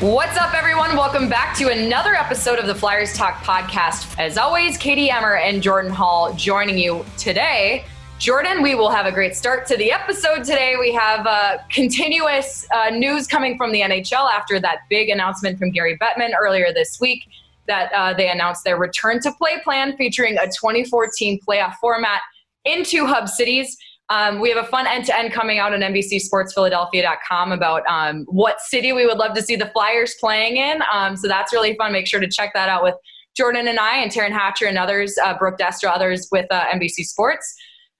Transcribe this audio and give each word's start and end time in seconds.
What's 0.00 0.38
up, 0.38 0.54
everyone? 0.54 0.96
Welcome 0.96 1.28
back 1.28 1.56
to 1.58 1.70
another 1.70 2.14
episode 2.14 2.60
of 2.60 2.68
the 2.68 2.74
Flyers 2.74 3.12
Talk 3.14 3.42
podcast. 3.42 4.16
As 4.16 4.38
always, 4.38 4.78
Katie 4.78 5.10
Emmer 5.10 5.34
and 5.34 5.60
Jordan 5.60 5.90
Hall 5.90 6.32
joining 6.34 6.78
you 6.78 7.04
today. 7.16 7.84
Jordan, 8.20 8.62
we 8.62 8.76
will 8.76 8.90
have 8.90 9.06
a 9.06 9.10
great 9.10 9.34
start 9.34 9.66
to 9.66 9.76
the 9.76 9.90
episode 9.90 10.44
today. 10.44 10.76
We 10.78 10.92
have 10.92 11.26
uh, 11.26 11.58
continuous 11.68 12.64
uh, 12.72 12.90
news 12.90 13.26
coming 13.26 13.56
from 13.56 13.72
the 13.72 13.80
NHL 13.80 14.30
after 14.30 14.60
that 14.60 14.82
big 14.88 15.08
announcement 15.08 15.58
from 15.58 15.72
Gary 15.72 15.98
Bettman 15.98 16.30
earlier 16.40 16.72
this 16.72 17.00
week 17.00 17.24
that 17.66 17.92
uh, 17.92 18.14
they 18.14 18.30
announced 18.30 18.62
their 18.62 18.78
return 18.78 19.20
to 19.22 19.32
play 19.32 19.58
plan 19.64 19.96
featuring 19.96 20.38
a 20.38 20.46
2014 20.46 21.40
playoff 21.40 21.74
format 21.80 22.20
in 22.64 22.84
two 22.84 23.04
hub 23.04 23.28
cities. 23.28 23.76
Um, 24.10 24.40
we 24.40 24.48
have 24.50 24.64
a 24.64 24.66
fun 24.66 24.86
end 24.86 25.04
to 25.06 25.16
end 25.16 25.32
coming 25.32 25.58
out 25.58 25.74
on 25.74 25.80
NBCSportsPhiladelphia.com 25.80 27.52
about 27.52 27.82
um, 27.86 28.24
what 28.28 28.60
city 28.60 28.92
we 28.92 29.04
would 29.04 29.18
love 29.18 29.34
to 29.34 29.42
see 29.42 29.54
the 29.54 29.70
Flyers 29.74 30.14
playing 30.18 30.56
in. 30.56 30.82
Um, 30.92 31.16
so 31.16 31.28
that's 31.28 31.52
really 31.52 31.76
fun. 31.76 31.92
Make 31.92 32.06
sure 32.06 32.20
to 32.20 32.28
check 32.28 32.52
that 32.54 32.68
out 32.68 32.82
with 32.82 32.94
Jordan 33.36 33.68
and 33.68 33.78
I, 33.78 33.98
and 33.98 34.10
Taryn 34.10 34.32
Hatcher 34.32 34.66
and 34.66 34.78
others, 34.78 35.14
uh, 35.22 35.36
Brooke 35.36 35.58
Destra, 35.58 35.94
others 35.94 36.28
with 36.32 36.46
uh, 36.50 36.64
NBC 36.66 37.04
Sports. 37.04 37.54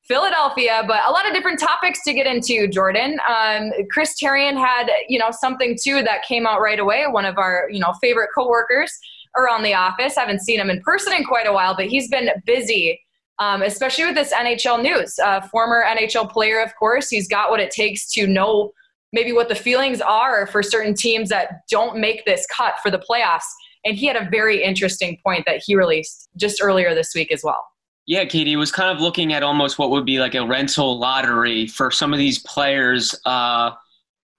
Philadelphia, 0.08 0.82
but 0.88 1.00
a 1.06 1.12
lot 1.12 1.28
of 1.28 1.34
different 1.34 1.60
topics 1.60 2.02
to 2.04 2.14
get 2.14 2.26
into, 2.26 2.66
Jordan. 2.66 3.18
Um, 3.28 3.70
Chris 3.92 4.14
Therien 4.18 4.56
had, 4.56 4.88
you 5.06 5.18
know, 5.18 5.30
something 5.30 5.76
too 5.78 6.02
that 6.02 6.22
came 6.22 6.46
out 6.46 6.62
right 6.62 6.78
away. 6.78 7.04
One 7.06 7.26
of 7.26 7.36
our, 7.36 7.68
you 7.70 7.78
know, 7.78 7.92
favorite 8.00 8.30
coworkers 8.34 8.90
around 9.36 9.64
the 9.64 9.74
office. 9.74 10.16
I 10.16 10.22
haven't 10.22 10.40
seen 10.40 10.58
him 10.58 10.70
in 10.70 10.80
person 10.80 11.12
in 11.12 11.24
quite 11.24 11.46
a 11.46 11.52
while, 11.52 11.76
but 11.76 11.86
he's 11.88 12.08
been 12.08 12.30
busy 12.46 12.98
um, 13.38 13.62
especially 13.62 14.04
with 14.04 14.14
this 14.14 14.32
NHL 14.32 14.82
news. 14.82 15.18
Uh, 15.18 15.40
former 15.40 15.84
NHL 15.84 16.30
player, 16.30 16.60
of 16.60 16.74
course, 16.76 17.08
he's 17.08 17.28
got 17.28 17.50
what 17.50 17.60
it 17.60 17.70
takes 17.70 18.10
to 18.12 18.26
know 18.26 18.72
maybe 19.12 19.32
what 19.32 19.48
the 19.48 19.54
feelings 19.54 20.00
are 20.00 20.46
for 20.46 20.62
certain 20.62 20.94
teams 20.94 21.28
that 21.30 21.60
don't 21.70 21.98
make 21.98 22.24
this 22.24 22.46
cut 22.54 22.74
for 22.82 22.90
the 22.90 22.98
playoffs. 22.98 23.46
And 23.84 23.96
he 23.96 24.06
had 24.06 24.16
a 24.16 24.28
very 24.28 24.62
interesting 24.62 25.18
point 25.24 25.44
that 25.46 25.62
he 25.64 25.74
released 25.76 26.28
just 26.36 26.60
earlier 26.62 26.94
this 26.94 27.12
week 27.14 27.32
as 27.32 27.42
well. 27.42 27.64
Yeah, 28.06 28.24
Katie 28.24 28.56
was 28.56 28.72
kind 28.72 28.90
of 28.90 29.02
looking 29.02 29.32
at 29.32 29.42
almost 29.42 29.78
what 29.78 29.90
would 29.90 30.04
be 30.04 30.18
like 30.18 30.34
a 30.34 30.44
rental 30.46 30.98
lottery 30.98 31.66
for 31.66 31.90
some 31.90 32.12
of 32.12 32.18
these 32.18 32.38
players, 32.40 33.14
uh, 33.24 33.70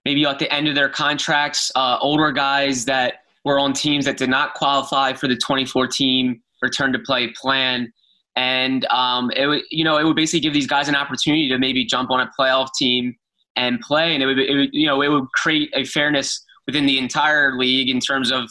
maybe 0.05 0.25
at 0.25 0.39
the 0.39 0.51
end 0.51 0.67
of 0.67 0.75
their 0.75 0.89
contracts, 0.89 1.71
uh, 1.75 1.97
older 2.01 2.31
guys 2.31 2.85
that 2.85 3.21
were 3.45 3.59
on 3.59 3.73
teams 3.73 4.05
that 4.05 4.17
did 4.17 4.29
not 4.29 4.55
qualify 4.55 5.13
for 5.13 5.27
the 5.27 5.35
2014 5.35 6.41
return 6.61 6.91
to 6.91 6.99
play 6.99 7.31
plan 7.39 7.91
and 8.35 8.85
um, 8.85 9.31
it 9.35 9.47
would 9.47 9.61
you 9.71 9.83
know 9.83 9.97
it 9.97 10.03
would 10.03 10.15
basically 10.15 10.39
give 10.39 10.53
these 10.53 10.67
guys 10.67 10.87
an 10.87 10.95
opportunity 10.95 11.49
to 11.49 11.57
maybe 11.57 11.85
jump 11.85 12.11
on 12.11 12.19
a 12.19 12.29
playoff 12.39 12.69
team 12.77 13.15
and 13.55 13.79
play, 13.81 14.13
and 14.13 14.23
it 14.23 14.25
would, 14.25 14.39
it 14.39 14.55
would 14.55 14.69
you 14.71 14.87
know 14.87 15.01
it 15.01 15.09
would 15.09 15.25
create 15.33 15.69
a 15.73 15.83
fairness 15.83 16.43
within 16.65 16.85
the 16.85 16.97
entire 16.97 17.57
league 17.57 17.89
in 17.89 17.99
terms 17.99 18.31
of 18.31 18.49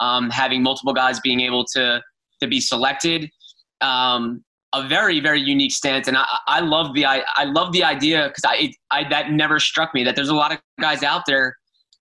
um, 0.00 0.30
having 0.30 0.62
multiple 0.62 0.92
guys 0.92 1.20
being 1.20 1.40
able 1.40 1.64
to 1.64 2.02
to 2.40 2.46
be 2.46 2.60
selected. 2.60 3.30
Um, 3.80 4.44
a 4.74 4.86
very 4.86 5.20
very 5.20 5.40
unique 5.40 5.72
stance, 5.72 6.08
and 6.08 6.16
I, 6.16 6.26
I 6.46 6.60
love 6.60 6.94
the 6.94 7.06
I, 7.06 7.22
I 7.36 7.44
love 7.44 7.72
the 7.72 7.84
idea 7.84 8.28
because 8.28 8.44
I, 8.44 8.72
I 8.90 9.08
that 9.08 9.30
never 9.32 9.58
struck 9.58 9.94
me 9.94 10.04
that 10.04 10.14
there's 10.14 10.28
a 10.28 10.34
lot 10.34 10.52
of 10.52 10.58
guys 10.80 11.02
out 11.02 11.22
there 11.26 11.56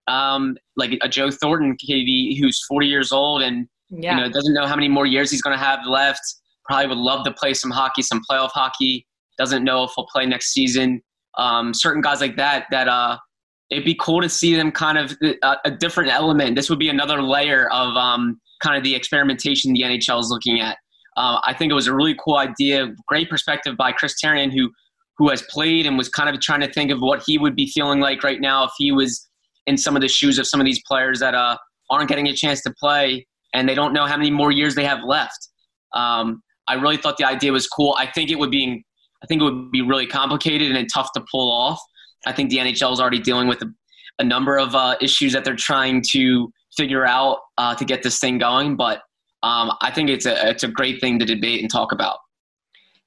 um, 0.07 0.57
like 0.75 0.97
a 1.01 1.09
Joe 1.09 1.29
Thornton, 1.29 1.75
KD, 1.77 2.39
who's 2.39 2.63
40 2.65 2.87
years 2.87 3.11
old 3.11 3.41
and 3.41 3.67
yeah. 3.89 4.15
you 4.15 4.23
know 4.23 4.29
doesn't 4.31 4.53
know 4.53 4.65
how 4.65 4.75
many 4.75 4.89
more 4.89 5.05
years 5.05 5.31
he's 5.31 5.41
going 5.41 5.57
to 5.57 5.63
have 5.63 5.79
left 5.85 6.21
probably 6.67 6.87
would 6.87 6.97
love 6.97 7.23
to 7.25 7.31
play 7.31 7.53
some 7.53 7.71
hockey, 7.71 8.01
some 8.01 8.21
playoff 8.29 8.51
hockey. 8.51 9.05
Doesn't 9.37 9.63
know 9.63 9.83
if 9.83 9.91
he'll 9.95 10.07
play 10.07 10.25
next 10.25 10.53
season. 10.53 11.01
Um, 11.37 11.73
certain 11.73 12.01
guys 12.01 12.21
like 12.21 12.35
that, 12.37 12.65
that 12.71 12.87
uh, 12.87 13.17
it'd 13.69 13.85
be 13.85 13.95
cool 13.99 14.21
to 14.21 14.29
see 14.29 14.55
them 14.55 14.71
kind 14.71 14.97
of 14.97 15.15
a, 15.23 15.35
uh, 15.45 15.55
a 15.65 15.71
different 15.71 16.11
element. 16.11 16.55
This 16.55 16.69
would 16.69 16.79
be 16.79 16.89
another 16.89 17.21
layer 17.21 17.71
of 17.71 17.95
um, 17.95 18.39
kind 18.61 18.75
of 18.75 18.83
the 18.83 18.95
experimentation 18.95 19.73
the 19.73 19.81
NHL 19.81 20.19
is 20.19 20.29
looking 20.29 20.59
at. 20.59 20.77
Uh, 21.15 21.39
I 21.45 21.53
think 21.53 21.71
it 21.71 21.75
was 21.75 21.87
a 21.87 21.95
really 21.95 22.15
cool 22.23 22.37
idea, 22.37 22.93
great 23.07 23.29
perspective 23.29 23.75
by 23.77 23.91
Chris 23.91 24.15
Therien, 24.23 24.51
who 24.51 24.71
who 25.17 25.29
has 25.29 25.41
played 25.43 25.85
and 25.85 25.97
was 25.97 26.09
kind 26.09 26.29
of 26.33 26.39
trying 26.39 26.61
to 26.61 26.71
think 26.71 26.91
of 26.91 26.99
what 26.99 27.23
he 27.25 27.39
would 27.39 27.55
be 27.55 27.67
feeling 27.67 27.99
like 27.99 28.23
right 28.23 28.39
now 28.39 28.63
if 28.63 28.71
he 28.77 28.91
was 28.91 29.27
in 29.65 29.75
some 29.75 29.95
of 29.95 30.01
the 30.01 30.07
shoes 30.07 30.37
of 30.37 30.47
some 30.47 30.59
of 30.59 30.65
these 30.65 30.79
players 30.87 31.19
that 31.19 31.33
uh, 31.33 31.57
aren't 31.89 32.07
getting 32.07 32.27
a 32.27 32.33
chance 32.33 32.61
to 32.61 32.71
play 32.79 33.25
and 33.53 33.67
they 33.67 33.73
don't 33.73 33.93
know 33.93 34.05
how 34.05 34.15
many 34.15 34.29
more 34.29 34.51
years 34.51 34.75
they 34.75 34.85
have 34.85 34.99
left. 35.03 35.49
Um, 35.93 36.43
I 36.67 36.75
really 36.75 36.97
thought 36.97 37.17
the 37.17 37.25
idea 37.25 37.51
was 37.51 37.67
cool. 37.67 37.95
I 37.97 38.07
think 38.07 38.29
it 38.29 38.39
would 38.39 38.51
be 38.51 38.83
I 39.23 39.25
think 39.25 39.41
it 39.41 39.45
would 39.45 39.71
be 39.71 39.81
really 39.81 40.07
complicated 40.07 40.75
and 40.75 40.87
tough 40.93 41.11
to 41.13 41.23
pull 41.31 41.51
off. 41.51 41.79
I 42.25 42.33
think 42.33 42.49
the 42.49 42.57
NHL 42.57 42.93
is 42.93 42.99
already 42.99 43.19
dealing 43.19 43.47
with 43.47 43.61
a, 43.61 43.73
a 44.19 44.23
number 44.23 44.57
of 44.57 44.75
uh, 44.75 44.95
issues 45.01 45.33
that 45.33 45.43
they're 45.43 45.55
trying 45.55 46.03
to 46.11 46.51
figure 46.75 47.05
out 47.05 47.39
uh, 47.57 47.73
to 47.75 47.85
get 47.85 48.03
this 48.03 48.19
thing 48.19 48.37
going. 48.37 48.75
But 48.75 49.01
um, 49.43 49.71
I 49.81 49.91
think 49.91 50.09
it's 50.09 50.25
a 50.25 50.49
it's 50.49 50.63
a 50.63 50.67
great 50.67 51.01
thing 51.01 51.19
to 51.19 51.25
debate 51.25 51.61
and 51.61 51.71
talk 51.71 51.91
about. 51.91 52.17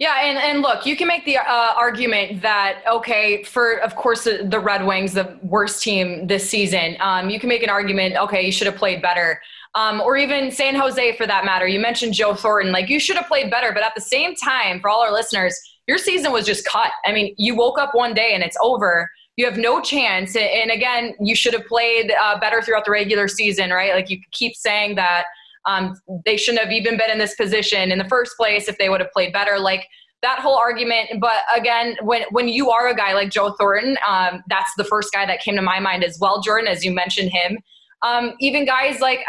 Yeah, 0.00 0.18
and, 0.22 0.38
and 0.38 0.62
look, 0.62 0.86
you 0.86 0.96
can 0.96 1.06
make 1.08 1.26
the 1.26 1.36
uh, 1.36 1.74
argument 1.76 2.40
that, 2.40 2.82
okay, 2.90 3.42
for, 3.42 3.74
of 3.82 3.96
course, 3.96 4.24
the, 4.24 4.58
Red 4.58 4.86
Wings, 4.86 5.12
the 5.12 5.38
worst 5.42 5.82
team 5.82 6.26
this 6.26 6.48
season, 6.48 6.96
um, 7.00 7.28
you 7.28 7.38
can 7.38 7.50
make 7.50 7.62
an 7.62 7.68
argument, 7.68 8.16
okay, 8.16 8.40
you 8.40 8.50
should 8.50 8.66
have 8.66 8.76
played 8.76 9.02
better 9.02 9.42
um, 9.74 10.00
or 10.00 10.16
even 10.16 10.50
San 10.50 10.74
Jose 10.74 11.16
for 11.16 11.26
that 11.26 11.44
matter. 11.44 11.66
You 11.66 11.80
mentioned 11.80 12.14
Joe 12.14 12.34
Thornton. 12.34 12.72
Like, 12.72 12.88
you 12.88 12.98
should 12.98 13.16
have 13.16 13.26
played 13.26 13.50
better. 13.50 13.72
But 13.72 13.82
at 13.82 13.92
the 13.94 14.00
same 14.00 14.34
time, 14.34 14.80
for 14.80 14.90
all 14.90 15.02
our 15.02 15.12
listeners, 15.12 15.58
your 15.86 15.98
season 15.98 16.32
was 16.32 16.46
just 16.46 16.64
cut. 16.66 16.90
I 17.04 17.12
mean, 17.12 17.34
you 17.38 17.54
woke 17.54 17.78
up 17.78 17.94
one 17.94 18.14
day 18.14 18.32
and 18.34 18.42
it's 18.42 18.56
over. 18.62 19.08
You 19.36 19.44
have 19.46 19.56
no 19.56 19.80
chance. 19.80 20.36
And 20.36 20.70
again, 20.70 21.14
you 21.20 21.34
should 21.34 21.54
have 21.54 21.66
played 21.66 22.12
uh, 22.20 22.38
better 22.40 22.62
throughout 22.62 22.84
the 22.84 22.90
regular 22.90 23.28
season, 23.28 23.70
right? 23.70 23.94
Like, 23.94 24.10
you 24.10 24.20
keep 24.32 24.54
saying 24.56 24.96
that 24.96 25.24
um, 25.66 25.94
they 26.24 26.36
shouldn't 26.36 26.62
have 26.62 26.72
even 26.72 26.96
been 26.96 27.10
in 27.10 27.18
this 27.18 27.34
position 27.34 27.92
in 27.92 27.98
the 27.98 28.08
first 28.08 28.36
place 28.36 28.68
if 28.68 28.76
they 28.78 28.88
would 28.88 29.00
have 29.00 29.12
played 29.12 29.32
better. 29.32 29.58
Like, 29.58 29.86
that 30.22 30.40
whole 30.40 30.56
argument. 30.56 31.18
But 31.18 31.38
again, 31.56 31.96
when 32.02 32.24
when 32.30 32.46
you 32.46 32.70
are 32.70 32.88
a 32.88 32.94
guy 32.94 33.14
like 33.14 33.30
Joe 33.30 33.54
Thornton, 33.58 33.96
um, 34.06 34.42
that's 34.48 34.70
the 34.76 34.84
first 34.84 35.12
guy 35.12 35.24
that 35.24 35.40
came 35.40 35.56
to 35.56 35.62
my 35.62 35.80
mind 35.80 36.04
as 36.04 36.18
well. 36.20 36.42
Jordan, 36.42 36.68
as 36.68 36.84
you 36.84 36.92
mentioned 36.92 37.30
him, 37.30 37.58
um, 38.02 38.34
even 38.40 38.64
guys 38.64 39.00
like 39.00 39.20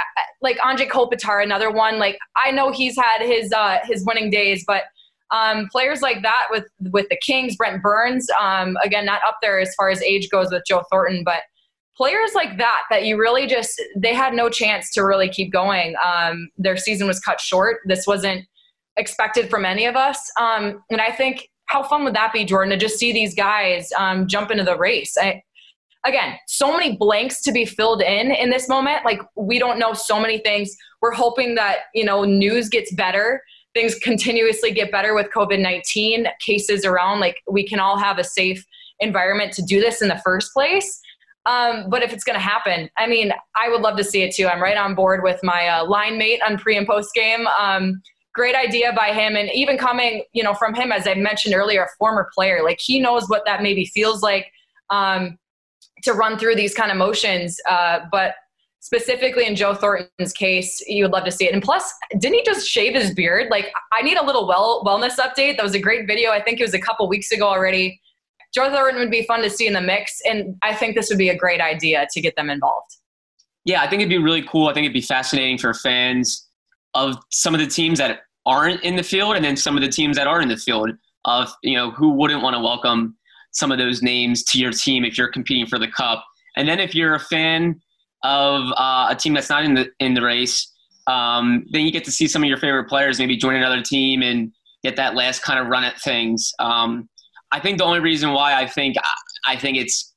like 0.41 0.57
Anze 0.59 0.87
Kopitar, 0.87 1.43
another 1.43 1.71
one. 1.71 1.99
Like 1.99 2.17
I 2.35 2.51
know 2.51 2.71
he's 2.71 2.95
had 2.95 3.21
his 3.21 3.51
uh, 3.51 3.79
his 3.83 4.05
winning 4.05 4.29
days, 4.29 4.63
but 4.65 4.83
um, 5.31 5.67
players 5.71 6.01
like 6.01 6.21
that 6.21 6.47
with 6.49 6.65
with 6.91 7.07
the 7.09 7.17
Kings, 7.17 7.55
Brent 7.55 7.81
Burns, 7.81 8.27
um, 8.39 8.77
again 8.83 9.05
not 9.05 9.21
up 9.27 9.37
there 9.41 9.59
as 9.59 9.73
far 9.75 9.89
as 9.89 10.01
age 10.01 10.29
goes 10.29 10.51
with 10.51 10.63
Joe 10.67 10.83
Thornton, 10.91 11.23
but 11.23 11.41
players 11.97 12.31
like 12.33 12.57
that 12.57 12.83
that 12.89 13.05
you 13.05 13.19
really 13.19 13.45
just 13.47 13.81
they 13.95 14.13
had 14.13 14.33
no 14.33 14.49
chance 14.49 14.91
to 14.93 15.01
really 15.01 15.29
keep 15.29 15.51
going. 15.51 15.95
Um, 16.05 16.49
their 16.57 16.77
season 16.77 17.07
was 17.07 17.19
cut 17.19 17.39
short. 17.39 17.79
This 17.85 18.07
wasn't 18.07 18.45
expected 18.97 19.49
from 19.49 19.65
any 19.65 19.85
of 19.85 19.95
us, 19.95 20.19
um, 20.39 20.81
and 20.89 21.01
I 21.01 21.11
think 21.11 21.49
how 21.65 21.83
fun 21.83 22.03
would 22.03 22.15
that 22.15 22.33
be, 22.33 22.43
Jordan, 22.43 22.71
to 22.71 22.77
just 22.77 22.99
see 22.99 23.13
these 23.13 23.33
guys 23.33 23.89
um, 23.97 24.27
jump 24.27 24.51
into 24.51 24.63
the 24.63 24.77
race? 24.77 25.15
I, 25.17 25.41
again, 26.05 26.37
so 26.47 26.71
many 26.71 26.97
blanks 26.97 27.41
to 27.43 27.51
be 27.51 27.65
filled 27.65 28.01
in 28.01 28.31
in 28.31 28.49
this 28.49 28.67
moment. 28.67 29.05
Like 29.05 29.21
we 29.35 29.59
don't 29.59 29.79
know 29.79 29.93
so 29.93 30.19
many 30.19 30.39
things. 30.39 30.75
We're 31.01 31.13
hoping 31.13 31.55
that, 31.55 31.79
you 31.93 32.05
know, 32.05 32.23
news 32.23 32.69
gets 32.69 32.93
better. 32.93 33.43
Things 33.73 33.95
continuously 33.95 34.71
get 34.71 34.91
better 34.91 35.13
with 35.13 35.27
COVID 35.35 35.59
19 35.59 36.27
cases 36.45 36.85
around. 36.85 37.19
Like 37.19 37.37
we 37.49 37.67
can 37.67 37.79
all 37.79 37.97
have 37.97 38.17
a 38.17 38.23
safe 38.23 38.65
environment 38.99 39.53
to 39.53 39.61
do 39.61 39.79
this 39.79 40.01
in 40.01 40.07
the 40.07 40.21
first 40.23 40.53
place. 40.53 40.99
Um, 41.47 41.89
but 41.89 42.03
if 42.03 42.13
it's 42.13 42.23
going 42.23 42.35
to 42.35 42.43
happen, 42.43 42.89
I 42.97 43.07
mean, 43.07 43.33
I 43.59 43.69
would 43.69 43.81
love 43.81 43.97
to 43.97 44.03
see 44.03 44.21
it 44.21 44.35
too. 44.35 44.47
I'm 44.47 44.61
right 44.61 44.77
on 44.77 44.93
board 44.93 45.23
with 45.23 45.39
my 45.41 45.67
uh, 45.67 45.85
line 45.85 46.17
mate 46.19 46.39
on 46.47 46.57
pre 46.57 46.77
and 46.77 46.85
post 46.85 47.13
game. 47.15 47.47
Um, 47.59 48.01
great 48.33 48.55
idea 48.55 48.93
by 48.93 49.11
him, 49.11 49.35
and 49.35 49.49
even 49.51 49.77
coming, 49.77 50.23
you 50.33 50.43
know, 50.43 50.53
from 50.53 50.75
him 50.75 50.91
as 50.91 51.07
I 51.07 51.15
mentioned 51.15 51.55
earlier, 51.55 51.83
a 51.83 51.87
former 51.97 52.29
player. 52.35 52.63
Like 52.63 52.79
he 52.79 52.99
knows 52.99 53.27
what 53.27 53.43
that 53.45 53.63
maybe 53.63 53.85
feels 53.85 54.21
like 54.21 54.51
um, 54.91 55.39
to 56.03 56.13
run 56.13 56.37
through 56.37 56.55
these 56.55 56.73
kind 56.73 56.91
of 56.91 56.97
motions. 56.97 57.59
Uh, 57.69 57.99
but 58.11 58.35
specifically 58.81 59.45
in 59.45 59.55
Joe 59.55 59.73
Thornton's 59.73 60.33
case, 60.33 60.81
you 60.87 61.03
would 61.03 61.11
love 61.11 61.23
to 61.25 61.31
see 61.31 61.45
it. 61.45 61.53
And 61.53 61.61
plus, 61.61 61.93
didn't 62.17 62.35
he 62.35 62.43
just 62.43 62.67
shave 62.67 62.93
his 62.93 63.13
beard? 63.13 63.47
Like, 63.49 63.71
I 63.93 64.01
need 64.01 64.17
a 64.17 64.25
little 64.25 64.47
well 64.47 64.83
wellness 64.83 65.17
update. 65.17 65.57
That 65.57 65.63
was 65.63 65.75
a 65.75 65.79
great 65.79 66.07
video. 66.07 66.31
I 66.31 66.41
think 66.41 66.59
it 66.59 66.63
was 66.63 66.73
a 66.73 66.79
couple 66.79 67.07
weeks 67.07 67.31
ago 67.31 67.47
already. 67.47 67.99
Joe 68.53 68.69
Thornton 68.69 68.99
would 68.99 69.11
be 69.11 69.23
fun 69.23 69.41
to 69.43 69.49
see 69.49 69.65
in 69.65 69.73
the 69.73 69.81
mix, 69.81 70.19
and 70.25 70.55
I 70.61 70.75
think 70.75 70.95
this 70.95 71.07
would 71.09 71.17
be 71.17 71.29
a 71.29 71.37
great 71.37 71.61
idea 71.61 72.05
to 72.11 72.19
get 72.19 72.35
them 72.35 72.49
involved. 72.49 72.97
Yeah, 73.63 73.81
I 73.81 73.87
think 73.87 74.01
it'd 74.01 74.09
be 74.09 74.17
really 74.17 74.41
cool. 74.41 74.67
I 74.67 74.73
think 74.73 74.83
it'd 74.85 74.93
be 74.93 75.01
fascinating 75.01 75.57
for 75.57 75.73
fans 75.73 76.49
of 76.93 77.15
some 77.29 77.53
of 77.53 77.61
the 77.61 77.67
teams 77.67 77.97
that 77.99 78.21
aren't 78.45 78.83
in 78.83 78.97
the 78.97 79.03
field, 79.03 79.37
and 79.37 79.45
then 79.45 79.55
some 79.55 79.77
of 79.77 79.81
the 79.81 79.87
teams 79.87 80.17
that 80.17 80.27
are 80.27 80.41
in 80.41 80.49
the 80.49 80.57
field. 80.57 80.91
Of 81.23 81.53
you 81.61 81.75
know, 81.75 81.91
who 81.91 82.13
wouldn't 82.13 82.41
want 82.41 82.55
to 82.55 82.59
welcome 82.59 83.15
some 83.51 83.71
of 83.71 83.77
those 83.77 84.01
names 84.01 84.43
to 84.43 84.57
your 84.57 84.71
team 84.71 85.03
if 85.03 85.17
you're 85.17 85.31
competing 85.31 85.65
for 85.65 85.79
the 85.79 85.87
cup, 85.87 86.25
and 86.57 86.67
then 86.67 86.79
if 86.79 86.95
you're 86.95 87.15
a 87.15 87.19
fan 87.19 87.79
of 88.23 88.71
uh, 88.77 89.07
a 89.09 89.15
team 89.15 89.33
that's 89.33 89.49
not 89.49 89.63
in 89.63 89.73
the 89.73 89.89
in 89.99 90.13
the 90.13 90.21
race, 90.21 90.71
um, 91.07 91.65
then 91.71 91.85
you 91.85 91.91
get 91.91 92.03
to 92.05 92.11
see 92.11 92.27
some 92.27 92.43
of 92.43 92.49
your 92.49 92.57
favorite 92.57 92.85
players 92.85 93.19
maybe 93.19 93.35
join 93.35 93.55
another 93.55 93.81
team 93.81 94.21
and 94.21 94.51
get 94.83 94.95
that 94.95 95.15
last 95.15 95.41
kind 95.41 95.59
of 95.59 95.67
run 95.67 95.83
at 95.83 95.99
things. 95.99 96.53
Um, 96.59 97.09
I 97.51 97.59
think 97.59 97.77
the 97.77 97.83
only 97.83 97.99
reason 97.99 98.31
why 98.31 98.59
I 98.59 98.67
think 98.67 98.95
I 99.47 99.55
think 99.55 99.77
it's 99.77 100.13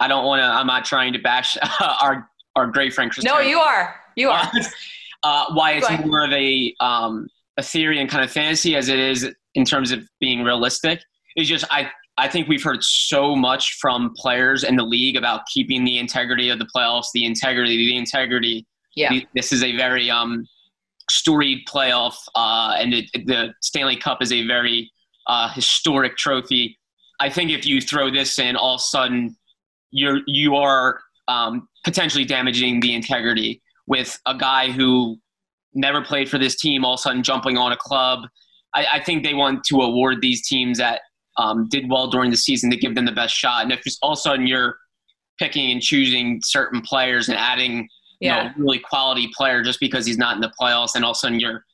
I 0.00 0.08
don't 0.08 0.24
want 0.24 0.40
to. 0.40 0.44
I'm 0.44 0.66
not 0.66 0.84
trying 0.84 1.12
to 1.12 1.18
bash 1.18 1.56
our 2.02 2.28
our 2.56 2.66
great 2.66 2.92
friend 2.92 3.10
Chris. 3.10 3.24
No, 3.24 3.40
you 3.40 3.58
are. 3.58 3.94
You 4.16 4.30
are. 4.30 4.50
uh, 5.22 5.46
why 5.52 5.72
it's 5.72 5.90
more 6.04 6.24
of 6.24 6.32
a 6.32 6.74
um, 6.80 7.28
a 7.56 7.62
theory 7.62 8.00
and 8.00 8.08
kind 8.08 8.24
of 8.24 8.30
fantasy 8.30 8.76
as 8.76 8.88
it 8.88 8.98
is 8.98 9.28
in 9.54 9.64
terms 9.64 9.90
of 9.90 10.08
being 10.20 10.42
realistic 10.42 11.00
is 11.36 11.48
just 11.48 11.64
I 11.70 11.90
I 12.18 12.28
think 12.28 12.48
we've 12.48 12.62
heard 12.62 12.82
so 12.82 13.36
much 13.36 13.78
from 13.80 14.12
players 14.16 14.64
in 14.64 14.76
the 14.76 14.82
league 14.82 15.16
about 15.16 15.46
keeping 15.46 15.84
the 15.84 15.98
integrity 15.98 16.50
of 16.50 16.58
the 16.58 16.66
playoffs, 16.74 17.06
the 17.14 17.24
integrity, 17.24 17.76
the 17.76 17.96
integrity. 17.96 18.66
Yeah. 18.96 19.20
This 19.34 19.52
is 19.52 19.62
a 19.62 19.76
very 19.76 20.10
um, 20.10 20.46
storied 21.08 21.66
playoff, 21.68 22.14
uh, 22.34 22.74
and 22.78 22.92
it, 22.92 23.10
the 23.26 23.54
Stanley 23.62 23.96
Cup 23.96 24.20
is 24.20 24.32
a 24.32 24.46
very 24.46 24.90
uh, 25.28 25.48
historic 25.50 26.16
trophy. 26.16 26.76
I 27.20 27.30
think 27.30 27.50
if 27.50 27.64
you 27.64 27.80
throw 27.80 28.10
this 28.10 28.38
in, 28.38 28.56
all 28.56 28.74
of 28.74 28.80
a 28.80 28.82
sudden 28.82 29.36
you're 29.90 30.20
you 30.26 30.56
are 30.56 31.00
um, 31.28 31.68
potentially 31.84 32.24
damaging 32.24 32.80
the 32.80 32.94
integrity 32.94 33.62
with 33.86 34.18
a 34.26 34.36
guy 34.36 34.70
who 34.70 35.16
never 35.74 36.02
played 36.02 36.28
for 36.28 36.38
this 36.38 36.56
team 36.56 36.84
all 36.84 36.94
of 36.94 36.98
a 36.98 37.02
sudden 37.02 37.22
jumping 37.22 37.56
on 37.56 37.72
a 37.72 37.76
club. 37.76 38.26
I, 38.74 38.86
I 38.94 39.04
think 39.04 39.24
they 39.24 39.34
want 39.34 39.64
to 39.64 39.80
award 39.80 40.20
these 40.20 40.46
teams 40.46 40.78
that 40.78 41.02
um, 41.38 41.68
did 41.68 41.88
well 41.88 42.08
during 42.08 42.30
the 42.30 42.36
season 42.36 42.70
to 42.70 42.76
give 42.76 42.94
them 42.94 43.04
the 43.04 43.12
best 43.12 43.34
shot. 43.34 43.62
And 43.62 43.72
if 43.72 43.80
all 44.02 44.12
of 44.12 44.18
a 44.18 44.20
sudden 44.20 44.46
you're 44.46 44.76
picking 45.38 45.70
and 45.70 45.80
choosing 45.80 46.40
certain 46.44 46.80
players 46.82 47.28
and 47.28 47.38
adding 47.38 47.88
yeah. 48.20 48.42
you 48.42 48.48
know, 48.48 48.54
really 48.58 48.78
quality 48.80 49.30
player 49.36 49.62
just 49.62 49.80
because 49.80 50.04
he's 50.04 50.18
not 50.18 50.34
in 50.34 50.40
the 50.40 50.52
playoffs, 50.60 50.94
and 50.94 51.04
all 51.04 51.12
of 51.12 51.16
a 51.16 51.18
sudden 51.18 51.40
you're 51.40 51.64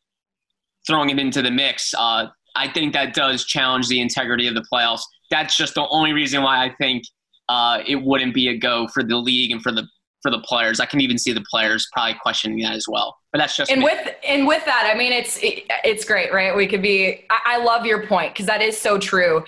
throwing 0.87 1.09
him 1.09 1.19
into 1.19 1.43
the 1.43 1.51
mix, 1.51 1.95
uh, 1.95 2.27
I 2.57 2.69
think 2.69 2.93
that 2.93 3.15
does 3.15 3.45
challenge 3.45 3.89
the 3.89 4.01
integrity 4.01 4.47
of 4.47 4.55
the 4.55 4.65
playoffs. 4.73 5.03
That's 5.31 5.57
just 5.57 5.75
the 5.75 5.89
only 5.89 6.13
reason 6.13 6.43
why 6.43 6.65
I 6.65 6.75
think 6.79 7.05
uh, 7.49 7.81
it 7.87 7.97
wouldn't 7.97 8.35
be 8.35 8.49
a 8.49 8.57
go 8.57 8.87
for 8.89 9.03
the 9.03 9.17
league 9.17 9.51
and 9.51 9.63
for 9.63 9.73
the 9.73 9.87
for 10.25 10.31
the 10.31 10.41
players. 10.41 10.81
I 10.81 10.87
can 10.87 11.03
even 11.03 11.19
see 11.19 11.33
the 11.33 11.45
players 11.49 11.87
probably 11.93 12.17
questioning 12.21 12.59
that 12.61 12.73
as 12.73 12.87
well. 12.89 13.19
But 13.31 13.39
that's 13.39 13.57
just 13.57 13.71
and 13.71 13.81
me. 13.81 13.85
with 13.85 14.09
and 14.27 14.47
with 14.47 14.65
that, 14.65 14.91
I 14.93 14.97
mean, 14.97 15.13
it's 15.13 15.37
it, 15.43 15.65
it's 15.85 16.05
great, 16.05 16.33
right? 16.33 16.57
We 16.57 16.67
could 16.67 16.83
be. 16.83 17.27
I, 17.31 17.57
I 17.57 17.57
love 17.59 17.85
your 17.85 18.07
point 18.07 18.33
because 18.33 18.47
that 18.47 18.63
is 18.63 18.81
so 18.81 18.99
true. 18.99 19.45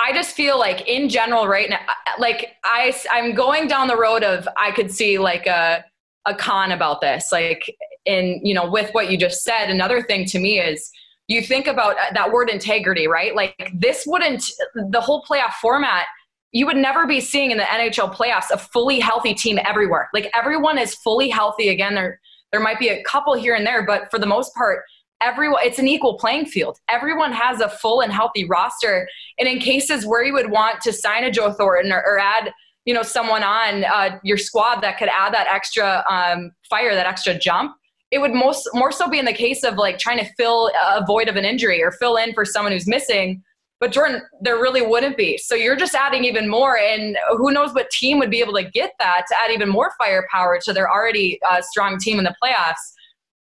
I 0.00 0.12
just 0.12 0.34
feel 0.34 0.58
like 0.58 0.88
in 0.88 1.08
general 1.08 1.46
right 1.46 1.68
now, 1.68 1.78
like 2.18 2.54
I 2.64 2.94
I'm 3.12 3.34
going 3.34 3.68
down 3.68 3.86
the 3.86 3.98
road 3.98 4.24
of 4.24 4.48
I 4.56 4.70
could 4.72 4.90
see 4.90 5.18
like 5.18 5.46
a 5.46 5.84
a 6.26 6.34
con 6.34 6.72
about 6.72 7.02
this, 7.02 7.30
like 7.30 7.62
in 8.06 8.40
you 8.42 8.54
know 8.54 8.68
with 8.68 8.90
what 8.92 9.10
you 9.10 9.18
just 9.18 9.44
said. 9.44 9.68
Another 9.68 10.02
thing 10.02 10.24
to 10.26 10.38
me 10.38 10.58
is 10.58 10.90
you 11.28 11.42
think 11.42 11.66
about 11.66 11.96
uh, 11.96 12.12
that 12.14 12.32
word 12.32 12.48
integrity, 12.48 13.08
right? 13.08 13.36
Like 13.36 13.70
this 13.74 14.04
wouldn't 14.06 14.42
the 14.74 15.00
whole 15.02 15.22
playoff 15.22 15.52
format 15.60 16.06
you 16.54 16.66
would 16.66 16.76
never 16.76 17.04
be 17.04 17.20
seeing 17.20 17.50
in 17.50 17.58
the 17.58 17.64
NHL 17.64 18.14
playoffs 18.14 18.50
a 18.50 18.56
fully 18.56 19.00
healthy 19.00 19.34
team 19.34 19.58
everywhere. 19.64 20.08
Like 20.14 20.30
everyone 20.34 20.78
is 20.78 20.94
fully 20.94 21.28
healthy. 21.28 21.68
Again, 21.68 21.94
there 21.94 22.20
there 22.52 22.60
might 22.60 22.78
be 22.78 22.88
a 22.88 23.02
couple 23.02 23.34
here 23.34 23.56
and 23.56 23.66
there, 23.66 23.84
but 23.84 24.08
for 24.12 24.20
the 24.20 24.26
most 24.26 24.54
part, 24.54 24.84
everyone 25.20 25.60
it's 25.64 25.80
an 25.80 25.88
equal 25.88 26.16
playing 26.16 26.46
field. 26.46 26.78
Everyone 26.88 27.32
has 27.32 27.60
a 27.60 27.68
full 27.68 28.00
and 28.00 28.12
healthy 28.12 28.44
roster. 28.44 29.08
And 29.36 29.48
in 29.48 29.58
cases 29.58 30.06
where 30.06 30.24
you 30.24 30.32
would 30.32 30.52
want 30.52 30.80
to 30.82 30.92
sign 30.92 31.24
a 31.24 31.30
Joe 31.30 31.52
Thornton 31.52 31.92
or, 31.92 32.00
or 32.06 32.20
add 32.20 32.52
you 32.84 32.94
know 32.94 33.02
someone 33.02 33.42
on 33.42 33.84
uh, 33.84 34.20
your 34.22 34.38
squad 34.38 34.80
that 34.82 34.96
could 34.96 35.08
add 35.08 35.34
that 35.34 35.48
extra 35.52 36.04
um, 36.08 36.52
fire, 36.70 36.94
that 36.94 37.06
extra 37.06 37.36
jump, 37.36 37.74
it 38.12 38.20
would 38.20 38.32
most 38.32 38.68
more 38.74 38.92
so 38.92 39.08
be 39.08 39.18
in 39.18 39.24
the 39.24 39.32
case 39.32 39.64
of 39.64 39.74
like 39.74 39.98
trying 39.98 40.18
to 40.18 40.32
fill 40.36 40.70
a 40.86 41.04
void 41.04 41.28
of 41.28 41.34
an 41.34 41.44
injury 41.44 41.82
or 41.82 41.90
fill 41.90 42.16
in 42.16 42.32
for 42.32 42.44
someone 42.44 42.70
who's 42.70 42.86
missing 42.86 43.42
but 43.84 43.92
Jordan, 43.92 44.22
there 44.40 44.56
really 44.56 44.80
wouldn't 44.80 45.18
be. 45.18 45.36
So 45.36 45.54
you're 45.54 45.76
just 45.76 45.94
adding 45.94 46.24
even 46.24 46.48
more, 46.48 46.78
and 46.78 47.18
who 47.32 47.52
knows 47.52 47.74
what 47.74 47.90
team 47.90 48.18
would 48.18 48.30
be 48.30 48.40
able 48.40 48.54
to 48.54 48.64
get 48.70 48.92
that 48.98 49.24
to 49.28 49.34
add 49.38 49.50
even 49.50 49.68
more 49.68 49.92
firepower 49.98 50.58
to 50.64 50.72
their 50.72 50.90
already 50.90 51.38
uh, 51.46 51.60
strong 51.60 51.98
team 51.98 52.16
in 52.16 52.24
the 52.24 52.34
playoffs. 52.42 52.80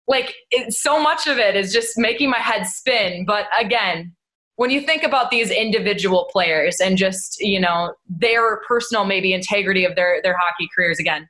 Like 0.09 0.35
it, 0.51 0.73
so 0.73 1.01
much 1.01 1.29
of 1.29 1.39
it 1.39 1.55
is 1.55 1.73
just 1.73 1.97
making 1.97 2.31
my 2.31 2.39
head 2.39 2.67
spin. 2.67 3.25
But 3.25 3.47
again, 3.57 4.13
when 4.57 4.71
you 4.71 4.81
think 4.81 5.05
about 5.05 5.31
these 5.31 5.53
individual 5.53 6.29
players 6.33 6.81
and 6.81 6.99
just 6.99 7.41
you 7.41 7.61
know 7.61 7.95
their 8.09 8.61
personal 8.67 9.05
maybe 9.05 9.33
integrity 9.33 9.85
of 9.85 9.95
their 9.95 10.21
their 10.25 10.37
hockey 10.37 10.69
careers, 10.75 10.99
again, 10.99 11.29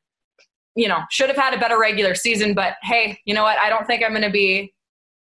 you 0.77 0.89
know 0.89 1.00
should 1.11 1.29
have 1.29 1.37
had 1.37 1.53
a 1.53 1.61
better 1.61 1.79
regular 1.79 2.15
season. 2.15 2.55
But 2.55 2.77
hey, 2.81 3.19
you 3.27 3.35
know 3.35 3.43
what? 3.43 3.59
I 3.59 3.69
don't 3.69 3.87
think 3.87 4.03
I'm 4.03 4.12
going 4.12 4.23
to 4.23 4.31
be 4.31 4.73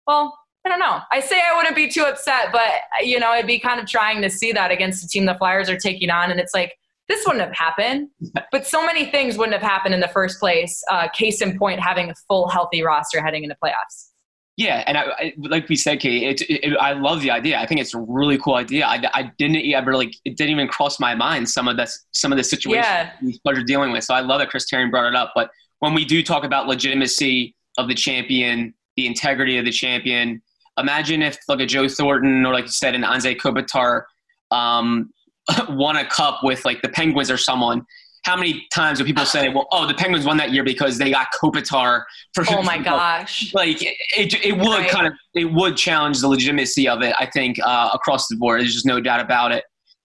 well 0.06 0.38
I 0.64 0.68
don't 0.68 0.78
know. 0.78 1.00
I 1.10 1.20
say 1.20 1.40
I 1.40 1.56
wouldn't 1.56 1.74
be 1.74 1.88
too 1.88 2.04
upset, 2.04 2.52
but 2.52 2.70
you 3.02 3.18
know, 3.18 3.34
it'd 3.34 3.46
be 3.46 3.58
kind 3.58 3.80
of 3.80 3.86
trying 3.86 4.22
to 4.22 4.30
see 4.30 4.52
that 4.52 4.70
against 4.70 5.02
the 5.02 5.08
team 5.08 5.26
the 5.26 5.34
Flyers 5.34 5.68
are 5.68 5.76
taking 5.76 6.10
on, 6.10 6.30
and 6.30 6.38
it's 6.38 6.54
like 6.54 6.78
this 7.08 7.24
wouldn't 7.26 7.44
have 7.44 7.54
happened. 7.54 8.08
But 8.52 8.66
so 8.66 8.84
many 8.84 9.06
things 9.06 9.38
wouldn't 9.38 9.54
have 9.54 9.68
happened 9.68 9.94
in 9.94 10.00
the 10.00 10.08
first 10.08 10.38
place. 10.38 10.82
Uh, 10.90 11.08
case 11.08 11.40
in 11.40 11.58
point, 11.58 11.80
having 11.80 12.10
a 12.10 12.14
full 12.28 12.48
healthy 12.48 12.82
roster 12.82 13.22
heading 13.22 13.44
into 13.44 13.56
playoffs. 13.62 14.10
Yeah, 14.58 14.84
and 14.86 14.98
I, 14.98 15.04
I, 15.18 15.32
like 15.38 15.68
we 15.70 15.76
said, 15.76 16.00
Kate, 16.00 16.42
it, 16.42 16.50
it, 16.50 16.76
I 16.76 16.92
love 16.92 17.22
the 17.22 17.30
idea. 17.30 17.58
I 17.58 17.66
think 17.66 17.80
it's 17.80 17.94
a 17.94 18.00
really 18.00 18.36
cool 18.36 18.54
idea. 18.54 18.84
I, 18.84 19.02
I 19.14 19.32
didn't 19.38 19.64
ever 19.72 19.96
like 19.96 20.14
it 20.24 20.36
didn't 20.36 20.50
even 20.50 20.68
cross 20.68 21.00
my 21.00 21.14
mind 21.14 21.48
some 21.48 21.66
of 21.68 21.78
this 21.78 22.04
some 22.12 22.32
of 22.32 22.38
the 22.38 22.44
situations 22.44 22.84
yeah. 22.86 23.12
these 23.22 23.38
players 23.38 23.60
are 23.60 23.64
dealing 23.64 23.92
with. 23.92 24.04
So 24.04 24.14
I 24.14 24.20
love 24.20 24.40
that 24.40 24.50
Chris 24.50 24.68
Terry 24.68 24.88
brought 24.88 25.06
it 25.06 25.16
up. 25.16 25.32
But 25.34 25.50
when 25.78 25.94
we 25.94 26.04
do 26.04 26.22
talk 26.22 26.44
about 26.44 26.68
legitimacy 26.68 27.56
of 27.78 27.88
the 27.88 27.94
champion, 27.94 28.74
the 28.96 29.06
integrity 29.06 29.56
of 29.56 29.64
the 29.64 29.72
champion, 29.72 30.42
imagine 30.78 31.22
if 31.22 31.38
like 31.48 31.60
a 31.60 31.66
Joe 31.66 31.88
Thornton 31.88 32.44
or 32.46 32.52
like 32.52 32.64
you 32.64 32.70
said 32.70 32.94
an 32.94 33.02
Anze 33.02 33.36
Kopitar 33.36 34.02
um, 34.50 35.10
won 35.68 35.96
a 35.96 36.06
cup 36.06 36.40
with 36.42 36.64
like 36.64 36.82
the 36.82 36.88
Penguins 36.88 37.30
or 37.30 37.36
someone. 37.36 37.84
How 38.24 38.36
many 38.36 38.64
times 38.72 39.00
do 39.00 39.04
people 39.04 39.24
say, 39.24 39.48
"Well, 39.48 39.66
oh, 39.72 39.84
the 39.88 39.94
Penguins 39.94 40.24
won 40.24 40.36
that 40.36 40.52
year 40.52 40.62
because 40.62 40.96
they 40.96 41.10
got 41.10 41.28
Kopitar"? 41.32 42.04
For 42.34 42.44
oh 42.50 42.62
my 42.62 42.78
gosh! 42.82 43.52
Like 43.52 43.82
it, 43.82 43.96
it, 44.16 44.44
it 44.44 44.52
would 44.52 44.78
right. 44.78 44.88
kind 44.88 45.08
of 45.08 45.14
it 45.34 45.46
would 45.46 45.76
challenge 45.76 46.20
the 46.20 46.28
legitimacy 46.28 46.88
of 46.88 47.02
it. 47.02 47.16
I 47.18 47.26
think 47.26 47.58
uh, 47.64 47.90
across 47.92 48.28
the 48.28 48.36
board, 48.36 48.60
there's 48.60 48.74
just 48.74 48.86
no 48.86 49.00
doubt 49.00 49.20
about 49.20 49.50
it. 49.50 49.64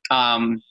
Um, 0.10 0.64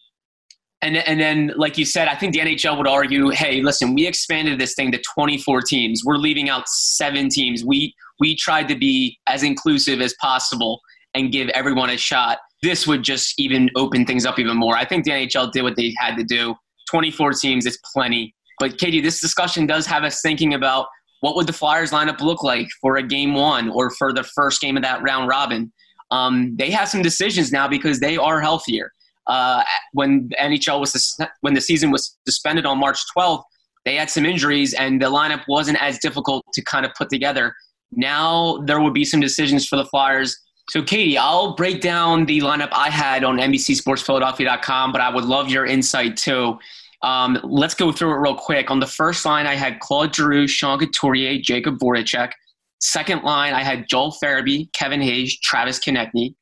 and 0.83 0.97
and 0.97 1.19
then, 1.19 1.53
like 1.57 1.79
you 1.79 1.85
said, 1.85 2.09
I 2.09 2.15
think 2.15 2.35
the 2.35 2.41
NHL 2.41 2.77
would 2.77 2.87
argue, 2.87 3.31
"Hey, 3.31 3.63
listen, 3.63 3.95
we 3.95 4.07
expanded 4.07 4.59
this 4.59 4.75
thing 4.75 4.93
to 4.93 5.01
24 5.15 5.63
teams. 5.63 6.03
We're 6.05 6.19
leaving 6.19 6.51
out 6.51 6.69
seven 6.69 7.29
teams. 7.29 7.65
We 7.65 7.95
we 8.21 8.37
tried 8.37 8.69
to 8.69 8.77
be 8.77 9.19
as 9.27 9.43
inclusive 9.43 10.01
as 10.01 10.15
possible 10.21 10.81
and 11.15 11.33
give 11.33 11.49
everyone 11.51 11.91
a 11.91 11.97
shot. 11.97 12.39
This 12.63 12.87
would 12.87 13.03
just 13.03 13.35
even 13.39 13.71
open 13.75 14.05
things 14.07 14.27
up 14.27 14.39
even 14.39 14.57
more. 14.57 14.77
I 14.77 14.85
think 14.85 15.05
the 15.05 15.13
NHL 15.13 15.51
did 15.53 15.63
what 15.63 15.77
they 15.77 15.95
had 15.99 16.17
to 16.17 16.25
do. 16.25 16.55
24 16.91 17.33
teams 17.33 17.67
is 17.67 17.79
plenty. 17.93 18.35
But 18.59 18.79
Katie, 18.79 19.01
this 19.01 19.21
discussion 19.21 19.67
does 19.67 19.87
have 19.87 20.05
us 20.05 20.21
thinking 20.23 20.55
about 20.55 20.87
what 21.21 21.37
would 21.37 21.47
the 21.47 21.53
Flyers 21.53 21.91
lineup 21.91 22.21
look 22.21 22.43
like 22.43 22.69
for 22.81 22.97
a 22.97 23.03
game 23.03 23.35
one 23.35 23.71
or 23.71 23.91
for 23.91 24.13
the 24.13 24.23
first 24.23 24.61
game 24.61 24.77
of 24.77 24.83
that 24.83 25.03
round 25.03 25.29
robin. 25.29 25.73
Um, 26.11 26.55
they 26.57 26.71
have 26.71 26.89
some 26.89 27.03
decisions 27.03 27.51
now 27.51 27.67
because 27.67 28.01
they 28.01 28.17
are 28.17 28.41
healthier. 28.41 28.93
Uh, 29.27 29.63
when 29.93 30.29
the 30.29 30.37
NHL 30.37 30.81
was 30.81 31.19
when 31.41 31.55
the 31.55 31.61
season 31.61 31.91
was 31.91 32.17
suspended 32.27 32.65
on 32.67 32.79
March 32.79 32.99
12th, 33.17 33.43
they 33.85 33.97
had 33.97 34.09
some 34.11 34.25
injuries 34.25 34.75
and 34.75 35.01
the 35.03 35.07
lineup 35.07 35.43
wasn't 35.49 35.81
as 35.83 35.99
difficult 35.99 36.45
to 36.55 36.63
kind 36.63 36.87
of 36.87 36.93
put 36.95 37.09
together 37.11 37.55
now 37.93 38.59
there 38.67 38.81
would 38.81 38.95
be 38.95 39.05
some 39.05 39.21
decisions 39.21 39.67
for 39.67 39.77
the 39.77 39.85
Flyers 39.87 40.37
So, 40.71 40.83
Katie, 40.83 41.17
I'll 41.17 41.55
break 41.55 41.81
down 41.81 42.27
the 42.27 42.41
lineup 42.41 42.71
I 42.73 42.91
had 42.91 43.23
on 43.23 43.37
NBCSportsPhiladelphia.com, 43.39 44.93
but 44.93 45.01
I 45.01 45.15
would 45.15 45.25
love 45.25 45.49
your 45.49 45.65
insight 45.65 46.17
too. 46.17 46.59
Um, 47.03 47.39
let's 47.45 47.75
go 47.75 47.93
through 47.93 48.15
it 48.15 48.19
real 48.19 48.35
quick. 48.35 48.71
On 48.71 48.81
the 48.81 48.87
first 48.87 49.25
line, 49.25 49.47
I 49.47 49.55
had 49.55 49.79
Claude 49.81 50.15
Giroux, 50.15 50.49
Sean 50.49 50.79
Couturier, 50.79 51.41
Jakub 51.41 51.79
Voracek. 51.79 52.33
Second 52.81 53.23
line, 53.23 53.55
I 53.55 53.63
had 53.63 53.87
Joel 53.89 54.17
Farabee, 54.23 54.73
Kevin 54.73 55.01
Hayes, 55.01 55.39
Travis 55.41 55.79
Konecny. 55.79 56.35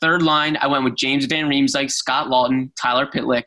Third 0.00 0.22
line, 0.22 0.56
I 0.60 0.66
went 0.66 0.84
with 0.84 0.96
James 0.96 1.26
Van 1.26 1.46
Riemsdyk, 1.46 1.90
Scott 1.90 2.28
Lawton, 2.28 2.72
Tyler 2.80 3.06
Pitlick. 3.06 3.44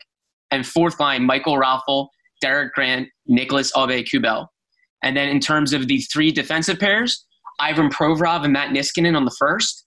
And 0.50 0.64
fourth 0.64 1.00
line, 1.00 1.24
Michael 1.24 1.56
Raffl, 1.56 2.08
Derek 2.40 2.74
Grant, 2.74 3.08
Nicolas 3.26 3.72
Aube-Kubel. 3.72 4.46
And 5.02 5.16
then 5.16 5.28
in 5.28 5.40
terms 5.40 5.72
of 5.72 5.88
the 5.88 6.00
three 6.02 6.30
defensive 6.30 6.78
pairs, 6.78 7.24
Ivan 7.58 7.90
Provorov 7.90 8.44
and 8.44 8.52
Matt 8.52 8.70
Niskanen 8.70 9.16
on 9.16 9.24
the 9.24 9.34
first, 9.36 9.84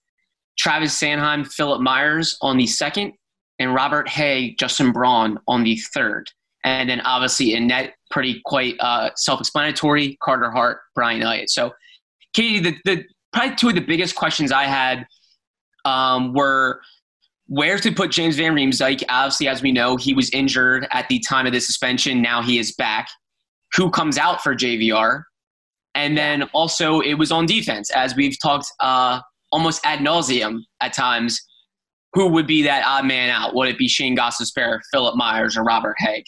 Travis 0.58 0.98
Sanheim, 0.98 1.46
Philippe 1.46 1.82
Myers 1.82 2.36
on 2.42 2.56
the 2.58 2.66
second, 2.66 3.12
and 3.58 3.74
Robert 3.74 4.08
Hägg, 4.08 4.58
Justin 4.58 4.92
Braun 4.92 5.38
on 5.48 5.64
the 5.64 5.76
third. 5.94 6.30
And 6.64 6.90
then 6.90 7.00
obviously 7.00 7.54
in 7.54 7.68
net, 7.68 7.94
pretty 8.10 8.42
quite 8.44 8.74
uh, 8.80 9.10
self-explanatory, 9.16 10.18
Carter 10.22 10.50
Hart, 10.50 10.80
Brian 10.94 11.22
Elliott. 11.22 11.50
So, 11.50 11.72
Katie, 12.34 12.60
the, 12.60 12.76
the 12.84 13.04
probably 13.32 13.56
two 13.56 13.68
of 13.68 13.74
the 13.74 13.80
biggest 13.80 14.16
questions 14.16 14.52
I 14.52 14.64
had 14.64 15.06
um, 15.88 16.32
were 16.34 16.80
where 17.46 17.78
to 17.78 17.90
put 17.90 18.10
James 18.10 18.36
Van 18.36 18.54
Riemsdyk. 18.54 19.02
Obviously, 19.08 19.48
as 19.48 19.62
we 19.62 19.72
know, 19.72 19.96
he 19.96 20.12
was 20.12 20.28
injured 20.30 20.86
at 20.90 21.08
the 21.08 21.18
time 21.20 21.46
of 21.46 21.52
the 21.52 21.60
suspension. 21.60 22.20
Now 22.20 22.42
he 22.42 22.58
is 22.58 22.74
back. 22.74 23.08
Who 23.74 23.90
comes 23.90 24.18
out 24.18 24.42
for 24.42 24.54
JVR? 24.54 25.22
And 25.94 26.16
then 26.16 26.44
also, 26.52 27.00
it 27.00 27.14
was 27.14 27.32
on 27.32 27.46
defense, 27.46 27.90
as 27.90 28.14
we've 28.14 28.36
talked 28.40 28.66
uh, 28.80 29.20
almost 29.50 29.84
ad 29.84 30.00
nauseum 30.00 30.60
at 30.80 30.92
times. 30.92 31.40
Who 32.12 32.28
would 32.28 32.46
be 32.46 32.62
that 32.62 32.84
odd 32.86 33.06
man 33.06 33.30
out? 33.30 33.54
Would 33.54 33.68
it 33.68 33.78
be 33.78 33.88
Shane 33.88 34.16
Gostisbehere, 34.16 34.80
Philippe 34.92 35.16
Myers, 35.16 35.56
or 35.56 35.64
Robert 35.64 35.96
Hägg? 36.02 36.24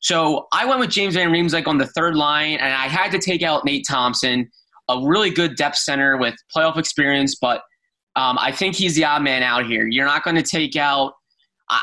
So 0.00 0.46
I 0.52 0.64
went 0.64 0.80
with 0.80 0.90
James 0.90 1.14
Van 1.14 1.30
Riemsdyk 1.30 1.66
on 1.66 1.78
the 1.78 1.86
third 1.86 2.16
line, 2.16 2.54
and 2.54 2.72
I 2.72 2.88
had 2.88 3.10
to 3.12 3.18
take 3.18 3.42
out 3.42 3.64
Nate 3.64 3.84
Thompson, 3.88 4.50
a 4.88 5.00
really 5.04 5.30
good 5.30 5.56
depth 5.56 5.76
center 5.76 6.16
with 6.16 6.34
playoff 6.54 6.76
experience, 6.76 7.36
but 7.40 7.62
um, 8.16 8.38
I 8.38 8.52
think 8.52 8.76
he's 8.76 8.94
the 8.94 9.04
odd 9.04 9.22
man 9.22 9.42
out 9.42 9.66
here. 9.66 9.86
You're 9.86 10.06
not 10.06 10.24
going 10.24 10.36
to 10.36 10.42
take 10.42 10.76
out. 10.76 11.14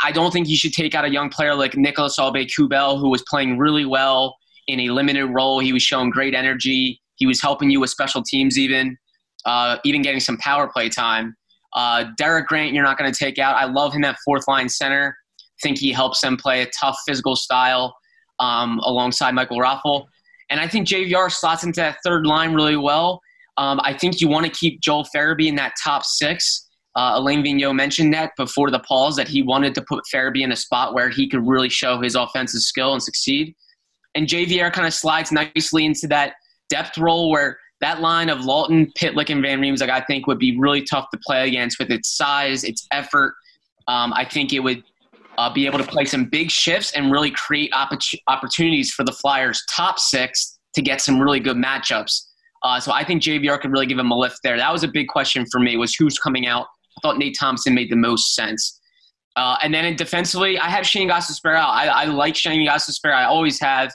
I 0.04 0.12
don't 0.12 0.32
think 0.32 0.48
you 0.48 0.58
should 0.58 0.74
take 0.74 0.94
out 0.94 1.06
a 1.06 1.10
young 1.10 1.30
player 1.30 1.56
like 1.56 1.76
Nicolas 1.76 2.18
Aube-Kubel, 2.20 3.00
who 3.00 3.10
was 3.10 3.24
playing 3.28 3.58
really 3.58 3.86
well 3.86 4.36
in 4.68 4.80
a 4.82 4.90
limited 4.90 5.26
role. 5.28 5.60
He 5.60 5.74
was 5.74 5.82
showing 5.82 6.12
great 6.12 6.36
energy. 6.36 7.02
He 7.16 7.26
was 7.26 7.42
helping 7.42 7.72
you 7.72 7.80
with 7.80 7.90
special 7.90 8.22
teams, 8.22 8.60
even 8.60 8.98
uh, 9.46 9.78
even 9.84 10.02
getting 10.02 10.20
some 10.20 10.38
power 10.38 10.68
play 10.68 10.90
time. 10.90 11.36
Uh, 11.74 12.06
Derek 12.18 12.48
Grant, 12.48 12.74
you're 12.74 12.84
not 12.84 12.98
going 12.98 13.12
to 13.12 13.18
take 13.18 13.40
out. 13.40 13.56
I 13.56 13.66
love 13.66 13.94
him 13.94 14.04
at 14.04 14.18
fourth 14.26 14.48
line 14.48 14.70
center. 14.70 15.16
think 15.62 15.78
he 15.78 15.92
helps 15.92 16.22
them 16.22 16.38
play 16.38 16.62
a 16.62 16.68
tough 16.80 16.98
physical 17.08 17.36
style 17.36 17.96
um, 18.40 18.80
alongside 18.84 19.34
Michael 19.34 19.60
Raffl. 19.60 20.06
And 20.50 20.60
I 20.60 20.68
think 20.68 20.88
JVR 20.88 21.32
slots 21.32 21.64
into 21.64 21.82
that 21.82 21.98
third 22.04 22.26
line 22.26 22.54
really 22.54 22.78
well. 22.78 23.22
Um, 23.60 23.82
I 23.84 23.94
think 23.94 24.22
you 24.22 24.30
want 24.30 24.46
to 24.46 24.52
keep 24.52 24.80
Joel 24.80 25.06
Farabee 25.14 25.48
in 25.48 25.56
that 25.56 25.74
top 25.84 26.06
six. 26.06 26.66
Uh, 26.96 27.12
Alain 27.16 27.44
Vigneault 27.44 27.76
mentioned 27.76 28.14
that 28.14 28.32
before 28.38 28.72
the 28.72 28.80
pause 28.80 29.18
that 29.18 29.28
he 29.28 29.42
wanted 29.42 29.76
to 29.76 29.82
put 29.82 30.06
Farabee 30.12 30.44
in 30.44 30.54
a 30.54 30.56
spot 30.56 30.94
where 30.94 31.10
he 31.10 31.28
could 31.28 31.46
really 31.46 31.68
show 31.68 32.02
his 32.02 32.16
offensive 32.16 32.62
skill 32.62 32.94
and 32.94 33.04
succeed. 33.04 33.54
And 34.16 34.28
JVR 34.28 34.72
kind 34.72 34.88
of 34.88 34.94
slides 34.94 35.34
nicely 35.34 35.86
into 35.86 36.08
that 36.08 36.36
depth 36.70 36.98
role 36.98 37.30
where 37.30 37.60
that 37.82 38.00
line 38.00 38.30
of 38.30 38.46
Lawton, 38.46 38.92
Pitlick, 38.98 39.30
and 39.30 39.42
Van 39.42 39.60
Riemsdyk, 39.60 39.90
I 39.90 40.02
think, 40.02 40.26
would 40.26 40.40
be 40.40 40.58
really 40.58 40.82
tough 40.82 41.08
to 41.12 41.20
play 41.26 41.46
against 41.46 41.80
with 41.80 41.92
its 41.92 42.16
size, 42.16 42.64
its 42.64 42.88
effort. 42.92 43.36
Um, 43.90 44.14
I 44.14 44.24
think 44.24 44.54
it 44.54 44.60
would 44.62 44.84
uh, 45.38 45.54
be 45.54 45.66
able 45.66 45.80
to 45.80 45.86
play 45.86 46.06
some 46.06 46.26
big 46.26 46.50
shifts 46.50 46.94
and 46.94 47.12
really 47.12 47.32
create 47.32 47.72
opportunities 47.74 48.92
for 48.92 49.04
the 49.04 49.12
Flyers' 49.12 49.64
top 49.70 50.00
six 50.00 50.60
to 50.76 50.82
get 50.82 51.02
some 51.02 51.20
really 51.22 51.42
good 51.42 51.58
matchups. 51.58 52.29
Uh, 52.64 52.80
so 52.80 52.92
I 52.92 53.04
think 53.04 53.22
JVR 53.22 53.60
could 53.60 53.72
really 53.72 53.86
give 53.86 53.98
him 53.98 54.12
a 54.12 54.18
lift 54.18 54.40
there. 54.44 54.58
That 54.58 54.72
was 54.72 54.84
a 54.84 54.88
big 54.88 55.08
question 55.08 55.46
for 55.52 55.60
me 55.60 55.78
was 55.78 55.96
who's 55.96 56.20
coming 56.20 56.46
out. 56.48 56.68
I 56.98 57.02
thought 57.02 57.18
Nate 57.18 57.38
Thompson 57.40 57.74
made 57.74 57.90
the 57.90 57.96
most 57.96 58.36
sense. 58.36 58.80
Uh, 59.36 59.58
and 59.64 59.74
then 59.74 59.96
defensively, 59.96 60.60
I 60.60 60.70
have 60.70 60.86
Shane 60.86 61.10
Gostisbehere 61.10 61.56
out. 61.56 61.70
I, 61.70 61.88
I 61.88 62.06
like 62.06 62.36
Shane 62.36 62.68
Gostisbehere. 62.68 63.14
I 63.14 63.26
always 63.26 63.60
have. 63.62 63.92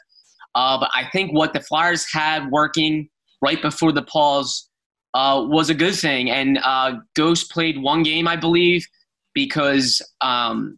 Uh, 0.55 0.79
but 0.79 0.91
I 0.95 1.09
think 1.11 1.33
what 1.33 1.53
the 1.53 1.61
Flyers 1.61 2.07
had 2.11 2.51
working 2.51 3.09
right 3.43 3.61
before 3.61 3.93
the 3.93 4.03
pause 4.03 4.71
uh, 5.13 5.45
was 5.47 5.69
a 5.69 5.75
good 5.75 5.95
thing. 5.95 6.31
And 6.31 6.59
uh, 6.63 6.95
Ghost 7.15 7.51
played 7.51 7.81
one 7.81 8.03
game, 8.03 8.27
I 8.27 8.37
believe, 8.37 8.87
because 9.35 10.01
um, 10.21 10.77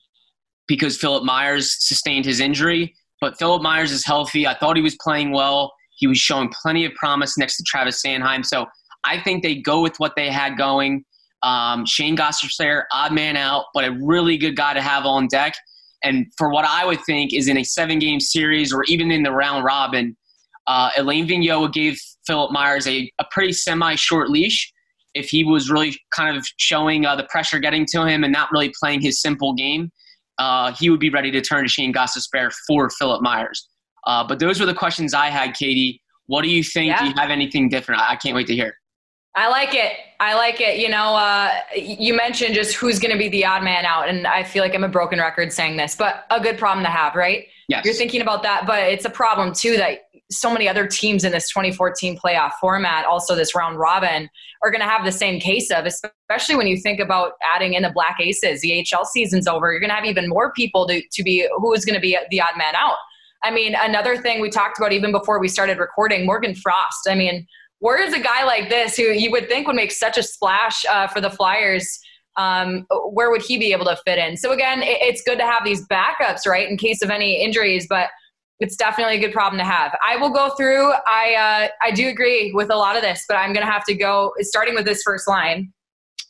because 0.67 0.97
Philippe 0.97 1.25
Myers 1.25 1.77
sustained 1.79 2.25
his 2.25 2.41
injury. 2.41 2.95
But 3.21 3.39
Philippe 3.39 3.63
Myers 3.63 3.93
is 3.93 4.05
healthy. 4.05 4.47
I 4.47 4.55
thought 4.55 4.77
he 4.77 4.83
was 4.83 4.97
playing 5.01 5.31
well. 5.31 5.73
He 5.97 6.07
was 6.07 6.19
showing 6.19 6.51
plenty 6.63 6.85
of 6.85 6.93
promise 6.95 7.37
next 7.39 7.57
to 7.57 7.65
Travis 7.65 8.03
Sanheim. 8.05 8.45
So 8.45 8.67
I 9.05 9.21
think 9.21 9.43
they 9.43 9.57
go 9.57 9.81
with 9.81 9.95
what 9.99 10.13
they 10.17 10.31
had 10.31 10.57
going. 10.57 11.05
Um, 11.43 11.85
Shane 11.87 12.17
Gostisbehere, 12.17 12.85
odd 12.93 13.13
man 13.13 13.37
out, 13.37 13.67
but 13.75 13.85
a 13.85 13.97
really 14.03 14.37
good 14.37 14.57
guy 14.57 14.75
to 14.75 14.81
have 14.81 15.05
on 15.05 15.29
deck. 15.29 15.55
And 16.03 16.27
for 16.37 16.51
what 16.51 16.65
I 16.65 16.85
would 16.85 17.01
think 17.05 17.33
is 17.33 17.49
in 17.49 17.59
a 17.59 17.65
seven 17.65 17.99
game 17.99 18.21
series 18.21 18.73
or 18.73 18.85
even 18.85 19.11
in 19.11 19.23
the 19.23 19.33
round 19.33 19.65
robin, 19.65 20.17
uh, 20.67 20.91
Alain 20.97 21.29
Vigneault 21.29 21.73
gave 21.73 21.99
Philippe 22.27 22.53
Myers 22.53 22.87
a, 22.87 23.11
a 23.19 23.25
pretty 23.31 23.53
semi 23.53 23.95
short 23.95 24.31
leash 24.31 24.73
if 25.15 25.29
he 25.29 25.45
was 25.45 25.71
really 25.71 25.99
kind 26.15 26.37
of 26.37 26.47
showing 26.59 27.07
uh, 27.07 27.17
the 27.17 27.25
pressure 27.31 27.59
getting 27.59 27.87
to 27.87 28.05
him 28.05 28.25
and 28.25 28.33
not 28.33 28.51
really 28.53 28.73
playing 28.81 29.01
his 29.01 29.21
simple 29.21 29.55
game 29.55 29.91
uh, 30.39 30.73
he 30.79 30.91
would 30.91 31.01
be 31.01 31.11
ready 31.11 31.31
to 31.31 31.41
turn 31.41 31.65
to 31.65 31.69
Shane 31.69 31.93
Gostisbehere 31.93 32.53
for 32.67 32.91
Philippe 32.91 33.23
Myers. 33.23 33.69
Uh, 34.07 34.27
but 34.27 34.39
those 34.39 34.61
were 34.61 34.67
the 34.67 34.75
questions 34.75 35.15
I 35.15 35.29
had, 35.29 35.55
Katie. 35.55 36.01
What 36.27 36.43
do 36.43 36.49
you 36.49 36.63
think? 36.63 36.89
Yeah. 36.89 37.01
Do 37.01 37.09
you 37.09 37.15
have 37.17 37.31
anything 37.31 37.69
different? 37.69 38.01
I 38.01 38.17
can't 38.17 38.35
wait 38.35 38.47
to 38.49 38.55
hear. 38.55 38.77
I 39.35 39.49
like 39.49 39.75
it. 39.75 39.93
I 40.19 40.35
like 40.35 40.63
it. 40.63 40.79
You 40.79 40.89
know, 40.89 41.15
uh, 41.15 41.53
you 41.77 42.17
mentioned 42.17 42.55
just 42.55 42.75
who's 42.75 42.99
going 42.99 43.13
to 43.13 43.19
be 43.19 43.29
the 43.29 43.45
odd 43.45 43.63
man 43.63 43.85
out, 43.85 44.09
and 44.09 44.27
I 44.27 44.43
feel 44.43 44.63
like 44.63 44.75
I'm 44.75 44.85
a 44.85 44.89
broken 44.89 45.19
record 45.19 45.53
saying 45.53 45.77
this, 45.77 45.95
but 45.95 46.25
a 46.31 46.41
good 46.41 46.57
problem 46.57 46.85
to 46.85 46.91
have, 46.91 47.15
right? 47.15 47.47
Yes. 47.69 47.85
You're 47.85 47.95
thinking 47.95 48.23
about 48.23 48.43
that, 48.45 48.67
but 48.67 48.79
it's 48.85 49.05
a 49.05 49.11
problem 49.11 49.53
too 49.53 49.77
that 49.77 50.07
so 50.31 50.51
many 50.51 50.69
other 50.69 50.87
teams 50.87 51.25
in 51.25 51.33
this 51.33 51.49
2014 51.51 52.19
playoff 52.19 52.53
format, 52.61 53.05
also 53.05 53.35
this 53.35 53.55
round 53.55 53.79
robin, 53.79 54.29
are 54.63 54.71
going 54.71 54.81
to 54.81 54.89
have 54.89 55.05
the 55.05 55.13
same 55.13 55.39
case 55.39 55.71
of, 55.71 55.87
especially 55.87 56.57
when 56.57 56.67
you 56.67 56.77
think 56.77 56.99
about 56.99 57.33
adding 57.55 57.75
in 57.75 57.83
the 57.83 57.91
Black 57.91 58.17
Aces. 58.21 58.61
The 58.61 58.85
AHL 58.93 59.05
season's 59.05 59.47
over. 59.47 59.71
You're 59.71 59.81
going 59.81 59.91
to 59.91 59.97
have 59.97 60.05
even 60.05 60.29
more 60.29 60.53
people 60.53 60.87
to, 60.89 61.03
to 61.13 61.23
be 61.23 61.49
who 61.59 61.73
is 61.75 61.85
going 61.85 61.95
to 61.95 62.01
be 62.01 62.19
the 62.31 62.41
odd 62.41 62.57
man 62.57 62.75
out. 62.75 62.97
I 63.43 63.51
mean, 63.51 63.75
another 63.79 64.17
thing 64.17 64.41
we 64.41 64.51
talked 64.51 64.79
about 64.79 64.93
even 64.93 65.13
before 65.13 65.39
we 65.39 65.49
started 65.49 65.79
recording, 65.79 66.27
Morgan 66.27 66.55
Frost. 66.55 67.09
I 67.09 67.15
mean, 67.15 67.47
where 67.79 68.03
is 68.03 68.15
a 68.15 68.21
guy 68.21 68.45
like 68.45 68.69
this 68.69 68.97
who 68.97 69.05
you 69.05 69.31
would 69.31 69.49
think 69.49 69.67
would 69.67 69.77
make 69.77 69.93
such 69.93 70.17
a 70.17 70.23
splash 70.23 70.85
uh, 70.87 71.07
for 71.07 71.21
the 71.21 71.31
Flyers? 71.31 72.01
Um, 72.37 72.87
where 73.13 73.31
would 73.31 73.43
he 73.43 73.59
be 73.59 73.73
able 73.73 73.87
to 73.87 73.97
fit 74.05 74.19
in? 74.19 74.37
So 74.37 74.53
again, 74.53 74.83
it, 74.83 74.99
it's 75.01 75.23
good 75.23 75.39
to 75.39 75.45
have 75.45 75.65
these 75.65 75.87
backups, 75.89 76.47
right, 76.47 76.69
in 76.69 76.77
case 76.77 77.03
of 77.03 77.11
any 77.11 77.43
injuries. 77.43 77.87
But 77.89 78.09
it's 78.59 78.77
definitely 78.77 79.17
a 79.17 79.21
good 79.21 79.33
problem 79.33 79.59
to 79.59 79.65
have. 79.65 79.97
I 80.07 80.17
will 80.17 80.31
go 80.31 80.51
through. 80.51 80.93
I 81.07 81.35
uh, 81.35 81.69
I 81.87 81.91
do 81.91 82.09
agree 82.09 82.53
with 82.55 82.71
a 82.71 82.77
lot 82.77 82.97
of 82.97 83.03
this, 83.03 83.25
but 83.29 83.37
I'm 83.37 83.53
going 83.53 83.65
to 83.65 83.73
have 83.73 83.85
to 83.85 83.95
go 83.95 84.33
starting 84.41 84.75
with 84.75 84.87
this 84.87 85.03
first 85.03 85.29
line. 85.29 85.73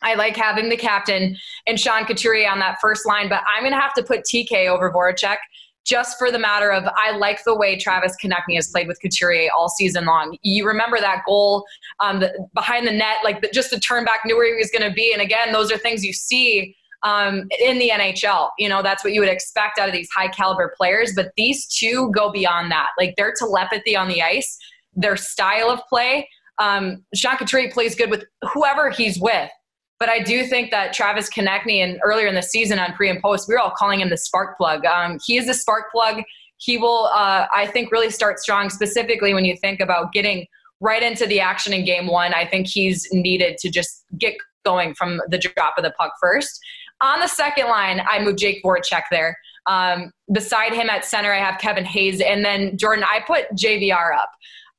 I 0.03 0.15
like 0.15 0.37
having 0.37 0.69
the 0.69 0.77
captain 0.77 1.37
and 1.67 1.81
Sean 1.81 2.05
Couturier 2.05 2.51
on 2.51 2.59
that 2.59 2.79
first 2.81 3.07
line, 3.07 3.29
but 3.29 3.43
I'm 3.55 3.63
going 3.63 3.73
to 3.73 3.81
have 3.81 3.95
to 3.95 4.03
put 4.03 4.25
TK 4.25 4.69
over 4.69 4.93
Voracek 4.93 5.39
just 5.87 6.19
for 6.19 6.31
the 6.31 6.38
matter 6.38 6.73
of 6.73 6.85
I 6.97 7.16
like 7.16 7.45
the 7.45 7.57
way 7.57 7.78
Travis 7.78 8.16
Konecny 8.23 8.57
has 8.57 8.69
played 8.69 8.88
with 8.88 9.00
Couturier 9.00 9.50
all 9.57 9.69
season 9.69 10.05
long. 10.05 10.37
You 10.43 10.66
remember 10.66 10.99
that 11.00 11.23
goal 11.26 11.64
um, 12.00 12.21
the, 12.21 12.49
behind 12.55 12.87
the 12.87 12.93
net, 12.93 13.19
like 13.23 13.40
the, 13.40 13.49
just 13.52 13.71
to 13.71 13.81
turn 13.81 14.05
back, 14.05 14.21
knew 14.25 14.37
where 14.37 14.52
he 14.52 14.59
was 14.59 14.71
going 14.71 14.88
to 14.88 14.95
be, 14.95 15.12
and 15.12 15.23
again, 15.23 15.52
those 15.52 15.71
are 15.71 15.78
things 15.78 16.05
you 16.05 16.12
see 16.12 16.75
um, 17.02 17.49
in 17.61 17.78
the 17.78 17.90
NHL. 17.90 18.50
You 18.59 18.69
know, 18.69 18.83
that's 18.83 19.05
what 19.05 19.12
you 19.12 19.21
would 19.21 19.31
expect 19.31 19.78
out 19.78 19.88
of 19.88 19.95
these 19.95 20.09
high 20.11 20.28
caliber 20.28 20.75
players. 20.76 21.12
But 21.14 21.33
these 21.37 21.66
two 21.66 22.11
go 22.12 22.33
beyond 22.33 22.71
that. 22.73 22.88
Like 22.99 23.14
their 23.16 23.33
telepathy 23.38 23.97
on 23.97 24.09
the 24.09 24.23
ice, 24.23 24.59
their 24.95 25.16
style 25.16 25.71
of 25.71 25.81
play. 25.88 26.28
Um, 26.59 27.05
Couturier 27.38 27.71
plays 27.71 27.95
good 27.95 28.11
with 28.11 28.25
whoever 28.52 28.90
he's 28.90 29.21
with. 29.21 29.50
But 29.99 30.09
I 30.09 30.21
do 30.21 30.45
think 30.45 30.71
that 30.71 30.93
Travis 30.93 31.31
Konecny, 31.31 31.79
and 31.79 31.99
earlier 32.05 32.26
in 32.26 32.35
the 32.35 32.43
season 32.43 32.79
on 32.79 32.93
pre 32.93 33.09
and 33.09 33.21
post, 33.21 33.49
we 33.49 33.55
were 33.55 33.61
all 33.61 33.73
calling 33.76 34.00
him 34.00 34.11
the 34.11 34.17
spark 34.17 34.57
plug. 34.59 34.85
Um, 34.85 35.19
he 35.25 35.38
is 35.38 35.47
the 35.47 35.55
spark 35.55 35.91
plug. 35.91 36.23
He 36.59 36.79
will, 36.79 37.11
uh, 37.15 37.47
I 37.55 37.67
think, 37.67 37.93
really 37.93 38.11
start 38.11 38.38
strong, 38.38 38.71
specifically 38.71 39.35
when 39.35 39.45
you 39.45 39.57
think 39.57 39.81
about 39.81 40.12
getting 40.12 40.47
right 40.81 41.03
into 41.03 41.26
the 41.26 41.41
action 41.41 41.73
in 41.73 41.85
game 41.85 42.07
one. 42.07 42.35
I 42.35 42.47
think 42.47 42.67
he's 42.67 43.09
needed 43.12 43.57
to 43.59 43.71
just 43.71 44.05
get 44.19 44.35
going 44.65 44.95
from 44.95 45.21
the 45.29 45.38
drop 45.38 45.75
of 45.79 45.85
the 45.85 45.93
puck 45.93 46.12
first. 46.21 46.59
On 47.00 47.21
the 47.21 47.29
second 47.29 47.69
line, 47.69 48.03
I 48.09 48.23
moved 48.23 48.38
Jake 48.38 48.62
Voracek 48.62 49.03
there. 49.11 49.38
Um, 49.67 50.12
beside 50.33 50.73
him 50.73 50.88
at 50.88 51.05
center, 51.05 51.33
I 51.33 51.38
have 51.38 51.61
Kevin 51.61 51.85
Hayes. 51.85 52.21
And 52.21 52.45
then 52.45 52.76
Jordan, 52.76 53.05
I 53.05 53.21
put 53.26 53.50
JVR 53.53 54.17
up. 54.17 54.31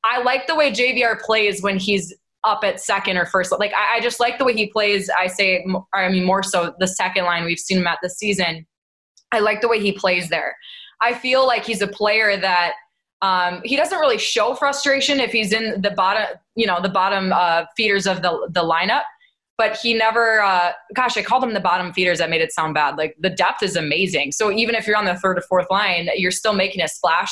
I 0.03 0.21
like 0.21 0.47
the 0.47 0.55
way 0.55 0.71
JVR 0.71 1.19
plays 1.21 1.61
when 1.61 1.77
he's 1.77 2.13
up 2.47 2.63
at 2.63 2.79
second 2.79 3.17
or 3.17 3.25
first. 3.25 3.51
Like 3.51 3.73
I, 3.73 3.97
I 3.97 3.99
just 3.99 4.19
like 4.19 4.37
the 4.37 4.45
way 4.45 4.53
he 4.53 4.67
plays. 4.67 5.09
I 5.09 5.27
say, 5.27 5.65
I 5.93 6.09
mean, 6.09 6.23
more 6.23 6.41
so 6.41 6.73
the 6.79 6.87
second 6.87 7.25
line 7.25 7.45
we've 7.45 7.59
seen 7.59 7.79
him 7.79 7.87
at 7.87 7.99
this 8.01 8.17
season. 8.17 8.65
I 9.31 9.39
like 9.39 9.61
the 9.61 9.67
way 9.67 9.79
he 9.79 9.91
plays 9.91 10.29
there. 10.29 10.55
I 11.01 11.13
feel 11.13 11.45
like 11.45 11.65
he's 11.65 11.81
a 11.81 11.87
player 11.87 12.37
that 12.37 12.73
um, 13.21 13.61
he 13.65 13.75
doesn't 13.75 13.99
really 13.99 14.17
show 14.17 14.55
frustration 14.55 15.19
if 15.19 15.31
he's 15.31 15.51
in 15.51 15.81
the 15.81 15.91
bottom, 15.91 16.37
you 16.55 16.65
know, 16.65 16.81
the 16.81 16.89
bottom 16.89 17.33
uh, 17.33 17.65
feeders 17.75 18.07
of 18.07 18.21
the 18.21 18.49
the 18.51 18.63
lineup. 18.63 19.03
But 19.57 19.75
he 19.75 19.95
never, 19.95 20.39
uh, 20.39 20.71
gosh, 20.93 21.17
I 21.17 21.23
called 21.23 21.43
him 21.43 21.55
the 21.55 21.59
bottom 21.59 21.91
feeders. 21.91 22.19
That 22.19 22.29
made 22.29 22.41
it 22.41 22.51
sound 22.51 22.75
bad. 22.75 22.95
Like 22.95 23.15
the 23.19 23.31
depth 23.31 23.63
is 23.63 23.75
amazing. 23.75 24.31
So 24.31 24.51
even 24.51 24.75
if 24.75 24.85
you're 24.85 24.95
on 24.95 25.05
the 25.05 25.15
third 25.15 25.39
or 25.39 25.41
fourth 25.41 25.65
line, 25.71 26.09
you're 26.15 26.31
still 26.31 26.53
making 26.53 26.81
a 26.81 26.87
splash. 26.87 27.31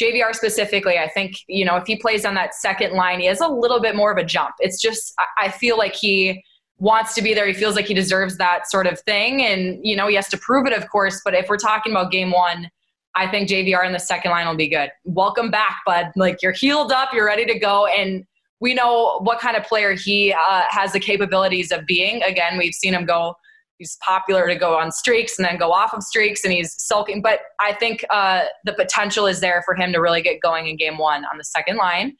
JVR 0.00 0.34
specifically, 0.34 0.98
I 0.98 1.08
think, 1.08 1.36
you 1.48 1.64
know, 1.64 1.76
if 1.76 1.86
he 1.86 1.96
plays 1.96 2.24
on 2.24 2.34
that 2.34 2.54
second 2.54 2.92
line, 2.92 3.20
he 3.20 3.26
has 3.26 3.40
a 3.40 3.48
little 3.48 3.80
bit 3.80 3.96
more 3.96 4.12
of 4.12 4.18
a 4.18 4.24
jump. 4.24 4.54
It's 4.60 4.80
just, 4.80 5.14
I 5.40 5.50
feel 5.50 5.76
like 5.76 5.94
he 5.94 6.42
wants 6.78 7.14
to 7.14 7.22
be 7.22 7.34
there. 7.34 7.46
He 7.46 7.52
feels 7.52 7.74
like 7.74 7.86
he 7.86 7.94
deserves 7.94 8.36
that 8.38 8.70
sort 8.70 8.86
of 8.86 9.00
thing. 9.00 9.42
And, 9.42 9.78
you 9.82 9.96
know, 9.96 10.06
he 10.06 10.14
has 10.14 10.28
to 10.28 10.38
prove 10.38 10.66
it, 10.66 10.72
of 10.72 10.88
course. 10.88 11.20
But 11.24 11.34
if 11.34 11.48
we're 11.48 11.56
talking 11.56 11.92
about 11.92 12.12
game 12.12 12.30
one, 12.30 12.70
I 13.16 13.26
think 13.26 13.48
JVR 13.48 13.84
in 13.84 13.92
the 13.92 13.98
second 13.98 14.30
line 14.30 14.46
will 14.46 14.56
be 14.56 14.68
good. 14.68 14.90
Welcome 15.04 15.50
back, 15.50 15.78
bud. 15.84 16.12
Like 16.14 16.40
you're 16.42 16.52
healed 16.52 16.92
up, 16.92 17.12
you're 17.12 17.26
ready 17.26 17.44
to 17.46 17.58
go. 17.58 17.86
And 17.86 18.24
we 18.60 18.74
know 18.74 19.18
what 19.22 19.40
kind 19.40 19.56
of 19.56 19.64
player 19.64 19.94
he 19.94 20.32
uh, 20.32 20.62
has 20.68 20.92
the 20.92 21.00
capabilities 21.00 21.72
of 21.72 21.84
being. 21.86 22.22
Again, 22.22 22.58
we've 22.58 22.74
seen 22.74 22.94
him 22.94 23.04
go 23.04 23.34
he's 23.78 23.96
popular 24.04 24.48
to 24.48 24.56
go 24.56 24.76
on 24.76 24.92
streaks 24.92 25.38
and 25.38 25.46
then 25.46 25.56
go 25.56 25.72
off 25.72 25.94
of 25.94 26.02
streaks 26.02 26.44
and 26.44 26.52
he's 26.52 26.74
sulking. 26.82 27.22
But 27.22 27.40
I 27.60 27.72
think 27.72 28.04
uh, 28.10 28.44
the 28.64 28.72
potential 28.74 29.26
is 29.26 29.40
there 29.40 29.62
for 29.64 29.74
him 29.74 29.92
to 29.92 29.98
really 30.00 30.20
get 30.20 30.40
going 30.40 30.66
in 30.66 30.76
game 30.76 30.98
one 30.98 31.24
on 31.24 31.38
the 31.38 31.44
second 31.44 31.76
line. 31.76 32.16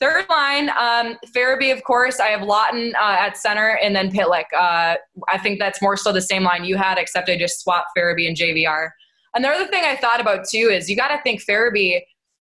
Third 0.00 0.24
line, 0.30 0.70
um, 0.78 1.18
of 1.36 1.84
course. 1.84 2.20
I 2.20 2.28
have 2.28 2.40
Lawton 2.40 2.94
uh, 2.98 3.16
at 3.18 3.36
center 3.36 3.78
and 3.82 3.94
then 3.94 4.10
Pitlick. 4.10 4.46
Uh, 4.56 4.96
I 5.28 5.36
think 5.42 5.58
that's 5.58 5.82
more 5.82 5.94
so 5.94 6.10
the 6.10 6.22
same 6.22 6.42
line 6.42 6.64
you 6.64 6.78
had, 6.78 6.96
except 6.96 7.28
I 7.28 7.36
just 7.36 7.60
swapped 7.60 7.88
Farabee 7.96 8.26
and 8.26 8.34
JVR. 8.34 8.88
Another 9.34 9.66
thing 9.66 9.84
I 9.84 9.96
thought 9.96 10.20
about 10.20 10.48
too 10.48 10.70
is 10.72 10.88
you 10.88 10.96
got 10.96 11.08
to 11.08 11.22
think 11.22 11.42
Farabee, 11.44 12.00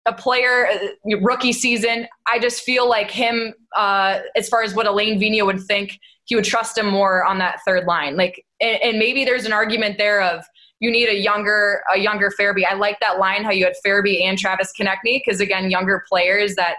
a 0.05 0.13
player, 0.13 0.67
uh, 0.67 1.17
rookie 1.21 1.53
season. 1.53 2.07
I 2.27 2.39
just 2.39 2.63
feel 2.63 2.87
like 2.87 3.09
him, 3.09 3.53
uh, 3.75 4.19
as 4.35 4.47
far 4.47 4.63
as 4.63 4.75
what 4.75 4.87
Alain 4.87 5.19
Vigneault 5.19 5.45
would 5.45 5.61
think, 5.61 5.99
he 6.25 6.35
would 6.35 6.45
trust 6.45 6.77
him 6.77 6.87
more 6.87 7.23
on 7.23 7.37
that 7.39 7.59
third 7.65 7.85
line. 7.85 8.17
Like 8.17 8.43
and, 8.59 8.81
and 8.81 8.99
maybe 8.99 9.25
there's 9.25 9.45
an 9.45 9.53
argument 9.53 9.97
there 9.97 10.21
of 10.21 10.43
you 10.79 10.91
need 10.91 11.07
a 11.07 11.15
younger 11.15 11.81
a 11.93 11.97
younger 11.97 12.31
Farabee. 12.37 12.65
I 12.69 12.75
like 12.75 12.99
that 12.99 13.19
line 13.19 13.43
how 13.43 13.51
you 13.51 13.65
had 13.65 13.73
Farabee 13.85 14.23
and 14.23 14.37
Travis 14.37 14.71
Konecny 14.79 15.21
because 15.25 15.39
again, 15.39 15.71
younger 15.71 16.03
players 16.07 16.55
that 16.55 16.75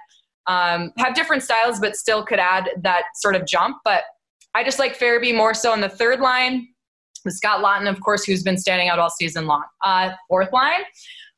um, 0.46 0.92
have 0.98 1.14
different 1.14 1.42
styles 1.42 1.80
but 1.80 1.96
still 1.96 2.24
could 2.24 2.38
add 2.38 2.68
that 2.82 3.04
sort 3.16 3.34
of 3.34 3.46
jump. 3.46 3.78
But 3.84 4.04
I 4.54 4.64
just 4.64 4.78
like 4.78 4.98
Farabee 4.98 5.34
more 5.34 5.54
so 5.54 5.72
on 5.72 5.80
the 5.80 5.88
third 5.88 6.20
line. 6.20 6.68
Scott 7.28 7.60
Lawton, 7.60 7.88
of 7.88 8.00
course, 8.00 8.24
who's 8.24 8.44
been 8.44 8.56
standing 8.56 8.88
out 8.88 9.00
all 9.00 9.10
season 9.10 9.46
long. 9.46 9.64
Uh, 9.84 10.10
fourth 10.28 10.52
line, 10.52 10.82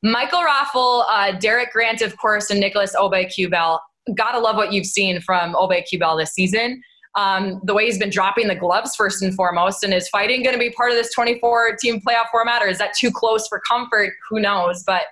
Michael 0.03 0.45
Raffl, 0.45 1.05
uh, 1.09 1.33
Derek 1.39 1.73
Grant, 1.73 2.03
of 2.03 2.17
course, 2.17 2.51
and 2.51 2.61
Nicolas 2.61 2.95
Aube-Kubel. 2.95 3.79
Gotta 4.15 4.39
love 4.39 4.57
what 4.57 4.73
you've 4.73 4.87
seen 4.87 5.21
from 5.21 5.55
Aube-Kubel 5.55 6.17
this 6.17 6.33
season 6.33 6.83
um, 7.19 7.61
the 7.65 7.75
way 7.75 7.87
he's 7.87 7.99
been 7.99 8.11
dropping 8.11 8.47
the 8.47 8.55
gloves 8.55 8.95
first 8.95 9.23
and 9.23 9.35
foremost. 9.35 9.83
And 9.83 9.93
is 9.93 10.09
fighting 10.09 10.43
going 10.43 10.55
to 10.55 10.59
be 10.59 10.71
part 10.71 10.91
of 10.91 10.97
this 10.97 11.13
24 11.13 11.77
team 11.77 12.01
playoff 12.01 12.29
format, 12.31 12.63
or 12.63 12.69
is 12.69 12.79
that 12.79 12.95
too 12.95 13.11
close 13.11 13.49
for 13.49 13.61
comfort? 13.61 14.15
Who 14.31 14.41
knows? 14.41 14.85
But 14.85 15.03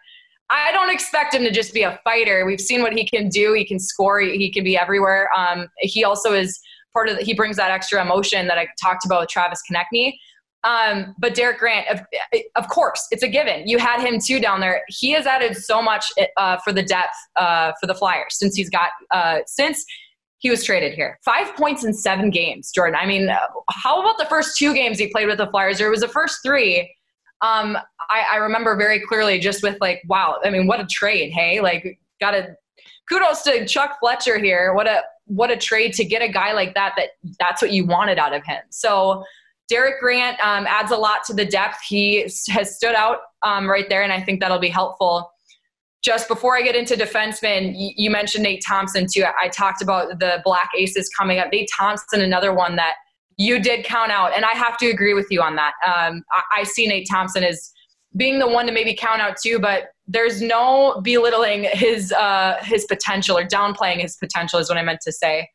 I 0.48 0.70
don't 0.70 0.90
expect 0.90 1.34
him 1.34 1.42
to 1.42 1.50
just 1.50 1.74
be 1.74 1.82
a 1.82 1.98
fighter. 2.04 2.46
We've 2.46 2.60
seen 2.60 2.82
what 2.82 2.92
he 2.92 3.06
can 3.06 3.28
do. 3.28 3.52
He 3.54 3.64
can 3.64 3.80
score. 3.80 4.20
He, 4.20 4.52
can 4.52 4.62
be 4.62 4.78
everywhere. 4.78 5.28
Um, 5.36 5.66
he 5.78 6.04
also 6.04 6.32
is 6.32 6.60
part 6.92 7.08
of. 7.08 7.18
The, 7.18 7.24
he 7.24 7.34
brings 7.34 7.56
that 7.56 7.72
extra 7.72 8.00
emotion 8.00 8.46
that 8.46 8.56
I 8.56 8.68
talked 8.80 9.04
about 9.04 9.22
with 9.22 9.28
Travis 9.30 9.60
Konecny. 9.68 10.16
Um, 10.64 11.14
but 11.18 11.34
Derek 11.34 11.58
Grant, 11.58 11.86
of, 11.88 12.00
of, 12.56 12.68
course, 12.68 13.06
it's 13.10 13.22
a 13.22 13.28
given. 13.28 13.68
You 13.68 13.78
had 13.78 14.00
him 14.00 14.18
too 14.18 14.40
down 14.40 14.60
there. 14.60 14.82
He 14.88 15.12
has 15.12 15.26
added 15.26 15.56
so 15.56 15.80
much 15.80 16.10
uh, 16.36 16.56
for 16.58 16.72
the 16.72 16.82
depth 16.82 17.14
uh, 17.36 17.72
for 17.80 17.86
the 17.86 17.94
Flyers 17.94 18.36
since 18.36 18.56
he's 18.56 18.68
got 18.68 18.90
uh, 19.12 19.40
since 19.46 19.84
he 20.38 20.50
was 20.50 20.64
traded 20.64 20.92
here. 20.94 21.18
Five 21.24 21.54
points 21.54 21.84
in 21.84 21.94
seven 21.94 22.30
games, 22.30 22.72
Jordan. 22.72 22.98
I 23.00 23.06
mean, 23.06 23.28
how 23.70 24.00
about 24.00 24.18
the 24.18 24.26
first 24.26 24.58
two 24.58 24.74
games 24.74 24.98
he 24.98 25.08
played 25.08 25.28
with 25.28 25.38
the 25.38 25.46
Flyers? 25.46 25.80
Or 25.80 25.86
it 25.86 25.90
was 25.90 26.00
the 26.00 26.08
first 26.08 26.40
three. 26.44 26.92
Um, 27.42 27.76
I, 28.10 28.24
I 28.32 28.36
remember 28.36 28.76
very 28.76 29.00
clearly 29.00 29.38
just 29.38 29.62
with 29.62 29.76
like, 29.80 30.02
wow, 30.08 30.38
I 30.44 30.50
mean, 30.50 30.66
what 30.66 30.80
a 30.80 30.86
trade, 30.86 31.30
hey? 31.32 31.60
Like, 31.60 31.98
got 32.20 32.32
to 32.32 32.56
kudos 33.08 33.42
to 33.42 33.66
Chuck 33.66 33.98
Fletcher 34.00 34.38
here. 34.38 34.74
What 34.74 34.86
a 34.86 35.02
what 35.26 35.50
a 35.50 35.56
trade 35.56 35.92
to 35.94 36.04
get 36.04 36.22
a 36.22 36.28
guy 36.28 36.52
like 36.52 36.74
that. 36.74 36.94
That 36.96 37.10
that's 37.38 37.62
what 37.62 37.72
you 37.72 37.86
wanted 37.86 38.18
out 38.18 38.34
of 38.34 38.44
him. 38.44 38.62
So 38.70 39.24
Derek 39.68 40.00
Grant 40.00 40.38
um, 40.40 40.66
adds 40.66 40.92
a 40.92 40.96
lot 40.96 41.24
to 41.26 41.34
the 41.34 41.44
depth. 41.44 41.78
He 41.88 42.22
has 42.48 42.76
stood 42.76 42.94
out 42.94 43.18
um, 43.42 43.68
right 43.68 43.88
there, 43.88 44.02
and 44.02 44.12
I 44.12 44.22
think 44.22 44.40
that'll 44.40 44.58
be 44.58 44.68
helpful 44.68 45.30
just 46.06 46.28
before 46.28 46.56
I 46.56 46.62
get 46.62 46.76
into 46.76 46.94
defensemen, 46.94 47.74
you 47.74 48.10
mentioned 48.12 48.44
Nate 48.44 48.62
Thompson 48.64 49.08
too. 49.12 49.24
I 49.40 49.48
talked 49.48 49.82
about 49.82 50.20
the 50.20 50.40
Black 50.44 50.70
Aces 50.78 51.08
coming 51.08 51.40
up. 51.40 51.48
Nate 51.50 51.68
Thompson, 51.76 52.20
another 52.20 52.54
one 52.54 52.76
that 52.76 52.94
you 53.38 53.58
did 53.58 53.84
count 53.84 54.12
out, 54.12 54.32
and 54.32 54.44
I 54.44 54.52
have 54.52 54.76
to 54.78 54.86
agree 54.86 55.14
with 55.14 55.26
you 55.30 55.42
on 55.42 55.56
that. 55.56 55.72
Um, 55.84 56.22
I, 56.30 56.60
I, 56.60 56.62
see 56.62 56.86
Nate 56.86 57.08
Thompson 57.10 57.42
as 57.42 57.72
being 58.16 58.38
the 58.38 58.46
one 58.46 58.66
to 58.66 58.72
maybe 58.72 58.94
count 58.94 59.20
out 59.20 59.36
too, 59.36 59.58
but 59.58 59.88
there's 60.06 60.40
no 60.40 61.00
belittling 61.02 61.64
his 61.72 62.12
uh, 62.12 62.56
his 62.62 62.84
potential 62.84 63.36
or 63.36 63.44
downplaying 63.44 64.00
his 64.00 64.16
potential 64.16 64.60
is 64.60 64.68
what 64.68 64.78
I 64.78 64.82
meant 64.82 65.00
to 65.02 65.12
say. 65.12 65.48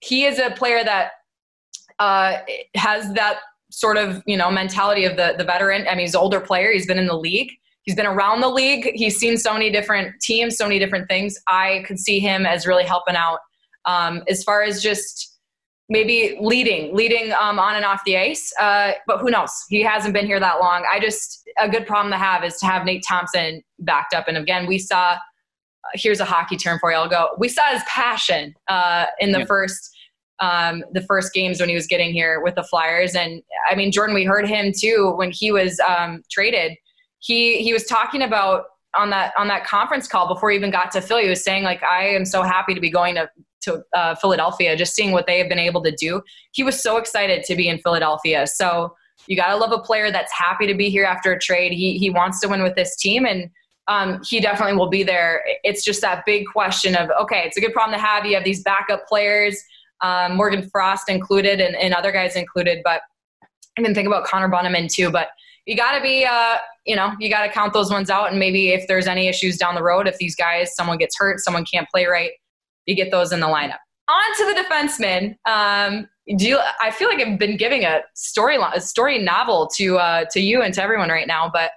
He 0.00 0.26
is 0.26 0.38
a 0.38 0.50
player 0.50 0.84
that 0.84 1.12
uh, 2.00 2.38
has 2.74 3.12
that 3.14 3.38
sort 3.70 3.96
of 3.96 4.20
you 4.26 4.36
know 4.36 4.50
mentality 4.50 5.04
of 5.04 5.16
the 5.16 5.34
the 5.38 5.44
veteran. 5.44 5.86
I 5.86 5.92
mean, 5.92 6.00
he's 6.00 6.14
an 6.14 6.20
older 6.20 6.40
player. 6.40 6.72
He's 6.72 6.86
been 6.86 6.98
in 6.98 7.06
the 7.06 7.16
league 7.16 7.52
he's 7.82 7.94
been 7.94 8.06
around 8.06 8.40
the 8.40 8.48
league. 8.48 8.90
He's 8.94 9.16
seen 9.16 9.36
so 9.36 9.52
many 9.52 9.70
different 9.70 10.20
teams, 10.20 10.56
so 10.56 10.64
many 10.64 10.78
different 10.78 11.08
things. 11.08 11.36
I 11.46 11.84
could 11.86 11.98
see 11.98 12.20
him 12.20 12.46
as 12.46 12.66
really 12.66 12.84
helping 12.84 13.16
out 13.16 13.40
um, 13.84 14.22
as 14.28 14.44
far 14.44 14.62
as 14.62 14.82
just 14.82 15.38
maybe 15.88 16.38
leading, 16.40 16.94
leading 16.94 17.32
um, 17.32 17.58
on 17.58 17.74
and 17.74 17.84
off 17.84 18.02
the 18.06 18.16
ice. 18.16 18.52
Uh, 18.60 18.92
but 19.06 19.18
who 19.18 19.30
knows? 19.30 19.50
He 19.68 19.82
hasn't 19.82 20.14
been 20.14 20.26
here 20.26 20.38
that 20.38 20.60
long. 20.60 20.86
I 20.90 21.00
just 21.00 21.42
a 21.58 21.68
good 21.68 21.86
problem 21.86 22.12
to 22.12 22.18
have 22.18 22.44
is 22.44 22.58
to 22.58 22.66
have 22.66 22.84
Nate 22.84 23.04
Thompson 23.06 23.62
backed 23.80 24.14
up. 24.14 24.28
And 24.28 24.36
again, 24.36 24.66
we 24.66 24.78
saw. 24.78 25.16
Here's 25.94 26.20
a 26.20 26.26
hockey 26.26 26.56
term 26.56 26.78
for 26.78 26.92
you. 26.92 26.98
I'll 26.98 27.08
go. 27.08 27.30
We 27.38 27.48
saw 27.48 27.66
his 27.72 27.82
passion 27.88 28.54
uh, 28.68 29.06
in 29.18 29.32
the 29.32 29.40
yeah. 29.40 29.44
first. 29.46 29.96
Um, 30.40 30.82
the 30.92 31.02
first 31.02 31.34
games 31.34 31.60
when 31.60 31.68
he 31.68 31.74
was 31.74 31.86
getting 31.86 32.14
here 32.14 32.40
with 32.40 32.54
the 32.54 32.62
Flyers. 32.62 33.14
And 33.14 33.42
I 33.70 33.74
mean, 33.74 33.92
Jordan, 33.92 34.14
we 34.14 34.24
heard 34.24 34.48
him 34.48 34.72
too 34.74 35.12
when 35.16 35.30
he 35.30 35.52
was 35.52 35.78
um, 35.80 36.22
traded 36.30 36.78
he 37.20 37.62
he 37.62 37.72
was 37.72 37.84
talking 37.84 38.22
about 38.22 38.64
on 38.98 39.10
that 39.10 39.32
on 39.38 39.46
that 39.48 39.64
conference 39.64 40.08
call 40.08 40.26
before 40.26 40.50
he 40.50 40.56
even 40.56 40.70
got 40.70 40.90
to 40.92 41.00
Philly. 41.00 41.24
He 41.24 41.28
was 41.30 41.44
saying 41.44 41.62
like, 41.62 41.82
I 41.82 42.08
am 42.08 42.24
so 42.24 42.42
happy 42.42 42.74
to 42.74 42.80
be 42.80 42.90
going 42.90 43.14
to 43.14 43.30
to 43.62 43.82
uh, 43.94 44.14
Philadelphia, 44.14 44.74
just 44.74 44.94
seeing 44.94 45.12
what 45.12 45.26
they 45.26 45.38
have 45.38 45.48
been 45.48 45.58
able 45.58 45.82
to 45.82 45.92
do. 45.92 46.22
He 46.52 46.62
was 46.62 46.82
so 46.82 46.96
excited 46.96 47.44
to 47.44 47.54
be 47.54 47.68
in 47.68 47.78
Philadelphia. 47.78 48.46
So 48.46 48.96
you 49.26 49.36
gotta 49.36 49.56
love 49.56 49.70
a 49.70 49.78
player 49.78 50.10
that's 50.10 50.32
happy 50.32 50.66
to 50.66 50.74
be 50.74 50.88
here 50.88 51.04
after 51.04 51.32
a 51.32 51.38
trade. 51.38 51.72
He 51.72 51.98
he 51.98 52.10
wants 52.10 52.40
to 52.40 52.48
win 52.48 52.62
with 52.62 52.74
this 52.74 52.96
team 52.96 53.24
and. 53.24 53.50
Um, 53.88 54.20
he 54.24 54.38
definitely 54.38 54.76
will 54.76 54.90
be 54.90 55.02
there. 55.02 55.42
It's 55.64 55.82
just 55.82 56.00
that 56.02 56.24
big 56.24 56.46
question 56.46 56.94
of 56.94 57.10
okay, 57.20 57.42
it's 57.44 57.56
a 57.56 57.60
good 57.60 57.72
problem 57.72 57.98
to 57.98 58.06
have. 58.06 58.24
You 58.24 58.36
have 58.36 58.44
these 58.44 58.62
backup 58.62 59.08
players, 59.08 59.60
um, 60.02 60.36
Morgan 60.36 60.68
Frost 60.70 61.08
included, 61.08 61.60
and, 61.60 61.74
and 61.76 61.94
other 61.94 62.12
guys 62.12 62.36
included. 62.36 62.80
But 62.84 63.02
I 63.78 63.82
can 63.82 63.94
think 63.94 64.06
about 64.06 64.24
Connor 64.24 64.48
Bunnaman 64.48 64.92
too. 64.92 65.10
But 65.10 65.28
you 65.66 65.76
got 65.76 65.96
to 65.96 66.02
be, 66.02 66.24
uh, 66.24 66.56
you 66.86 66.96
know, 66.96 67.12
you 67.18 67.30
got 67.30 67.46
to 67.46 67.52
count 67.52 67.72
those 67.72 67.90
ones 67.90 68.10
out. 68.10 68.30
And 68.30 68.38
maybe 68.38 68.70
if 68.70 68.86
there's 68.88 69.06
any 69.06 69.28
issues 69.28 69.56
down 69.56 69.74
the 69.74 69.82
road, 69.82 70.08
if 70.08 70.18
these 70.18 70.34
guys, 70.34 70.74
someone 70.74 70.98
gets 70.98 71.16
hurt, 71.18 71.40
someone 71.40 71.64
can't 71.64 71.88
play 71.90 72.06
right, 72.06 72.32
you 72.86 72.94
get 72.94 73.10
those 73.10 73.32
in 73.32 73.40
the 73.40 73.46
lineup. 73.46 73.78
On 74.08 74.36
to 74.38 74.54
the 74.54 74.64
defensemen. 74.64 75.36
Um, 75.48 76.08
do 76.36 76.48
you, 76.48 76.58
I 76.80 76.90
feel 76.90 77.08
like 77.08 77.24
I've 77.24 77.38
been 77.38 77.56
giving 77.56 77.84
a 77.84 78.00
story, 78.14 78.56
a 78.74 78.80
story 78.80 79.18
novel 79.18 79.68
to 79.76 79.98
uh, 79.98 80.24
to 80.32 80.40
you 80.40 80.62
and 80.62 80.74
to 80.74 80.82
everyone 80.82 81.08
right 81.08 81.26
now, 81.26 81.50
but 81.52 81.70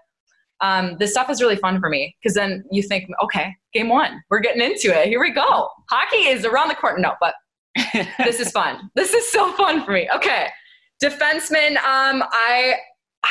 um, 0.61 0.95
this 0.97 1.11
stuff 1.11 1.29
is 1.29 1.41
really 1.41 1.57
fun 1.57 1.79
for 1.79 1.89
me 1.89 2.15
because 2.21 2.35
then 2.35 2.63
you 2.71 2.81
think, 2.81 3.09
okay, 3.21 3.53
game 3.73 3.89
one, 3.89 4.21
we're 4.29 4.39
getting 4.39 4.61
into 4.61 4.97
it. 4.97 5.07
Here 5.07 5.19
we 5.19 5.31
go. 5.31 5.69
Hockey 5.89 6.27
is 6.27 6.45
around 6.45 6.69
the 6.69 6.75
corner. 6.75 6.99
No, 6.99 7.13
but 7.19 7.35
this 8.17 8.39
is 8.39 8.51
fun. 8.51 8.89
This 8.95 9.13
is 9.13 9.31
so 9.31 9.51
fun 9.53 9.83
for 9.83 9.91
me. 9.91 10.09
Okay, 10.15 10.47
defenseman. 11.03 11.77
Um, 11.77 12.23
I 12.31 12.75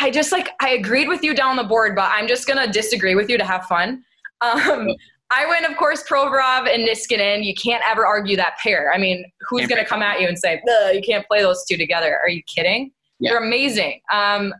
I 0.00 0.10
just 0.10 0.32
like 0.32 0.50
I 0.60 0.70
agreed 0.70 1.08
with 1.08 1.22
you 1.22 1.34
down 1.34 1.56
the 1.56 1.64
board, 1.64 1.94
but 1.94 2.10
I'm 2.12 2.26
just 2.26 2.46
gonna 2.46 2.70
disagree 2.70 3.14
with 3.14 3.28
you 3.28 3.38
to 3.38 3.44
have 3.44 3.64
fun. 3.66 4.02
Um, 4.40 4.88
I 5.34 5.46
went, 5.46 5.64
of 5.64 5.76
course, 5.76 6.02
Provorov 6.02 6.72
and 6.72 6.86
Niskanen. 6.86 7.44
You 7.44 7.54
can't 7.54 7.82
ever 7.88 8.04
argue 8.04 8.36
that 8.36 8.58
pair. 8.62 8.92
I 8.92 8.98
mean, 8.98 9.24
who's 9.48 9.66
going 9.66 9.82
to 9.82 9.88
come 9.88 10.02
at 10.02 10.20
you 10.20 10.28
and 10.28 10.38
say 10.38 10.60
you 10.92 11.00
can't 11.00 11.26
play 11.26 11.40
those 11.40 11.64
two 11.64 11.78
together? 11.78 12.18
Are 12.18 12.28
you 12.28 12.42
kidding? 12.42 12.92
Yeah. 13.18 13.30
They're 13.30 13.42
amazing. 13.42 14.00
Um, 14.12 14.52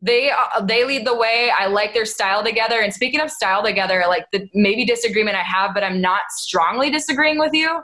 they 0.00 0.30
uh, 0.30 0.60
they 0.62 0.84
lead 0.84 1.06
the 1.06 1.14
way. 1.14 1.50
I 1.56 1.66
like 1.66 1.92
their 1.92 2.04
style 2.04 2.44
together. 2.44 2.80
And 2.80 2.94
speaking 2.94 3.20
of 3.20 3.30
style 3.30 3.62
together, 3.62 4.04
like 4.08 4.26
the 4.32 4.48
maybe 4.54 4.84
disagreement 4.84 5.36
I 5.36 5.42
have, 5.42 5.74
but 5.74 5.82
I'm 5.82 6.00
not 6.00 6.22
strongly 6.30 6.90
disagreeing 6.90 7.38
with 7.38 7.52
you. 7.52 7.80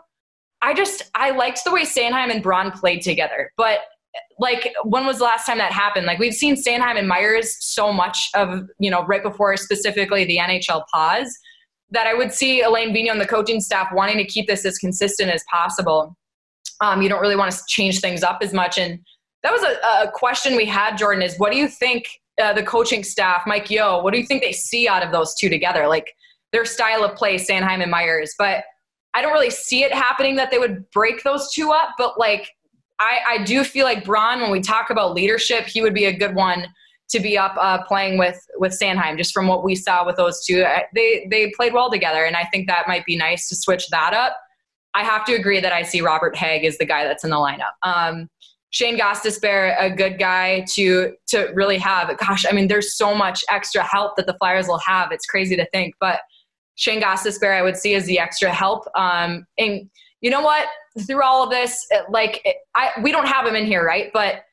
I 0.63 0.75
just 0.75 1.11
I 1.15 1.31
liked 1.31 1.65
the 1.65 1.73
way 1.73 1.83
Sanheim 1.83 2.31
and 2.31 2.43
Braun 2.43 2.71
played 2.71 3.03
together, 3.03 3.51
but 3.57 3.81
like 4.39 4.73
when 4.85 5.07
was 5.07 5.19
the 5.19 5.25
last 5.25 5.47
time 5.47 5.59
that 5.59 5.73
happened? 5.73 6.07
Like 6.07 6.19
we've 6.19 6.35
seen 6.35 6.57
Sanheim 6.57 6.99
and 6.99 7.09
Myers 7.09 7.57
so 7.61 7.93
much 7.93 8.31
of 8.35 8.69
you 8.79 8.91
know 8.91 9.05
right 9.05 9.23
before 9.23 9.57
specifically 9.57 10.25
the 10.25 10.39
NHL 10.39 10.85
pause 10.93 11.37
that 11.91 12.07
I 12.07 12.15
would 12.15 12.33
see 12.33 12.63
Alain 12.63 12.95
Vigneault 12.95 13.13
and 13.13 13.21
the 13.21 13.27
coaching 13.27 13.61
staff 13.61 13.89
wanting 13.93 14.17
to 14.17 14.25
keep 14.25 14.47
this 14.47 14.65
as 14.65 14.79
consistent 14.79 15.31
as 15.31 15.45
possible. 15.51 16.17
Um, 16.81 17.03
you 17.03 17.09
don't 17.09 17.21
really 17.21 17.37
want 17.37 17.53
to 17.53 17.59
change 17.69 18.01
things 18.01 18.23
up 18.23 18.39
as 18.43 18.53
much, 18.53 18.79
and 18.79 18.99
that 19.43 19.53
was 19.53 19.63
a, 19.63 20.07
a 20.07 20.11
question 20.11 20.57
we 20.57 20.65
had. 20.65 20.97
Jordan 20.97 21.23
is 21.23 21.37
what 21.39 21.53
do 21.53 21.59
you 21.59 21.69
think 21.69 22.07
uh, 22.41 22.53
the 22.53 22.63
coaching 22.63 23.05
staff, 23.05 23.43
Mike 23.47 23.71
Yeo, 23.71 24.03
what 24.03 24.13
do 24.13 24.21
you 24.21 24.27
think 24.27 24.43
they 24.43 24.53
see 24.53 24.89
out 24.89 25.05
of 25.05 25.13
those 25.13 25.35
two 25.35 25.49
together? 25.49 25.87
Like 25.87 26.15
their 26.53 26.65
style 26.65 27.05
of 27.05 27.15
play, 27.17 27.37
Sanheim 27.37 27.83
and 27.83 27.91
Myers, 27.91 28.35
but 28.39 28.65
I 29.15 29.23
don't 29.23 29.33
really 29.33 29.51
see 29.51 29.85
it 29.85 29.93
happening 29.93 30.37
that 30.37 30.51
they 30.51 30.59
would 30.59 30.91
break 30.91 31.23
those 31.23 31.53
two 31.53 31.71
up, 31.71 31.91
but 31.99 32.19
like 32.19 32.49
I, 32.99 33.19
I 33.29 33.45
do 33.45 33.65
feel 33.65 33.85
like 33.85 34.05
Braun, 34.05 34.41
when 34.41 34.51
we 34.51 34.61
talk 34.61 34.91
about 34.91 35.15
leadership, 35.15 35.67
he 35.67 35.83
would 35.83 35.95
be 35.95 36.05
a 36.05 36.17
good 36.17 36.35
one 36.35 36.67
to 37.11 37.21
be 37.21 37.37
up 37.37 37.55
uh, 37.59 37.83
playing 37.85 38.17
with 38.19 38.41
with 38.57 38.79
Sanheim. 38.79 39.19
Just 39.19 39.35
from 39.35 39.47
what 39.47 39.65
we 39.65 39.75
saw 39.75 40.07
with 40.07 40.17
those 40.17 40.45
two, 40.45 40.65
they 40.95 41.27
they 41.31 41.51
played 41.57 41.75
well 41.75 41.91
together, 41.91 42.25
and 42.25 42.37
I 42.37 42.45
think 42.45 42.69
that 42.69 42.89
might 42.89 43.05
be 43.05 43.17
nice 43.17 43.49
to 43.49 43.57
switch 43.57 43.89
that 43.89 44.15
up. 44.15 44.37
I 44.95 45.05
have 45.05 45.25
to 45.27 45.35
agree 45.35 45.61
that 45.61 45.73
I 45.73 45.83
see 45.83 46.01
Robert 46.01 46.35
Hägg 46.35 46.65
as 46.65 46.79
the 46.79 46.85
guy 46.85 47.05
that's 47.05 47.25
in 47.25 47.31
the 47.31 47.37
lineup. 47.37 47.73
Um, 47.83 48.29
Shane 48.71 48.99
Gostisbehere, 48.99 49.77
a 49.79 49.91
good 49.91 50.19
guy 50.19 50.65
to 50.73 51.13
to 51.29 51.51
really 51.55 51.79
have. 51.79 52.17
Gosh, 52.19 52.47
I 52.49 52.53
mean, 52.53 52.69
there's 52.69 52.97
so 52.97 53.15
much 53.15 53.45
extra 53.51 53.83
help 53.83 54.17
that 54.17 54.27
the 54.27 54.35
Flyers 54.35 54.67
will 54.67 54.81
have. 54.87 55.13
It's 55.13 55.27
crazy 55.27 55.57
to 55.57 55.67
think, 55.73 55.95
but 56.01 56.21
Shane 56.77 57.03
Gostisbehere, 57.03 57.57
I 57.57 57.63
would 57.63 57.77
see 57.77 57.95
as 57.95 58.07
the 58.07 58.19
extra 58.19 58.53
help. 58.53 58.87
Um, 58.97 59.47
and 59.59 59.89
you 60.21 60.31
know 60.31 60.41
what? 60.41 60.69
Through 61.07 61.23
all 61.23 61.43
of 61.43 61.51
this, 61.51 61.87
like 62.09 62.45
I, 62.75 62.91
we 63.03 63.13
don't 63.13 63.27
have 63.27 63.47
him 63.47 63.57
in 63.57 63.67
here, 63.67 63.85
right? 63.85 64.11
But 64.13 64.45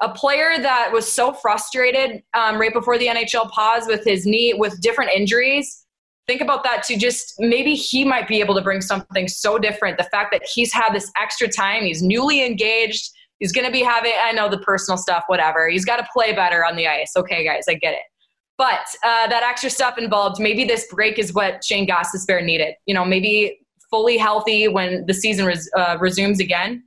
a 0.00 0.08
player 0.12 0.60
that 0.60 0.90
was 0.92 1.10
so 1.10 1.32
frustrated 1.32 2.22
um, 2.34 2.60
right 2.60 2.72
before 2.72 2.98
the 2.98 3.06
NHL 3.06 3.48
pause 3.50 3.86
with 3.86 4.04
his 4.04 4.26
knee, 4.26 4.54
with 4.54 4.80
different 4.80 5.10
injuries. 5.12 5.84
Think 6.26 6.40
about 6.40 6.64
that 6.64 6.82
too. 6.82 6.96
Just 6.96 7.34
maybe 7.38 7.74
he 7.74 8.04
might 8.04 8.26
be 8.26 8.40
able 8.40 8.54
to 8.54 8.62
bring 8.62 8.80
something 8.80 9.28
so 9.28 9.58
different. 9.58 9.98
The 9.98 10.04
fact 10.04 10.32
that 10.32 10.42
he's 10.52 10.72
had 10.72 10.92
this 10.92 11.10
extra 11.20 11.48
time, 11.48 11.84
he's 11.84 12.02
newly 12.02 12.44
engaged, 12.44 13.10
he's 13.38 13.52
going 13.52 13.66
to 13.66 13.72
be 13.72 13.82
having, 13.82 14.12
I 14.22 14.32
know 14.32 14.48
the 14.48 14.58
personal 14.58 14.98
stuff, 14.98 15.24
whatever. 15.26 15.68
He's 15.68 15.84
got 15.84 15.96
to 15.96 16.08
play 16.12 16.32
better 16.32 16.64
on 16.64 16.76
the 16.76 16.88
ice. 16.88 17.12
Okay, 17.16 17.44
guys, 17.44 17.64
I 17.68 17.74
get 17.74 17.94
it. 17.94 18.00
But 18.56 18.86
uh, 19.02 19.26
that 19.28 19.42
extra 19.42 19.68
stuff 19.68 19.98
involved, 19.98 20.40
maybe 20.40 20.64
this 20.64 20.86
break 20.90 21.18
is 21.18 21.32
what 21.34 21.64
Shane 21.64 21.86
Gostisbehere 21.86 22.44
needed. 22.44 22.74
You 22.86 22.94
know, 22.94 23.04
maybe 23.04 23.58
fully 23.90 24.16
healthy 24.16 24.68
when 24.68 25.04
the 25.06 25.14
season 25.14 25.46
res- 25.46 25.70
uh, 25.76 25.96
resumes 26.00 26.40
again. 26.40 26.82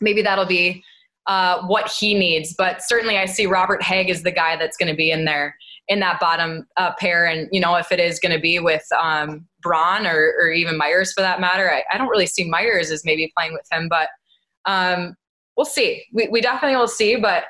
Maybe 0.00 0.22
that'll 0.22 0.46
be 0.46 0.82
uh, 1.26 1.62
what 1.66 1.90
he 1.90 2.14
needs. 2.14 2.54
But 2.56 2.82
certainly, 2.82 3.16
I 3.16 3.26
see 3.26 3.46
Robert 3.46 3.82
Hägg 3.82 4.08
is 4.08 4.22
the 4.22 4.30
guy 4.30 4.56
that's 4.56 4.76
going 4.76 4.90
to 4.90 4.96
be 4.96 5.10
in 5.10 5.24
there 5.24 5.54
in 5.88 6.00
that 6.00 6.20
bottom 6.20 6.66
uh, 6.76 6.92
pair. 6.98 7.26
And 7.26 7.48
you 7.50 7.60
know, 7.60 7.76
if 7.76 7.90
it 7.92 8.00
is 8.00 8.20
going 8.20 8.34
to 8.34 8.40
be 8.40 8.58
with 8.58 8.84
um, 9.00 9.46
Braun 9.60 10.06
or, 10.06 10.34
or, 10.40 10.50
even 10.50 10.78
Myers 10.78 11.12
for 11.12 11.20
that 11.20 11.40
matter, 11.40 11.70
I, 11.70 11.82
I, 11.92 11.98
don't 11.98 12.08
really 12.08 12.26
see 12.26 12.48
Myers 12.48 12.90
as 12.90 13.04
maybe 13.04 13.32
playing 13.36 13.52
with 13.52 13.66
him. 13.72 13.88
But 13.88 14.08
um, 14.66 15.16
we'll 15.56 15.66
see. 15.66 16.04
We, 16.12 16.28
we 16.28 16.40
definitely 16.40 16.76
will 16.76 16.88
see. 16.88 17.16
But 17.16 17.44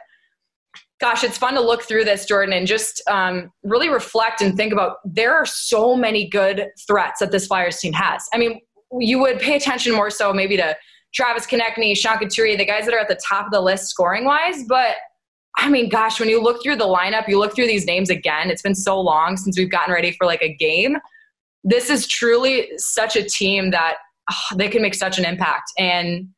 gosh, 1.01 1.25
it's 1.25 1.39
fun 1.39 1.55
to 1.55 1.61
look 1.61 1.83
through 1.83 2.05
this, 2.05 2.27
Jordan, 2.27 2.53
and 2.53 2.67
just 2.67 3.03
um, 3.09 3.51
really 3.63 3.89
reflect 3.89 4.43
and 4.43 4.57
think 4.57 4.73
about 4.73 4.99
there 5.05 5.35
are 5.35 5.47
so 5.47 5.97
many 5.97 6.29
good 6.29 6.69
threats 6.87 7.21
that 7.21 7.33
this 7.33 7.47
Flyers 7.47 7.79
team 7.79 7.93
has. 7.95 8.27
I 8.35 8.39
mean, 8.39 8.61
you 8.99 9.19
would 9.19 9.39
pay 9.39 9.57
attention 9.57 9.95
more 9.95 10.11
so 10.11 10.33
maybe 10.33 10.57
to 10.59 10.77
Travis 11.15 11.47
Konecny, 11.47 11.97
Sean 11.97 12.19
Couturier, 12.19 12.57
the 12.57 12.67
guys 12.67 12.85
that 12.85 12.95
are 12.95 12.99
at 12.99 13.09
the 13.09 13.19
top 13.27 13.47
of 13.47 13.53
the 13.53 13.61
list 13.61 13.89
scoring 13.89 14.25
wise. 14.25 14.65
But 14.69 14.97
I 15.57 15.69
mean, 15.69 15.89
gosh, 15.89 16.21
when 16.21 16.29
you 16.29 16.43
look 16.43 16.63
through 16.63 16.77
the 16.77 16.87
lineup, 16.87 17.29
you 17.29 17.39
look 17.39 17.55
through 17.55 17.67
these 17.67 17.87
names 17.87 18.11
again. 18.11 18.51
It's 18.51 18.63
been 18.63 18.75
so 18.75 19.01
long 19.01 19.37
since 19.37 19.59
we've 19.59 19.71
gotten 19.71 19.93
ready 19.93 20.13
for 20.13 20.27
like 20.27 20.43
a 20.43 20.55
game. 20.55 20.97
This 21.65 21.91
is 21.91 22.07
truly 22.07 22.71
such 22.77 23.17
a 23.17 23.23
team 23.23 23.71
that 23.71 23.97
oh, 24.31 24.57
they 24.57 24.69
can 24.69 24.83
make 24.83 24.95
such 24.95 25.19
an 25.19 25.25
impact. 25.25 25.73
And 25.79 26.29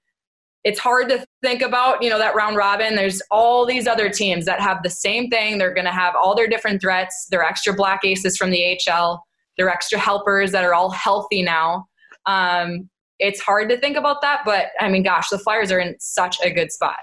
it's 0.64 0.78
hard 0.78 1.08
to 1.08 1.26
think 1.42 1.62
about, 1.62 2.02
you 2.02 2.10
know, 2.10 2.18
that 2.18 2.34
round 2.34 2.56
robin. 2.56 2.94
There's 2.94 3.20
all 3.30 3.66
these 3.66 3.86
other 3.86 4.08
teams 4.08 4.44
that 4.44 4.60
have 4.60 4.82
the 4.82 4.90
same 4.90 5.28
thing. 5.28 5.58
They're 5.58 5.74
going 5.74 5.86
to 5.86 5.92
have 5.92 6.14
all 6.14 6.36
their 6.36 6.48
different 6.48 6.80
threats, 6.80 7.26
their 7.30 7.42
extra 7.42 7.74
black 7.74 8.04
aces 8.04 8.36
from 8.36 8.50
the 8.50 8.78
AHL, 8.88 9.22
their 9.58 9.68
extra 9.68 9.98
helpers 9.98 10.52
that 10.52 10.64
are 10.64 10.74
all 10.74 10.90
healthy 10.90 11.42
now. 11.42 11.86
Um, 12.26 12.88
it's 13.18 13.40
hard 13.40 13.68
to 13.68 13.78
think 13.78 13.96
about 13.96 14.20
that, 14.22 14.40
but 14.44 14.68
I 14.80 14.88
mean, 14.88 15.04
gosh, 15.04 15.28
the 15.28 15.38
Flyers 15.38 15.70
are 15.70 15.78
in 15.78 15.94
such 16.00 16.38
a 16.42 16.50
good 16.50 16.72
spot. 16.72 16.96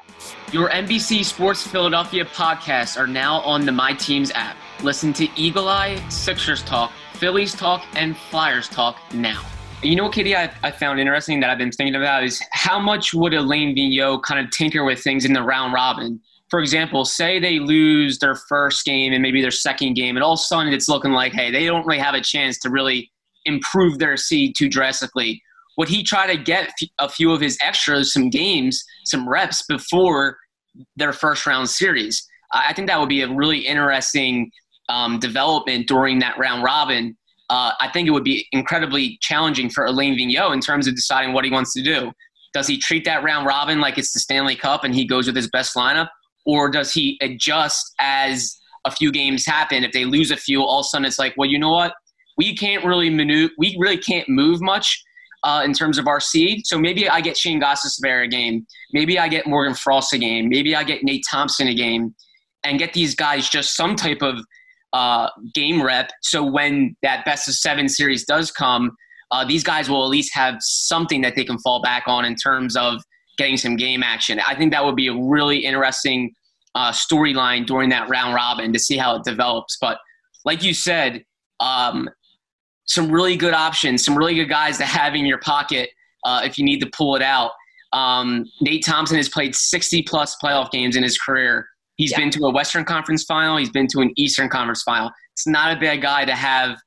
Your 0.52 0.70
NBC 0.70 1.24
Sports 1.24 1.66
Philadelphia 1.66 2.26
podcasts 2.26 3.00
are 3.00 3.08
now 3.08 3.40
on 3.42 3.66
the 3.66 3.72
My 3.72 3.94
Teams 3.94 4.32
app. 4.32 4.58
Listen 4.84 5.14
to 5.14 5.28
Eagle 5.38 5.70
Eye, 5.70 5.96
Sixers 6.10 6.62
Talk, 6.64 6.92
Phillies 7.14 7.54
Talk, 7.54 7.86
and 7.94 8.18
Flyers 8.18 8.68
Talk 8.68 8.98
now. 9.14 9.46
You 9.82 9.96
know, 9.96 10.10
Katie, 10.10 10.36
I, 10.36 10.52
I 10.62 10.72
found 10.72 11.00
interesting 11.00 11.40
that 11.40 11.50
I've 11.50 11.58
been 11.58 11.72
thinking 11.72 11.96
about 11.96 12.26
is 12.26 12.44
how 12.52 12.80
much 12.80 13.14
would 13.14 13.34
Alain 13.34 13.74
Vigneault 13.74 14.24
kind 14.24 14.46
of 14.46 14.52
tinker 14.52 14.84
with 14.84 15.02
things 15.02 15.24
in 15.24 15.32
the 15.32 15.42
round 15.42 15.72
robin? 15.72 16.20
For 16.50 16.60
example, 16.60 17.06
say 17.06 17.40
they 17.40 17.60
lose 17.60 18.20
their 18.20 18.36
first 18.36 18.84
game 18.84 19.14
and 19.14 19.22
maybe 19.22 19.42
their 19.42 19.52
second 19.52 19.94
game, 19.94 20.18
and 20.18 20.24
all 20.24 20.34
of 20.34 20.40
a 20.40 20.42
sudden 20.42 20.74
it's 20.74 20.90
looking 20.90 21.14
like, 21.14 21.32
hey, 21.32 21.50
they 21.50 21.66
don't 21.66 21.86
really 21.88 22.02
have 22.02 22.14
a 22.14 22.20
chance 22.20 22.60
to 22.60 22.70
really 22.70 23.10
improve 23.46 24.00
their 24.00 24.18
seed 24.18 24.54
too 24.58 24.68
drastically. 24.68 25.42
Would 25.78 25.88
he 25.88 26.04
try 26.04 26.28
to 26.28 26.36
get 26.36 26.74
a 26.98 27.08
few 27.08 27.32
of 27.32 27.40
his 27.40 27.58
extras, 27.64 28.12
some 28.12 28.30
games, 28.30 28.84
some 29.06 29.30
reps 29.30 29.64
before 29.66 30.36
their 30.98 31.14
first 31.14 31.48
round 31.48 31.70
series? 31.70 32.28
I 32.52 32.74
think 32.74 32.90
that 32.90 33.00
would 33.00 33.08
be 33.08 33.22
a 33.22 33.34
really 33.34 33.60
interesting 33.60 34.52
um, 34.90 35.20
development 35.20 35.88
during 35.88 36.20
that 36.20 36.38
round 36.38 36.64
robin 36.64 37.16
uh, 37.50 37.72
I 37.80 37.90
think 37.92 38.08
it 38.08 38.12
would 38.12 38.24
be 38.24 38.48
incredibly 38.52 39.18
challenging 39.22 39.70
for 39.70 39.86
Alain 39.86 40.16
Vigneault 40.18 40.54
in 40.54 40.62
terms 40.62 40.88
of 40.88 40.96
deciding 40.96 41.34
what 41.34 41.46
he 41.46 41.52
wants 41.52 41.74
to 41.74 41.82
do. 41.82 42.12
Does 42.54 42.68
he 42.68 42.78
treat 42.78 43.06
that 43.06 43.24
round 43.24 43.46
robin 43.46 43.80
like 43.80 43.98
it's 43.98 44.12
the 44.12 44.20
Stanley 44.20 44.56
Cup 44.56 44.84
and 44.84 44.94
he 44.94 45.06
goes 45.06 45.28
with 45.28 45.36
his 45.36 45.50
best 45.50 45.76
lineup? 45.76 46.10
Or 46.46 46.70
does 46.70 46.92
he 46.92 47.18
adjust 47.22 47.94
as 48.00 48.58
a 48.86 48.92
few 48.92 49.12
games 49.12 49.46
happen? 49.46 49.84
If 49.84 49.92
they 49.92 50.06
lose 50.06 50.32
a 50.32 50.38
few, 50.38 50.64
all 50.64 50.80
of 50.80 50.84
a 50.84 50.88
sudden 50.88 51.06
it's 51.06 51.20
like, 51.20 51.34
well, 51.38 51.50
you 51.50 51.60
know 51.60 51.72
what? 51.72 51.94
We 52.38 52.56
can't 52.56 52.86
really 52.86 53.10
maneuver, 53.10 53.54
we 53.58 53.76
really 53.80 53.98
can't 53.98 54.28
move 54.30 54.62
much 54.62 55.04
uh, 55.44 55.62
in 55.64 55.74
terms 55.74 55.98
of 55.98 56.08
our 56.08 56.20
seed. 56.20 56.66
So 56.66 56.80
maybe 56.80 57.10
I 57.10 57.22
get 57.22 57.38
Shane 57.38 57.62
Gostisbehere 57.62 58.26
a 58.26 58.28
game. 58.28 58.66
Maybe 58.94 59.20
I 59.20 59.28
get 59.28 59.48
Morgan 59.48 59.76
Frost 59.76 60.14
a 60.14 60.18
game. 60.18 60.50
Maybe 60.50 60.76
I 60.76 60.84
get 60.84 61.04
Nate 61.04 61.24
Thompson 61.30 61.68
a 61.68 61.74
game 61.74 62.16
and 62.64 62.80
get 62.80 62.94
these 62.94 63.16
guys 63.16 63.50
just 63.50 63.76
some 63.76 63.96
type 63.96 64.22
of 64.22 64.40
uh, 64.94 65.30
game 65.54 65.82
rep. 65.82 66.12
So 66.22 66.44
when 66.44 66.96
that 67.02 67.26
best 67.26 67.48
of 67.48 67.56
seven 67.56 67.88
series 67.88 68.26
does 68.26 68.52
come, 68.52 68.92
uh, 69.32 69.46
these 69.46 69.64
guys 69.64 69.90
will 69.90 70.04
at 70.04 70.10
least 70.10 70.34
have 70.34 70.58
something 70.60 71.22
that 71.22 71.36
they 71.36 71.44
can 71.44 71.60
fall 71.60 71.82
back 71.82 72.04
on 72.08 72.26
in 72.26 72.36
terms 72.36 72.76
of 72.76 73.02
getting 73.38 73.58
some 73.58 73.76
game 73.76 74.04
action. 74.04 74.40
I 74.46 74.56
think 74.56 74.72
that 74.74 74.84
would 74.84 74.96
be 74.96 75.08
a 75.08 75.16
really 75.16 75.60
interesting 75.60 76.34
uh, 76.76 76.92
storyline 76.92 77.66
during 77.66 77.90
that 77.90 78.10
round 78.10 78.36
robin 78.36 78.74
to 78.74 78.80
see 78.80 78.98
how 78.98 79.16
it 79.16 79.24
develops. 79.24 79.78
But 79.80 79.98
like 80.46 80.64
you 80.64 80.74
said, 80.74 81.24
um, 81.60 82.10
some 82.88 83.12
really 83.12 83.38
good 83.38 83.54
options, 83.54 84.04
some 84.04 84.18
really 84.18 84.36
good 84.36 84.50
guys 84.50 84.78
to 84.78 84.86
have 84.86 85.16
in 85.16 85.26
your 85.26 85.40
pocket 85.40 85.90
uh, 86.26 86.42
if 86.44 86.58
you 86.58 86.66
need 86.66 86.80
to 86.80 86.90
pull 86.96 87.16
it 87.16 87.22
out. 87.22 87.52
Um, 87.94 88.46
Nate 88.62 88.86
Thompson 88.86 89.18
has 89.18 89.30
played 89.30 89.56
60 89.56 90.04
plus 90.04 90.36
playoff 90.44 90.70
games 90.72 90.96
in 90.96 91.04
his 91.04 91.18
career. 91.18 91.68
He's 92.00 92.12
yeah. 92.12 92.20
been 92.20 92.30
to 92.32 92.46
a 92.46 92.50
Western 92.50 92.86
Conference 92.86 93.26
final. 93.26 93.58
He's 93.58 93.72
been 93.72 93.88
to 93.88 94.00
an 94.00 94.14
Eastern 94.16 94.48
Conference 94.48 94.84
final. 94.84 95.12
It's 95.34 95.46
not 95.46 95.76
a 95.76 95.80
bad 95.80 96.02
guy 96.02 96.24
to 96.24 96.34
have 96.34 96.78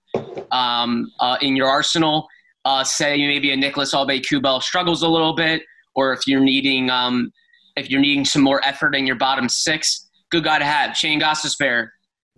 um, 0.50 1.12
uh, 1.20 1.36
in 1.42 1.54
your 1.54 1.68
arsenal. 1.68 2.26
Uh, 2.64 2.82
say 2.82 3.18
maybe 3.18 3.52
a 3.52 3.56
Nicolas 3.56 3.92
Aube-Kubel 3.92 4.62
struggles 4.62 5.02
a 5.02 5.08
little 5.08 5.34
bit, 5.34 5.60
or 5.94 6.14
if 6.14 6.26
you're 6.26 6.40
needing 6.40 6.88
um, 6.88 7.30
if 7.76 7.90
you're 7.90 8.00
needing 8.00 8.24
some 8.24 8.40
more 8.40 8.66
effort 8.66 8.94
in 8.94 9.06
your 9.06 9.16
bottom 9.16 9.50
six, 9.50 10.08
good 10.30 10.44
guy 10.44 10.58
to 10.58 10.64
have. 10.64 10.96
Shane 10.96 11.20
Gostisbehere, 11.20 11.88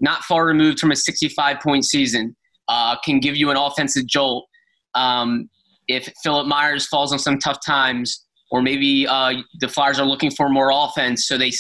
not 0.00 0.24
far 0.24 0.44
removed 0.44 0.80
from 0.80 0.90
a 0.90 0.96
65 0.96 1.60
point 1.60 1.84
season, 1.84 2.34
uh, 2.66 2.96
can 3.04 3.20
give 3.20 3.36
you 3.36 3.50
an 3.50 3.56
offensive 3.56 4.06
jolt. 4.06 4.48
Um, 4.96 5.48
if 5.86 6.12
Philippe 6.24 6.48
Myers 6.48 6.88
falls 6.88 7.12
on 7.12 7.20
some 7.20 7.38
tough 7.38 7.58
times, 7.64 8.24
or 8.50 8.62
maybe 8.62 9.06
uh, 9.06 9.34
the 9.60 9.68
Flyers 9.68 10.00
are 10.00 10.06
looking 10.06 10.32
for 10.32 10.48
more 10.48 10.70
offense, 10.72 11.28
so 11.28 11.38
they 11.38 11.52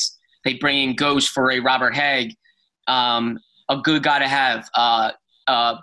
they 0.44 0.54
bring 0.54 0.90
in 0.90 0.96
Ghost 0.96 1.30
for 1.30 1.50
a 1.50 1.60
Robert 1.60 1.94
Hägg, 1.94 2.34
um, 2.86 3.38
a 3.68 3.78
good 3.78 4.02
guy 4.02 4.18
to 4.18 4.28
have 4.28 4.68
uh, 4.74 5.12
uh, 5.46 5.76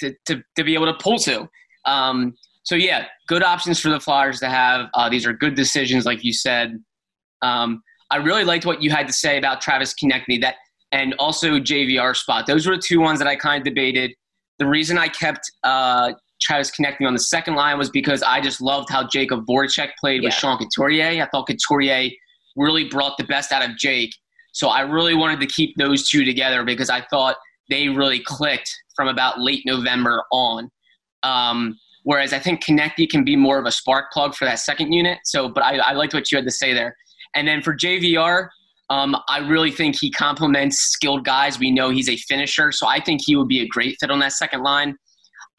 to, 0.00 0.14
to, 0.26 0.42
to 0.56 0.64
be 0.64 0.74
able 0.74 0.86
to 0.86 0.94
pull 0.94 1.18
to. 1.20 1.48
Um, 1.84 2.34
so 2.64 2.74
yeah, 2.74 3.06
good 3.28 3.42
options 3.42 3.80
for 3.80 3.88
the 3.88 4.00
Flyers 4.00 4.40
to 4.40 4.48
have. 4.48 4.88
Uh, 4.94 5.08
these 5.08 5.26
are 5.26 5.32
good 5.32 5.54
decisions, 5.54 6.04
like 6.04 6.22
you 6.22 6.32
said. 6.32 6.82
Um, 7.42 7.82
I 8.10 8.16
really 8.16 8.44
liked 8.44 8.66
what 8.66 8.82
you 8.82 8.90
had 8.90 9.06
to 9.06 9.12
say 9.12 9.38
about 9.38 9.60
Travis 9.60 9.94
Konecny 9.94 10.40
that, 10.40 10.56
and 10.92 11.14
also 11.18 11.58
JVR 11.58 12.16
spot. 12.16 12.46
Those 12.46 12.66
were 12.66 12.76
the 12.76 12.82
two 12.82 13.00
ones 13.00 13.18
that 13.20 13.28
I 13.28 13.36
kind 13.36 13.60
of 13.60 13.64
debated. 13.64 14.12
The 14.58 14.66
reason 14.66 14.98
I 14.98 15.08
kept 15.08 15.50
uh, 15.62 16.12
Travis 16.40 16.70
Konecny 16.70 17.06
on 17.06 17.12
the 17.12 17.20
second 17.20 17.54
line 17.54 17.78
was 17.78 17.90
because 17.90 18.22
I 18.22 18.40
just 18.40 18.60
loved 18.60 18.90
how 18.90 19.04
Jakub 19.04 19.44
Voracek 19.46 19.90
played 20.00 20.22
with 20.22 20.34
Sean 20.34 20.58
Couturier. 20.58 21.22
I 21.22 21.28
thought 21.30 21.46
Couturier 21.46 22.10
really 22.58 22.84
brought 22.84 23.16
the 23.16 23.24
best 23.24 23.52
out 23.52 23.68
of 23.68 23.76
Jake. 23.76 24.14
So 24.52 24.68
I 24.68 24.80
really 24.80 25.14
wanted 25.14 25.40
to 25.40 25.46
keep 25.46 25.76
those 25.76 26.08
two 26.08 26.24
together 26.24 26.64
because 26.64 26.90
I 26.90 27.02
thought 27.10 27.36
they 27.70 27.88
really 27.88 28.20
clicked 28.20 28.70
from 28.96 29.08
about 29.08 29.40
late 29.40 29.62
November 29.64 30.22
on. 30.32 30.70
Um, 31.22 31.78
whereas 32.04 32.32
I 32.32 32.38
think 32.38 32.64
Konecny 32.64 33.08
can 33.08 33.24
be 33.24 33.36
more 33.36 33.58
of 33.58 33.66
a 33.66 33.72
spark 33.72 34.10
plug 34.12 34.34
for 34.34 34.44
that 34.44 34.58
second 34.58 34.92
unit. 34.92 35.18
So, 35.24 35.48
but 35.48 35.62
I, 35.62 35.76
I 35.78 35.92
liked 35.92 36.14
what 36.14 36.30
you 36.32 36.36
had 36.36 36.44
to 36.44 36.50
say 36.50 36.72
there. 36.72 36.96
And 37.34 37.46
then 37.46 37.62
for 37.62 37.74
JVR, 37.74 38.48
um, 38.90 39.16
I 39.28 39.38
really 39.38 39.70
think 39.70 39.96
he 39.96 40.10
complements 40.10 40.78
skilled 40.78 41.24
guys. 41.24 41.58
We 41.58 41.70
know 41.70 41.90
he's 41.90 42.08
a 42.08 42.16
finisher, 42.16 42.72
so 42.72 42.86
I 42.86 43.00
think 43.00 43.20
he 43.24 43.36
would 43.36 43.48
be 43.48 43.60
a 43.60 43.66
great 43.66 43.96
fit 44.00 44.10
on 44.10 44.18
that 44.20 44.32
second 44.32 44.62
line. 44.62 44.96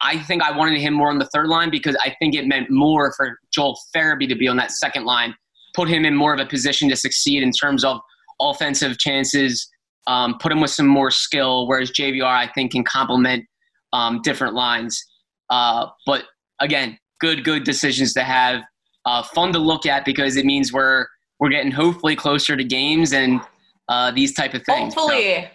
I 0.00 0.18
think 0.24 0.42
I 0.42 0.56
wanted 0.56 0.80
him 0.80 0.94
more 0.94 1.10
on 1.10 1.18
the 1.18 1.26
third 1.26 1.48
line 1.48 1.70
because 1.70 1.96
I 2.02 2.14
think 2.18 2.34
it 2.34 2.46
meant 2.46 2.70
more 2.70 3.12
for 3.16 3.38
Joel 3.54 3.78
Farabee 3.94 4.28
to 4.28 4.34
be 4.34 4.48
on 4.48 4.56
that 4.56 4.72
second 4.72 5.04
line, 5.04 5.34
put 5.74 5.88
him 5.88 6.04
in 6.04 6.14
more 6.14 6.34
of 6.34 6.40
a 6.40 6.46
position 6.46 6.88
to 6.88 6.96
succeed 6.96 7.42
in 7.42 7.52
terms 7.52 7.84
of 7.84 8.00
offensive 8.40 8.98
chances, 8.98 9.68
um, 10.06 10.36
put 10.40 10.50
him 10.50 10.60
with 10.60 10.70
some 10.70 10.86
more 10.86 11.10
skill, 11.10 11.66
whereas 11.68 11.90
JVR, 11.90 12.24
I 12.24 12.46
think, 12.48 12.72
can 12.72 12.84
complement 12.84 13.44
um, 13.92 14.20
different 14.22 14.54
lines. 14.54 15.04
Uh, 15.50 15.86
but 16.06 16.24
again, 16.60 16.98
good, 17.20 17.44
good 17.44 17.64
decisions 17.64 18.12
to 18.14 18.22
have. 18.22 18.62
Uh, 19.06 19.22
fun 19.22 19.52
to 19.52 19.58
look 19.58 19.86
at 19.86 20.04
because 20.04 20.36
it 20.36 20.44
means 20.44 20.72
we're 20.72 21.06
we're 21.38 21.48
getting 21.48 21.72
hopefully 21.72 22.14
closer 22.14 22.54
to 22.54 22.62
games 22.62 23.14
and 23.14 23.40
uh, 23.88 24.10
these 24.10 24.34
type 24.34 24.52
of 24.52 24.62
things. 24.64 24.94
Hopefully. 24.94 25.44
So, 25.44 25.48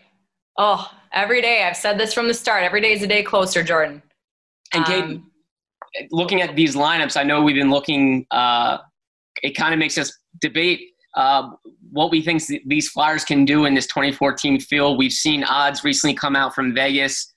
oh, 0.57 0.91
every 1.13 1.41
day. 1.41 1.63
I've 1.63 1.77
said 1.77 1.97
this 1.97 2.13
from 2.13 2.27
the 2.27 2.33
start. 2.33 2.63
Every 2.63 2.81
day 2.81 2.91
is 2.93 3.03
a 3.03 3.07
day 3.07 3.23
closer, 3.23 3.63
Jordan. 3.63 4.01
And 4.73 4.85
Kate, 4.85 5.03
um, 5.03 5.31
looking 6.11 6.41
at 6.41 6.55
these 6.55 6.75
lineups, 6.75 7.17
I 7.17 7.23
know 7.23 7.41
we've 7.41 7.55
been 7.55 7.71
looking. 7.71 8.25
Uh, 8.31 8.79
it 9.43 9.51
kind 9.55 9.73
of 9.73 9.79
makes 9.79 9.97
us 9.97 10.11
debate 10.41 10.81
uh, 11.15 11.49
what 11.91 12.11
we 12.11 12.21
think 12.21 12.43
these 12.65 12.89
Flyers 12.89 13.23
can 13.23 13.45
do 13.45 13.65
in 13.65 13.73
this 13.73 13.87
2014 13.87 14.59
field. 14.59 14.97
We've 14.97 15.13
seen 15.13 15.43
odds 15.43 15.83
recently 15.83 16.13
come 16.13 16.35
out 16.35 16.53
from 16.53 16.73
Vegas. 16.73 17.33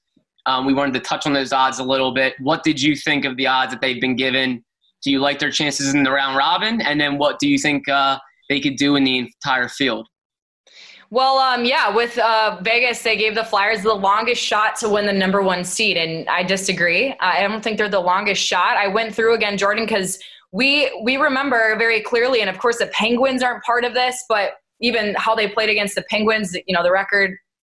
Um, 0.46 0.66
we 0.66 0.74
wanted 0.74 0.94
to 0.94 1.00
touch 1.00 1.26
on 1.26 1.32
those 1.32 1.52
odds 1.52 1.78
a 1.78 1.84
little 1.84 2.12
bit. 2.12 2.34
What 2.40 2.64
did 2.64 2.80
you 2.80 2.96
think 2.96 3.24
of 3.24 3.36
the 3.36 3.46
odds 3.46 3.72
that 3.72 3.80
they've 3.80 4.00
been 4.00 4.16
given? 4.16 4.64
Do 5.02 5.10
you 5.12 5.20
like 5.20 5.38
their 5.38 5.50
chances 5.50 5.94
in 5.94 6.02
the 6.02 6.10
round 6.10 6.36
robin? 6.36 6.80
And 6.80 7.00
then 7.00 7.18
what 7.18 7.38
do 7.38 7.48
you 7.48 7.58
think 7.58 7.88
uh, 7.88 8.18
they 8.48 8.60
could 8.60 8.76
do 8.76 8.96
in 8.96 9.04
the 9.04 9.18
entire 9.18 9.68
field? 9.68 10.08
Well, 11.10 11.38
um, 11.38 11.64
yeah, 11.64 11.94
with 11.94 12.18
uh, 12.18 12.58
Vegas, 12.62 13.02
they 13.02 13.16
gave 13.16 13.34
the 13.34 13.44
Flyers 13.44 13.82
the 13.82 13.94
longest 13.94 14.42
shot 14.42 14.76
to 14.76 14.90
win 14.90 15.06
the 15.06 15.12
number 15.12 15.40
one 15.40 15.64
seed, 15.64 15.96
and 15.96 16.28
I 16.28 16.42
disagree. 16.42 17.14
I 17.18 17.46
don't 17.46 17.62
think 17.62 17.78
they're 17.78 17.88
the 17.88 18.00
longest 18.00 18.42
shot. 18.42 18.76
I 18.76 18.88
went 18.88 19.14
through 19.14 19.34
again, 19.34 19.56
Jordan, 19.56 19.86
because 19.86 20.18
we 20.52 20.90
we 21.02 21.16
remember 21.16 21.76
very 21.76 22.00
clearly, 22.00 22.40
and 22.40 22.48
of 22.48 22.58
course 22.58 22.78
the 22.78 22.86
Penguins 22.86 23.42
aren't 23.42 23.62
part 23.64 23.84
of 23.84 23.94
this, 23.94 24.24
but 24.28 24.52
even 24.80 25.14
how 25.18 25.34
they 25.34 25.48
played 25.48 25.68
against 25.68 25.94
the 25.94 26.04
Penguins, 26.08 26.54
you 26.66 26.74
know, 26.74 26.82
the 26.82 26.92
record 26.92 27.32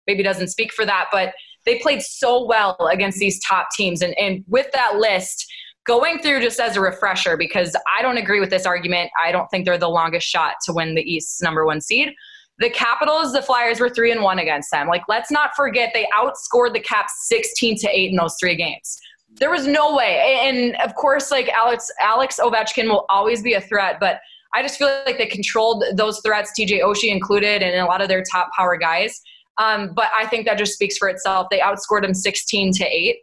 maybe 0.08 0.24
doesn't 0.24 0.48
speak 0.48 0.72
for 0.74 0.86
that, 0.86 1.08
but 1.12 1.34
they 1.66 1.80
played 1.80 2.02
so 2.02 2.46
well 2.46 2.76
against 2.92 3.20
these 3.20 3.44
top 3.44 3.68
teams, 3.76 4.02
and 4.02 4.18
and 4.18 4.44
with 4.48 4.72
that 4.74 4.98
list 4.98 5.46
going 5.86 6.20
through 6.20 6.42
just 6.42 6.60
as 6.60 6.78
a 6.78 6.82
refresher 6.82 7.36
because 7.36 7.76
I 7.98 8.02
don't 8.02 8.18
agree 8.18 8.40
with 8.40 8.50
this 8.50 8.66
argument. 8.66 9.10
I 9.22 9.32
don't 9.32 9.48
think 9.50 9.66
they're 9.66 9.78
the 9.78 9.90
longest 9.90 10.28
shot 10.28 10.56
to 10.66 10.74
win 10.74 10.96
the 10.96 11.02
East's 11.02 11.42
number 11.42 11.66
one 11.66 11.82
seed. 11.82 12.14
The 12.60 12.70
Capitals, 12.70 13.34
the 13.34 13.42
Flyers 13.42 13.80
were 13.80 13.90
three 13.90 14.12
and 14.12 14.22
one 14.22 14.38
against 14.38 14.70
them. 14.70 14.88
Like, 14.88 15.02
let's 15.10 15.32
not 15.32 15.56
forget 15.56 15.92
they 15.94 16.08
outscored 16.16 16.74
the 16.74 16.80
Caps 16.80 17.14
16 17.28 17.78
to 17.80 17.90
eight 17.90 18.12
in 18.12 18.18
those 18.18 18.36
three 18.40 18.56
games. 18.56 19.00
There 19.40 19.50
was 19.50 19.66
no 19.66 19.96
way. 19.96 20.40
And 20.44 20.76
of 20.78 20.96
course, 20.96 21.32
like 21.32 21.50
Alex 21.50 21.90
Alex 22.02 22.40
Ovechkin 22.40 22.88
will 22.88 23.06
always 23.10 23.42
be 23.42 23.54
a 23.54 23.62
threat, 23.62 23.98
but 24.00 24.20
I 24.54 24.62
just 24.62 24.78
feel 24.78 24.88
like 25.06 25.18
they 25.18 25.28
controlled 25.28 25.84
those 25.96 26.20
threats, 26.22 26.52
TJ 26.60 26.82
Oshie 26.82 27.12
included, 27.12 27.64
and 27.64 27.76
a 27.76 27.86
lot 27.86 28.02
of 28.02 28.10
their 28.10 28.24
top 28.24 28.50
power 28.56 28.78
guys. 28.78 29.22
Um, 29.58 29.92
but 29.96 30.10
I 30.18 30.26
think 30.26 30.46
that 30.46 30.58
just 30.58 30.74
speaks 30.74 30.98
for 30.98 31.08
itself. 31.08 31.48
They 31.50 31.60
outscored 31.60 32.02
them 32.02 32.14
16 32.14 32.74
to 32.74 32.86
8. 32.86 33.16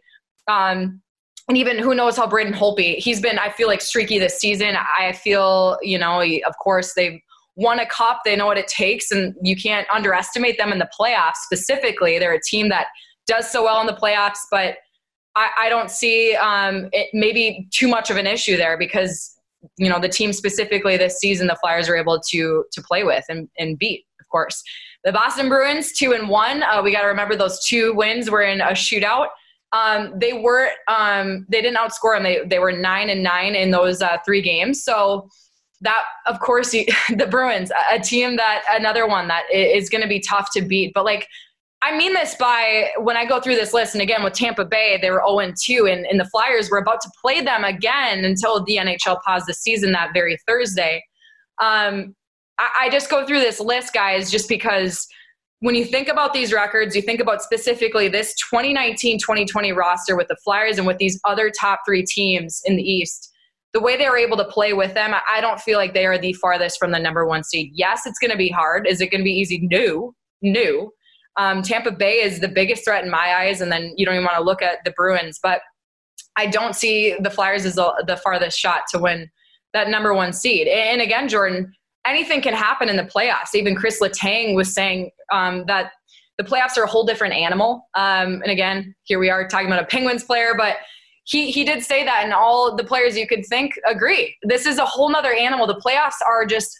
Um, 0.47 1.01
and 1.47 1.57
even 1.57 1.79
who 1.79 1.95
knows 1.95 2.15
how 2.15 2.27
Braden 2.27 2.53
Holtby, 2.53 2.97
he's 2.97 3.21
been, 3.21 3.39
I 3.39 3.49
feel 3.49 3.67
like 3.67 3.81
streaky 3.81 4.19
this 4.19 4.39
season. 4.39 4.75
I 4.75 5.13
feel, 5.13 5.77
you 5.81 5.97
know, 5.97 6.21
of 6.21 6.57
course 6.63 6.93
they've 6.93 7.19
won 7.55 7.79
a 7.79 7.85
cup. 7.87 8.21
They 8.23 8.35
know 8.35 8.45
what 8.45 8.57
it 8.57 8.67
takes, 8.67 9.11
and 9.11 9.35
you 9.41 9.55
can't 9.55 9.87
underestimate 9.93 10.57
them 10.57 10.71
in 10.71 10.79
the 10.79 10.89
playoffs 10.99 11.37
specifically. 11.43 12.19
They're 12.19 12.33
a 12.33 12.41
team 12.41 12.69
that 12.69 12.87
does 13.27 13.51
so 13.51 13.63
well 13.63 13.81
in 13.81 13.87
the 13.87 13.93
playoffs, 13.93 14.39
but 14.51 14.77
I, 15.39 15.49
I 15.57 15.69
don't 15.69 15.89
see 15.89 16.35
um, 16.35 16.89
it 16.91 17.07
maybe 17.13 17.67
too 17.71 17.87
much 17.87 18.09
of 18.09 18.17
an 18.17 18.27
issue 18.27 18.57
there 18.57 18.77
because, 18.77 19.37
you 19.77 19.89
know, 19.89 19.97
the 19.97 20.09
team 20.09 20.33
specifically 20.33 20.97
this 20.97 21.17
season, 21.17 21.47
the 21.47 21.55
Flyers 21.61 21.87
are 21.87 21.95
able 21.95 22.19
to 22.29 22.65
to 22.69 22.81
play 22.81 23.05
with 23.05 23.23
and, 23.29 23.47
and 23.57 23.79
beat, 23.79 24.05
of 24.19 24.27
course. 24.27 24.61
The 25.05 25.13
Boston 25.13 25.47
Bruins, 25.47 25.93
two 25.93 26.11
and 26.11 26.27
one. 26.27 26.61
Uh, 26.63 26.81
we 26.83 26.91
got 26.91 27.03
to 27.03 27.07
remember 27.07 27.37
those 27.37 27.65
two 27.65 27.95
wins 27.95 28.29
were 28.29 28.41
in 28.41 28.59
a 28.59 28.71
shootout. 28.71 29.27
Um, 29.71 30.13
they 30.19 30.33
were 30.33 30.71
um, 30.89 31.45
they 31.47 31.61
didn't 31.61 31.77
outscore 31.77 32.17
them. 32.17 32.23
They 32.23 32.41
they 32.45 32.59
were 32.59 32.73
nine 32.73 33.09
and 33.09 33.23
nine 33.23 33.55
in 33.55 33.71
those 33.71 34.01
uh, 34.01 34.17
three 34.25 34.41
games. 34.41 34.83
So 34.83 35.29
that 35.79 36.03
of 36.25 36.41
course 36.41 36.71
the 37.15 37.27
Bruins, 37.31 37.71
a 37.89 37.99
team 37.99 38.35
that 38.35 38.63
another 38.71 39.07
one 39.07 39.29
that 39.29 39.43
is 39.53 39.89
going 39.89 40.01
to 40.01 40.09
be 40.09 40.19
tough 40.19 40.49
to 40.53 40.61
beat. 40.61 40.91
But 40.93 41.05
like 41.05 41.27
I 41.81 41.95
mean 41.97 42.13
this 42.13 42.35
by 42.35 42.89
when 42.97 43.15
I 43.15 43.25
go 43.25 43.39
through 43.39 43.55
this 43.55 43.73
list, 43.73 43.95
and 43.95 44.01
again 44.01 44.23
with 44.23 44.33
Tampa 44.33 44.65
Bay, 44.65 44.99
they 45.01 45.11
were 45.11 45.23
0 45.27 45.53
2, 45.57 45.87
and, 45.87 46.19
the 46.19 46.25
Flyers 46.25 46.69
were 46.69 46.77
about 46.77 46.99
to 47.01 47.11
play 47.21 47.41
them 47.41 47.63
again 47.63 48.25
until 48.25 48.63
the 48.63 48.77
NHL 48.77 49.21
paused 49.21 49.47
the 49.47 49.53
season 49.53 49.93
that 49.93 50.11
very 50.13 50.37
Thursday. 50.45 51.03
Um, 51.61 52.15
I, 52.59 52.69
I 52.81 52.89
just 52.89 53.09
go 53.09 53.25
through 53.25 53.39
this 53.39 53.59
list, 53.61 53.93
guys, 53.93 54.29
just 54.29 54.49
because 54.49 55.07
when 55.61 55.75
you 55.75 55.85
think 55.85 56.09
about 56.09 56.33
these 56.33 56.51
records, 56.51 56.95
you 56.95 57.01
think 57.01 57.21
about 57.21 57.41
specifically 57.41 58.09
this 58.09 58.33
2019 58.49 59.17
2020 59.19 59.71
roster 59.71 60.17
with 60.17 60.27
the 60.27 60.37
Flyers 60.43 60.77
and 60.77 60.87
with 60.87 60.97
these 60.97 61.19
other 61.25 61.49
top 61.49 61.81
three 61.85 62.03
teams 62.05 62.61
in 62.65 62.75
the 62.75 62.83
East, 62.83 63.31
the 63.73 63.79
way 63.79 63.95
they 63.95 64.09
were 64.09 64.17
able 64.17 64.37
to 64.37 64.45
play 64.45 64.73
with 64.73 64.93
them, 64.93 65.13
I 65.31 65.41
don't 65.41 65.61
feel 65.61 65.77
like 65.77 65.93
they 65.93 66.05
are 66.05 66.17
the 66.17 66.33
farthest 66.33 66.77
from 66.79 66.91
the 66.91 66.99
number 66.99 67.25
one 67.25 67.43
seed. 67.43 67.71
Yes, 67.73 68.05
it's 68.05 68.19
going 68.19 68.31
to 68.31 68.37
be 68.37 68.49
hard. 68.49 68.87
Is 68.87 68.99
it 68.99 69.11
going 69.11 69.21
to 69.21 69.25
be 69.25 69.31
easy? 69.31 69.67
No, 69.71 70.13
no. 70.41 70.91
Um, 71.39 71.63
Tampa 71.63 71.91
Bay 71.91 72.21
is 72.21 72.41
the 72.41 72.49
biggest 72.49 72.83
threat 72.83 73.03
in 73.03 73.09
my 73.09 73.33
eyes, 73.33 73.61
and 73.61 73.71
then 73.71 73.93
you 73.95 74.05
don't 74.05 74.15
even 74.15 74.25
want 74.25 74.37
to 74.37 74.43
look 74.43 74.61
at 74.61 74.83
the 74.83 74.91
Bruins. 74.91 75.39
But 75.41 75.61
I 76.35 76.45
don't 76.47 76.75
see 76.75 77.15
the 77.19 77.29
Flyers 77.29 77.65
as 77.65 77.75
the 77.75 78.19
farthest 78.23 78.59
shot 78.59 78.83
to 78.91 78.99
win 78.99 79.29
that 79.73 79.89
number 79.89 80.13
one 80.13 80.33
seed. 80.33 80.67
And 80.67 81.01
again, 81.01 81.29
Jordan, 81.29 81.73
anything 82.05 82.41
can 82.41 82.53
happen 82.53 82.89
in 82.89 82.97
the 82.97 83.03
playoffs. 83.03 83.55
Even 83.55 83.75
Chris 83.75 84.01
Letang 84.01 84.53
was 84.53 84.73
saying 84.73 85.11
um, 85.31 85.63
that 85.67 85.93
the 86.37 86.43
playoffs 86.43 86.77
are 86.77 86.83
a 86.83 86.87
whole 86.87 87.05
different 87.05 87.33
animal. 87.33 87.87
Um, 87.95 88.41
and 88.41 88.47
again, 88.47 88.95
here 89.03 89.19
we 89.19 89.29
are 89.29 89.47
talking 89.47 89.67
about 89.67 89.83
a 89.83 89.87
Penguins 89.87 90.23
player, 90.23 90.55
but 90.57 90.77
he, 91.25 91.51
he 91.51 91.63
did 91.63 91.83
say 91.83 92.03
that, 92.03 92.23
and 92.23 92.33
all 92.33 92.75
the 92.75 92.83
players 92.83 93.17
you 93.17 93.27
could 93.27 93.45
think 93.45 93.73
agree. 93.85 94.35
This 94.43 94.65
is 94.65 94.77
a 94.77 94.85
whole 94.85 95.09
nother 95.09 95.33
animal. 95.33 95.67
The 95.67 95.75
playoffs 95.75 96.21
are 96.25 96.45
just 96.45 96.79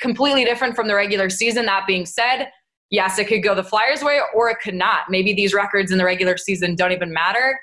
completely 0.00 0.44
different 0.44 0.74
from 0.74 0.88
the 0.88 0.94
regular 0.94 1.28
season. 1.28 1.66
That 1.66 1.86
being 1.86 2.06
said, 2.06 2.50
yes, 2.90 3.18
it 3.18 3.26
could 3.26 3.42
go 3.42 3.54
the 3.54 3.64
Flyers' 3.64 4.02
way 4.02 4.20
or 4.34 4.50
it 4.50 4.58
could 4.62 4.74
not. 4.74 5.02
Maybe 5.08 5.32
these 5.32 5.54
records 5.54 5.90
in 5.92 5.98
the 5.98 6.04
regular 6.04 6.36
season 6.36 6.74
don't 6.74 6.92
even 6.92 7.12
matter. 7.12 7.58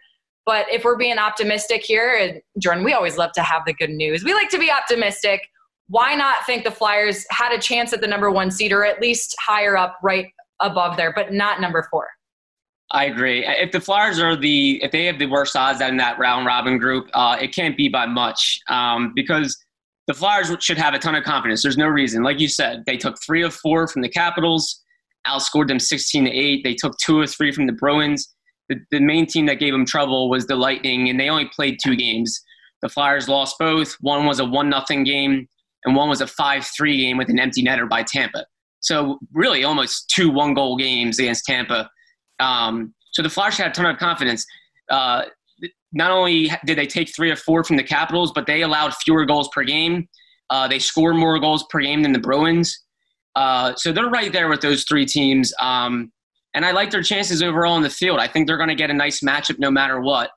But 0.46 0.66
if 0.72 0.86
we're 0.86 0.98
being 0.98 1.18
optimistic 1.18 1.84
here, 1.84 2.14
and 2.14 2.42
Jordan, 2.58 2.84
we 2.84 2.94
always 2.94 3.18
love 3.18 3.34
to 3.34 3.42
have 3.42 3.64
the 3.66 3.74
good 3.74 3.90
news. 3.90 4.24
We 4.24 4.34
like 4.34 4.50
to 4.50 4.58
be 4.58 4.72
optimistic 4.72 5.42
why 5.88 6.16
not 6.16 6.46
think 6.46 6.64
the 6.64 6.72
Flyers 6.72 7.26
had 7.32 7.54
a 7.54 7.60
chance 7.60 7.94
at 7.94 8.02
the 8.02 8.08
number 8.08 8.30
one 8.30 8.52
seed 8.52 8.72
or 8.72 8.86
at 8.86 9.02
least 9.02 9.36
higher 9.40 9.78
up 9.78 9.98
right 10.04 10.28
above 10.60 10.98
there, 10.98 11.14
but 11.16 11.34
not 11.34 11.62
number 11.62 11.88
four? 11.90 12.08
I 12.92 13.06
agree. 13.06 13.46
If 13.46 13.72
the 13.72 13.82
Flyers 13.82 14.20
are 14.20 14.36
the 14.36 14.82
if 14.84 14.92
they 14.92 15.06
have 15.06 15.20
the 15.20 15.26
worst 15.26 15.56
odds 15.56 15.82
in 15.82 15.98
that 15.98 16.18
round 16.20 16.46
robin 16.46 16.78
group, 16.78 17.10
uh, 17.14 17.38
it 17.40 17.54
can't 17.54 17.76
be 17.76 17.90
by 17.90 18.06
much 18.06 18.60
um, 18.70 19.12
because 19.14 19.58
the 20.08 20.14
Flyers 20.14 20.52
should 20.62 20.78
have 20.78 20.94
a 20.94 21.00
ton 21.00 21.16
of 21.16 21.26
confidence. 21.26 21.62
There's 21.64 21.78
no 21.78 21.88
reason, 21.88 22.24
like 22.24 22.40
you 22.40 22.48
said, 22.48 22.84
they 22.86 22.96
took 22.96 23.18
three 23.26 23.44
of 23.44 23.54
four 23.54 23.88
from 23.88 24.04
the 24.04 24.10
Capitals, 24.10 24.84
outscored 25.28 25.68
them 25.68 25.80
16 25.80 26.26
to 26.26 26.32
eight. 26.32 26.64
They 26.64 26.76
took 26.76 26.98
two 26.98 27.20
or 27.20 27.28
three 27.28 27.52
from 27.52 27.68
the 27.68 27.74
Bruins. 27.74 28.34
The, 28.70 28.78
the 28.92 29.00
main 29.00 29.26
team 29.26 29.46
that 29.46 29.60
gave 29.60 29.74
them 29.74 29.86
trouble 29.86 30.30
was 30.30 30.48
the 30.48 30.56
Lightning, 30.56 31.10
and 31.10 31.20
they 31.20 31.30
only 31.30 31.50
played 31.56 31.78
two 31.84 31.96
games. 31.96 32.42
The 32.82 32.90
Flyers 32.90 33.28
lost 33.28 33.56
both. 33.60 33.96
One 34.02 34.26
was 34.26 34.40
a 34.40 34.46
one 34.46 34.70
nothing 34.70 35.04
game 35.04 35.48
and 35.86 35.96
one 35.96 36.10
was 36.10 36.22
a 36.22 36.26
5-3 36.26 36.98
game 36.98 37.18
with 37.18 37.30
an 37.30 37.40
empty 37.40 37.64
netter 37.64 37.88
by 37.88 38.04
Tampa. 38.04 38.46
So 38.82 39.20
really 39.34 39.64
almost 39.64 40.12
two 40.14 40.30
one-goal 40.30 40.78
games 40.78 41.18
against 41.18 41.46
Tampa. 41.46 41.90
Um, 42.40 42.94
so 43.14 43.24
the 43.24 43.30
Flyers 43.30 43.58
had 43.58 43.72
a 43.72 43.74
ton 43.74 43.86
of 43.86 43.98
confidence. 43.98 44.46
Uh, 44.90 45.24
not 45.94 46.12
only 46.12 46.52
did 46.66 46.78
they 46.78 46.86
take 46.86 47.16
three 47.16 47.32
or 47.32 47.36
four 47.36 47.64
from 47.64 47.78
the 47.78 47.84
Capitals, 47.84 48.32
but 48.34 48.46
they 48.46 48.62
allowed 48.62 48.94
fewer 48.96 49.26
goals 49.26 49.50
per 49.54 49.64
game. 49.64 50.08
Uh, 50.50 50.68
they 50.68 50.78
scored 50.80 51.16
more 51.16 51.40
goals 51.40 51.66
per 51.70 51.80
game 51.80 52.04
than 52.04 52.12
the 52.12 52.20
Bruins. 52.20 52.84
Uh, 53.38 53.76
so 53.76 53.92
they're 53.92 54.10
right 54.10 54.34
there 54.34 54.50
with 54.50 54.62
those 54.62 54.84
three 54.86 55.06
teams. 55.06 55.54
Um, 55.62 56.12
and 56.56 56.66
I 56.66 56.72
like 56.72 56.90
their 56.90 57.04
chances 57.04 57.44
overall 57.44 57.78
in 57.78 57.84
the 57.84 57.90
field. 57.90 58.20
I 58.20 58.28
think 58.28 58.48
they're 58.48 58.58
going 58.58 58.70
to 58.70 58.76
get 58.76 58.90
a 58.90 58.96
nice 58.96 59.22
matchup 59.22 59.60
no 59.60 59.70
matter 59.70 60.02
what. 60.02 60.32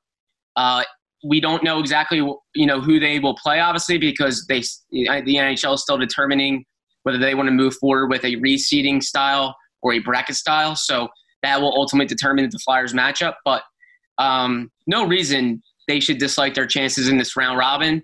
Uh, 0.54 0.84
we 1.24 1.40
don't 1.40 1.64
know 1.64 1.78
exactly 1.78 2.18
you 2.18 2.66
know 2.66 2.78
who 2.78 3.00
they 3.00 3.18
will 3.18 3.34
play, 3.34 3.58
obviously, 3.58 3.96
because 3.96 4.44
they 4.48 4.60
the 4.90 5.06
NHL 5.36 5.74
is 5.74 5.82
still 5.82 5.96
determining 5.96 6.64
whether 7.04 7.16
they 7.16 7.34
want 7.34 7.46
to 7.46 7.52
move 7.52 7.74
forward 7.76 8.08
with 8.08 8.22
a 8.24 8.36
reseeding 8.36 9.02
style 9.02 9.56
or 9.80 9.94
a 9.94 9.98
bracket 10.00 10.36
style. 10.36 10.76
So 10.76 11.08
that 11.42 11.58
will 11.58 11.72
ultimately 11.72 12.06
determine 12.06 12.48
the 12.50 12.58
Flyers 12.58 12.92
matchup. 12.92 13.34
But 13.46 13.62
um, 14.18 14.70
no 14.86 15.06
reason 15.06 15.62
they 15.88 16.00
should 16.00 16.18
dislike 16.18 16.52
their 16.52 16.66
chances 16.66 17.08
in 17.08 17.16
this 17.16 17.34
round 17.34 17.58
robin. 17.58 18.02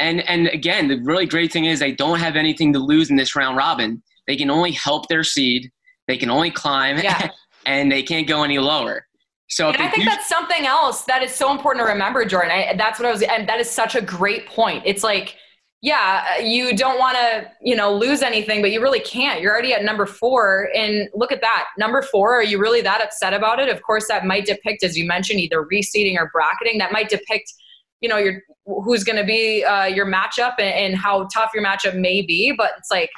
And 0.00 0.20
and 0.28 0.48
again, 0.48 0.88
the 0.88 1.00
really 1.02 1.24
great 1.24 1.50
thing 1.50 1.64
is 1.64 1.78
they 1.78 1.92
don't 1.92 2.18
have 2.18 2.36
anything 2.36 2.74
to 2.74 2.78
lose 2.78 3.08
in 3.08 3.16
this 3.16 3.34
round 3.34 3.56
robin. 3.56 4.02
They 4.26 4.36
can 4.36 4.50
only 4.50 4.72
help 4.72 5.08
their 5.08 5.24
seed. 5.24 5.70
They 6.08 6.16
can 6.16 6.30
only 6.30 6.50
climb, 6.50 6.98
yeah. 6.98 7.30
and 7.66 7.90
they 7.90 8.02
can't 8.02 8.26
go 8.26 8.42
any 8.42 8.58
lower. 8.58 9.06
So 9.48 9.68
and 9.68 9.82
I 9.82 9.90
think 9.90 10.04
that's 10.04 10.28
something 10.28 10.64
else 10.64 11.02
that 11.02 11.22
is 11.22 11.34
so 11.34 11.50
important 11.50 11.84
to 11.84 11.92
remember, 11.92 12.24
Jordan. 12.24 12.50
I, 12.50 12.74
that's 12.76 12.98
what 12.98 13.06
I 13.06 13.12
was, 13.12 13.22
and 13.22 13.48
that 13.48 13.60
is 13.60 13.70
such 13.70 13.94
a 13.94 14.00
great 14.00 14.46
point. 14.46 14.82
It's 14.86 15.04
like, 15.04 15.36
yeah, 15.82 16.38
you 16.38 16.74
don't 16.74 16.98
want 16.98 17.18
to, 17.18 17.50
you 17.60 17.76
know, 17.76 17.94
lose 17.94 18.22
anything, 18.22 18.62
but 18.62 18.72
you 18.72 18.80
really 18.80 19.00
can't. 19.00 19.42
You're 19.42 19.52
already 19.52 19.74
at 19.74 19.84
number 19.84 20.06
four, 20.06 20.70
and 20.74 21.08
look 21.14 21.30
at 21.30 21.42
that, 21.42 21.66
number 21.76 22.00
four. 22.00 22.34
Are 22.34 22.42
you 22.42 22.58
really 22.58 22.80
that 22.80 23.02
upset 23.02 23.34
about 23.34 23.60
it? 23.60 23.68
Of 23.68 23.82
course, 23.82 24.08
that 24.08 24.24
might 24.24 24.46
depict, 24.46 24.82
as 24.82 24.96
you 24.96 25.06
mentioned, 25.06 25.40
either 25.40 25.62
reseeding 25.70 26.16
or 26.18 26.30
bracketing. 26.32 26.78
That 26.78 26.90
might 26.90 27.10
depict, 27.10 27.52
you 28.00 28.08
know, 28.08 28.16
your 28.16 28.40
who's 28.64 29.04
going 29.04 29.18
to 29.18 29.24
be 29.24 29.62
uh, 29.62 29.84
your 29.84 30.06
matchup 30.06 30.54
and, 30.58 30.74
and 30.74 30.96
how 30.96 31.28
tough 31.34 31.50
your 31.54 31.62
matchup 31.62 31.94
may 31.94 32.22
be. 32.22 32.54
But 32.56 32.72
it's 32.78 32.90
like 32.90 33.10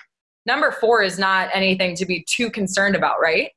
number 0.46 0.72
four 0.72 1.02
is 1.02 1.18
not 1.18 1.48
anything 1.52 1.94
to 1.96 2.06
be 2.06 2.24
too 2.28 2.50
concerned 2.50 2.94
about, 2.94 3.20
right? 3.20 3.50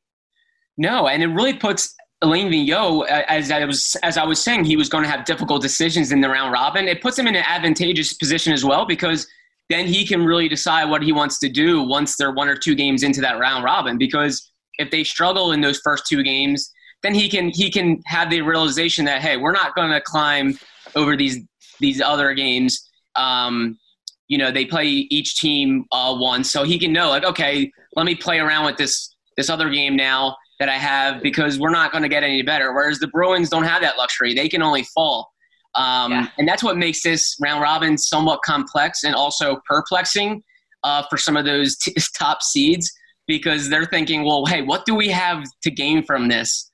No, 0.77 1.07
and 1.07 1.21
it 1.21 1.27
really 1.27 1.53
puts 1.53 1.95
Alain 2.21 2.51
Vigneault, 2.51 3.07
as 3.07 3.49
I 3.49 3.63
was 3.63 3.95
as 4.03 4.17
I 4.17 4.25
was 4.25 4.43
saying, 4.43 4.65
he 4.65 4.75
was 4.75 4.89
going 4.89 5.03
to 5.03 5.09
have 5.09 5.23
difficult 5.23 5.61
decisions 5.61 6.11
in 6.11 6.19
the 6.19 6.29
round 6.29 6.51
robin. 6.51 6.87
It 6.87 7.01
puts 7.01 7.17
him 7.17 7.27
in 7.27 7.35
an 7.35 7.45
advantageous 7.47 8.13
position 8.13 8.51
as 8.51 8.65
well 8.65 8.85
because 8.85 9.25
then 9.69 9.87
he 9.87 10.05
can 10.05 10.25
really 10.25 10.49
decide 10.49 10.89
what 10.89 11.01
he 11.01 11.13
wants 11.13 11.39
to 11.39 11.49
do 11.49 11.83
once 11.83 12.17
they're 12.17 12.31
one 12.31 12.49
or 12.49 12.55
two 12.55 12.75
games 12.75 13.03
into 13.03 13.21
that 13.21 13.39
round 13.39 13.63
robin. 13.63 13.97
Because 13.97 14.51
if 14.79 14.91
they 14.91 15.03
struggle 15.03 15.53
in 15.53 15.61
those 15.61 15.79
first 15.79 16.07
two 16.07 16.23
games, 16.23 16.73
then 17.03 17.13
he 17.13 17.29
can 17.29 17.49
he 17.49 17.71
can 17.71 18.01
have 18.05 18.29
the 18.29 18.41
realization 18.41 19.05
that 19.05 19.21
hey, 19.21 19.37
we're 19.37 19.53
not 19.53 19.73
going 19.75 19.91
to 19.91 20.01
climb 20.01 20.57
over 20.95 21.15
these 21.15 21.39
these 21.79 22.01
other 22.01 22.33
games. 22.33 22.89
Um, 23.15 23.77
you 24.29 24.37
know, 24.37 24.51
they 24.51 24.63
play 24.63 24.87
each 24.87 25.35
team 25.35 25.85
uh, 25.91 26.15
once, 26.17 26.51
so 26.51 26.63
he 26.63 26.79
can 26.79 26.93
know 26.93 27.09
like, 27.09 27.25
okay, 27.25 27.69
let 27.95 28.05
me 28.05 28.15
play 28.15 28.39
around 28.39 28.65
with 28.65 28.77
this 28.77 29.15
this 29.35 29.49
other 29.49 29.69
game 29.69 29.95
now 29.95 30.35
that 30.59 30.69
I 30.69 30.75
have 30.75 31.21
because 31.21 31.59
we're 31.59 31.71
not 31.71 31.91
going 31.91 32.03
to 32.03 32.09
get 32.09 32.23
any 32.23 32.41
better. 32.41 32.73
Whereas 32.73 32.99
the 32.99 33.07
Bruins 33.07 33.49
don't 33.49 33.63
have 33.63 33.81
that 33.81 33.97
luxury; 33.97 34.33
they 34.33 34.47
can 34.47 34.61
only 34.61 34.83
fall, 34.83 35.31
um, 35.75 36.11
yeah. 36.11 36.27
and 36.37 36.47
that's 36.47 36.63
what 36.63 36.77
makes 36.77 37.03
this 37.03 37.35
round 37.41 37.61
robin 37.61 37.97
somewhat 37.97 38.41
complex 38.43 39.03
and 39.03 39.15
also 39.15 39.57
perplexing 39.65 40.43
uh, 40.83 41.03
for 41.09 41.17
some 41.17 41.35
of 41.35 41.45
those 41.45 41.75
t- 41.77 41.95
top 42.17 42.41
seeds 42.41 42.91
because 43.27 43.69
they're 43.69 43.85
thinking, 43.85 44.25
well, 44.25 44.45
hey, 44.45 44.61
what 44.61 44.85
do 44.85 44.95
we 44.95 45.07
have 45.09 45.43
to 45.61 45.69
gain 45.69 46.03
from 46.03 46.27
this? 46.27 46.71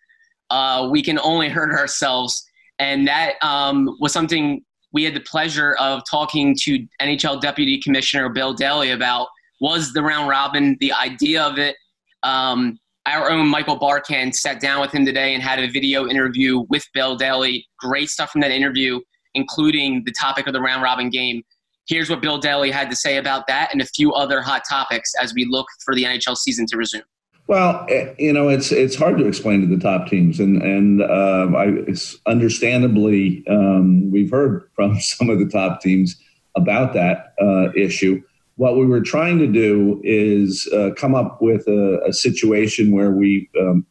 Uh, 0.50 0.88
we 0.91 1.02
can 1.02 1.20
only 1.20 1.50
hurt 1.50 1.72
ourselves, 1.74 2.46
and 2.80 3.08
that 3.08 3.34
um, 3.41 3.98
was 4.00 4.12
something 4.12 4.63
we 4.96 5.04
had 5.04 5.14
the 5.14 5.20
pleasure 5.20 5.74
of 5.74 6.02
talking 6.10 6.56
to 6.62 6.88
NHL 7.02 7.42
Deputy 7.42 7.80
Commissioner 7.82 8.30
Bill 8.30 8.54
Daly 8.54 8.92
about. 8.92 9.28
Was 9.60 9.92
the 9.92 10.02
round 10.02 10.30
robin 10.30 10.78
the 10.80 10.94
idea 10.94 11.44
of 11.44 11.60
it? 11.60 11.76
Um, 12.24 12.80
our 13.06 13.30
own 13.30 13.48
Michael 13.48 13.78
Barkann 13.78 14.34
sat 14.34 14.62
down 14.62 14.80
with 14.80 14.94
him 14.94 15.06
today 15.06 15.34
and 15.34 15.44
had 15.44 15.60
a 15.60 15.70
video 15.70 16.08
interview 16.08 16.66
with 16.70 16.86
Bill 16.94 17.18
Daly. 17.18 17.68
Great 17.78 18.10
stuff 18.10 18.32
from 18.32 18.40
that 18.42 18.52
interview, 18.52 19.02
including 19.34 20.02
the 20.06 20.14
topic 20.18 20.48
of 20.48 20.54
the 20.54 20.62
round 20.62 20.82
robin 20.82 21.10
game. 21.10 21.44
Here's 21.88 22.10
what 22.10 22.22
Bill 22.22 22.38
Daly 22.38 22.72
had 22.72 22.90
to 22.90 22.96
say 22.96 23.18
about 23.18 23.48
that 23.48 23.72
and 23.74 23.82
a 23.82 23.86
few 23.86 24.14
other 24.14 24.42
hot 24.42 24.64
topics 24.68 25.12
as 25.22 25.34
we 25.34 25.46
look 25.50 25.68
for 25.84 25.94
the 25.94 26.06
NHL 26.06 26.38
season 26.38 26.66
to 26.68 26.78
resume. 26.78 27.04
Well, 27.48 27.86
eh, 27.90 28.14
you 28.18 28.34
know, 28.34 28.50
it's 28.50 28.72
it's 28.72 28.96
hard 28.96 29.18
to 29.20 29.28
explain 29.28 29.62
to 29.62 29.68
the 29.68 29.82
top 29.82 30.08
teams, 30.08 30.40
and 30.40 30.62
and 30.62 31.02
uh, 31.02 31.48
I, 31.56 31.96
understandably, 32.26 33.44
um, 33.48 34.12
we've 34.12 34.32
heard 34.32 34.70
from 34.76 35.00
some 35.00 35.30
of 35.30 35.40
the 35.40 35.48
top 35.48 35.82
teams 35.82 36.16
about 36.56 36.94
that 36.94 37.34
uh, 37.42 37.72
issue 37.76 38.22
what 38.58 38.78
we 38.78 38.86
were 38.86 39.02
trying 39.02 39.38
to 39.40 39.48
do 39.48 40.00
is 40.04 40.68
uh, 40.74 40.92
come 40.96 41.14
up 41.14 41.42
with 41.42 41.68
a, 41.68 42.02
a 42.08 42.14
situation 42.14 42.92
where 42.92 43.12
we 43.12 43.50
um, 43.60 43.86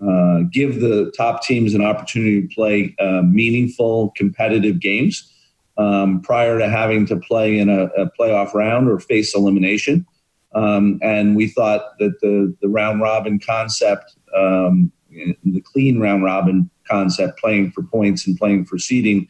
uh, 0.00 0.40
give 0.52 0.80
the 0.80 1.12
top 1.16 1.42
teams 1.42 1.74
an 1.74 1.82
opportunity 1.82 2.42
to 2.42 2.54
play 2.54 2.94
uh, 3.00 3.22
meaningful 3.22 4.12
competitive 4.16 4.80
games 4.80 5.30
um, 5.78 6.20
prior 6.20 6.58
to 6.58 6.68
having 6.68 7.06
to 7.06 7.16
play 7.16 7.58
in 7.58 7.68
a, 7.68 7.86
a 7.86 8.10
playoff 8.18 8.54
round 8.54 8.88
or 8.88 9.00
face 9.00 9.34
elimination. 9.34 10.06
Um, 10.54 10.98
and 11.02 11.36
we 11.36 11.48
thought 11.48 11.98
that 11.98 12.20
the, 12.20 12.54
the 12.60 12.68
round 12.68 13.00
robin 13.00 13.38
concept, 13.38 14.16
um, 14.36 14.92
the 15.10 15.60
clean 15.60 16.00
round 16.00 16.24
robin 16.24 16.70
concept, 16.88 17.38
playing 17.38 17.72
for 17.72 17.82
points 17.82 18.26
and 18.26 18.38
playing 18.38 18.64
for 18.66 18.78
seeding, 18.78 19.28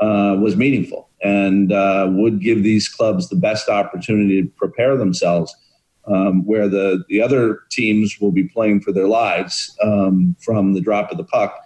uh, 0.00 0.36
was 0.38 0.56
meaningful 0.56 1.08
and 1.22 1.72
uh, 1.72 2.06
would 2.10 2.40
give 2.40 2.62
these 2.62 2.88
clubs 2.88 3.28
the 3.28 3.36
best 3.36 3.68
opportunity 3.68 4.42
to 4.42 4.48
prepare 4.56 4.96
themselves. 4.96 5.54
Um, 6.08 6.44
where 6.44 6.68
the, 6.68 7.02
the 7.08 7.20
other 7.20 7.62
teams 7.68 8.20
will 8.20 8.30
be 8.30 8.44
playing 8.44 8.80
for 8.80 8.92
their 8.92 9.08
lives 9.08 9.76
um, 9.82 10.36
from 10.38 10.72
the 10.72 10.80
drop 10.80 11.10
of 11.10 11.16
the 11.16 11.24
puck. 11.24 11.58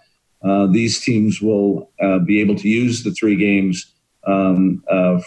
Uh, 0.42 0.66
these 0.66 0.98
teams 1.00 1.42
will 1.42 1.90
uh, 2.00 2.20
be 2.20 2.40
able 2.40 2.54
to 2.54 2.66
use 2.66 3.02
the 3.02 3.10
three 3.10 3.36
games 3.36 3.92
um, 4.26 4.82
uh, 4.90 5.20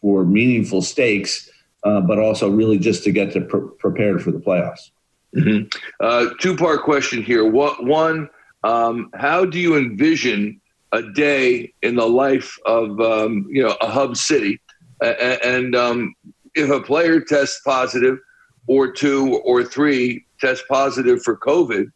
for 0.00 0.24
meaningful 0.24 0.82
stakes, 0.82 1.50
uh, 1.86 2.00
but 2.00 2.18
also 2.18 2.50
really 2.50 2.78
just 2.78 3.04
to 3.04 3.12
get 3.12 3.32
to 3.32 3.40
pr- 3.40 3.70
prepared 3.78 4.22
for 4.22 4.32
the 4.32 4.38
playoffs. 4.38 4.90
Mm-hmm. 5.36 5.68
Uh, 6.00 6.30
Two 6.40 6.56
part 6.56 6.82
question 6.82 7.22
here. 7.22 7.48
What, 7.48 7.84
one, 7.84 8.28
um, 8.64 9.10
how 9.14 9.44
do 9.44 9.60
you 9.60 9.76
envision 9.76 10.60
a 10.92 11.02
day 11.12 11.72
in 11.82 11.94
the 11.94 12.08
life 12.08 12.58
of 12.64 13.00
um, 13.00 13.46
you 13.48 13.62
know 13.62 13.76
a 13.80 13.88
hub 13.88 14.16
city, 14.16 14.60
and 15.00 15.76
um, 15.76 16.14
if 16.54 16.70
a 16.70 16.80
player 16.80 17.20
tests 17.20 17.60
positive, 17.64 18.18
or 18.66 18.90
two 18.90 19.40
or 19.44 19.62
three 19.62 20.24
test 20.40 20.64
positive 20.68 21.22
for 21.22 21.36
COVID, 21.36 21.86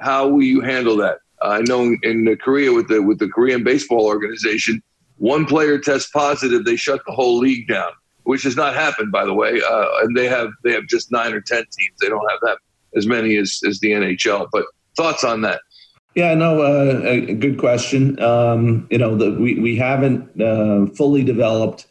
how 0.00 0.28
will 0.28 0.42
you 0.42 0.60
handle 0.60 0.96
that? 0.96 1.18
I 1.42 1.60
know 1.62 1.94
in 2.02 2.36
Korea 2.38 2.72
with 2.72 2.88
the 2.88 3.02
with 3.02 3.18
the 3.18 3.28
Korean 3.28 3.62
baseball 3.62 4.06
organization, 4.06 4.82
one 5.18 5.44
player 5.44 5.78
tests 5.78 6.10
positive, 6.10 6.64
they 6.64 6.76
shut 6.76 7.00
the 7.06 7.12
whole 7.12 7.38
league 7.38 7.68
down, 7.68 7.92
which 8.30 8.44
has 8.44 8.54
not 8.54 8.74
happened, 8.74 9.10
by 9.10 9.24
the 9.24 9.34
way. 9.34 9.60
Uh, 9.60 9.86
and 10.02 10.16
they 10.16 10.28
have 10.28 10.50
they 10.62 10.72
have 10.72 10.86
just 10.86 11.10
nine 11.10 11.32
or 11.32 11.40
ten 11.40 11.64
teams. 11.76 11.96
They 12.00 12.08
don't 12.08 12.24
have 12.30 12.38
that 12.42 12.58
as 12.94 13.04
many 13.04 13.36
as 13.36 13.60
as 13.68 13.80
the 13.80 13.90
NHL. 13.90 14.46
But 14.52 14.66
thoughts 14.96 15.24
on 15.24 15.40
that? 15.42 15.60
Yeah, 16.14 16.34
no, 16.34 16.62
uh, 16.62 17.02
a 17.04 17.34
good 17.34 17.58
question. 17.58 18.22
Um, 18.22 18.86
you 18.88 18.98
know, 18.98 19.16
the, 19.16 19.32
we 19.32 19.58
we 19.58 19.74
haven't 19.76 20.40
uh, 20.40 20.86
fully 20.94 21.24
developed 21.24 21.88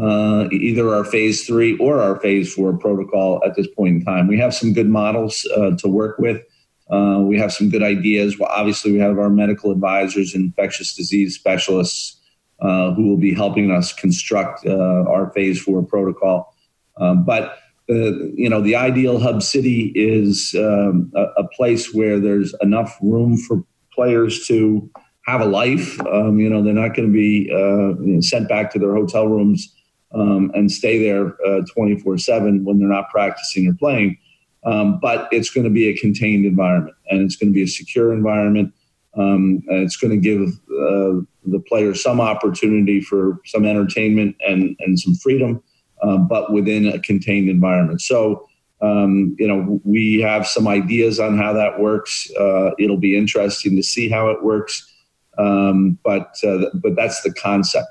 uh, 0.00 0.48
either 0.52 0.94
our 0.94 1.04
phase 1.04 1.44
three 1.44 1.76
or 1.78 2.00
our 2.00 2.20
phase 2.20 2.54
four 2.54 2.78
protocol 2.78 3.42
at 3.44 3.56
this 3.56 3.66
point 3.66 3.96
in 3.96 4.04
time. 4.04 4.28
We 4.28 4.38
have 4.38 4.54
some 4.54 4.72
good 4.72 4.88
models 4.88 5.44
uh, 5.56 5.72
to 5.78 5.88
work 5.88 6.20
with. 6.20 6.40
Uh, 6.88 7.18
we 7.22 7.36
have 7.36 7.52
some 7.52 7.68
good 7.68 7.82
ideas. 7.82 8.38
Well, 8.38 8.48
obviously, 8.52 8.92
we 8.92 8.98
have 8.98 9.18
our 9.18 9.28
medical 9.28 9.72
advisors 9.72 10.36
infectious 10.36 10.94
disease 10.94 11.34
specialists 11.34 12.19
uh, 12.60 12.92
who 12.92 13.08
will 13.08 13.16
be 13.16 13.34
helping 13.34 13.70
us 13.70 13.92
construct 13.92 14.66
our 14.66 15.30
phase 15.32 15.60
four 15.60 15.82
protocol. 15.82 16.54
Um, 16.96 17.24
but 17.24 17.58
you 17.88 18.48
know, 18.48 18.60
the 18.60 18.76
ideal 18.76 19.18
hub 19.18 19.42
city 19.42 19.92
is 19.96 20.54
um, 20.56 21.10
a, 21.14 21.24
a, 21.38 21.48
place 21.48 21.92
where 21.92 22.20
there's 22.20 22.54
enough 22.60 22.96
room 23.02 23.36
for 23.36 23.64
players 23.92 24.46
to 24.46 24.88
have 25.26 25.40
a 25.40 25.44
life. 25.44 26.00
Um, 26.06 26.38
you 26.38 26.48
know, 26.48 26.62
they're 26.62 26.72
not 26.72 26.94
going 26.94 27.08
to 27.08 27.12
be 27.12 27.50
uh, 27.52 28.00
you 28.00 28.14
know, 28.14 28.20
sent 28.20 28.48
back 28.48 28.70
to 28.72 28.78
their 28.78 28.94
hotel 28.94 29.26
rooms 29.26 29.74
um, 30.14 30.50
and 30.54 30.70
stay 30.70 31.02
there 31.02 31.34
uh, 31.46 31.62
24 31.74 32.18
7 32.18 32.64
when 32.64 32.78
they're 32.78 32.88
not 32.88 33.10
practicing 33.10 33.66
or 33.66 33.74
playing. 33.74 34.16
Um, 34.64 35.00
but 35.00 35.28
it's 35.32 35.50
going 35.50 35.64
to 35.64 35.70
be 35.70 35.88
a 35.88 35.96
contained 35.96 36.44
environment 36.44 36.96
and 37.08 37.22
it's 37.22 37.36
going 37.36 37.50
to 37.50 37.54
be 37.54 37.62
a 37.62 37.68
secure 37.68 38.12
environment. 38.12 38.74
Um, 39.16 39.62
it's 39.68 39.96
going 39.96 40.10
to 40.10 40.16
give 40.16 40.48
uh, 40.70 41.24
the 41.44 41.60
players 41.60 42.02
some 42.02 42.20
opportunity 42.20 43.00
for 43.00 43.40
some 43.46 43.64
entertainment 43.64 44.36
and, 44.46 44.76
and 44.80 44.98
some 44.98 45.14
freedom 45.14 45.62
um, 46.02 46.28
but 46.28 46.52
within 46.52 46.86
a 46.86 46.98
contained 47.00 47.48
environment. 47.48 48.00
So, 48.00 48.48
um, 48.82 49.36
you 49.38 49.46
know, 49.46 49.80
we 49.84 50.20
have 50.20 50.46
some 50.46 50.66
ideas 50.66 51.20
on 51.20 51.36
how 51.36 51.52
that 51.52 51.80
works. 51.80 52.30
Uh, 52.38 52.70
it'll 52.78 52.96
be 52.96 53.16
interesting 53.16 53.76
to 53.76 53.82
see 53.82 54.08
how 54.08 54.28
it 54.28 54.42
works, 54.42 54.90
um, 55.38 55.98
but 56.02 56.36
uh, 56.44 56.66
but 56.74 56.96
that's 56.96 57.20
the 57.22 57.32
concept. 57.34 57.88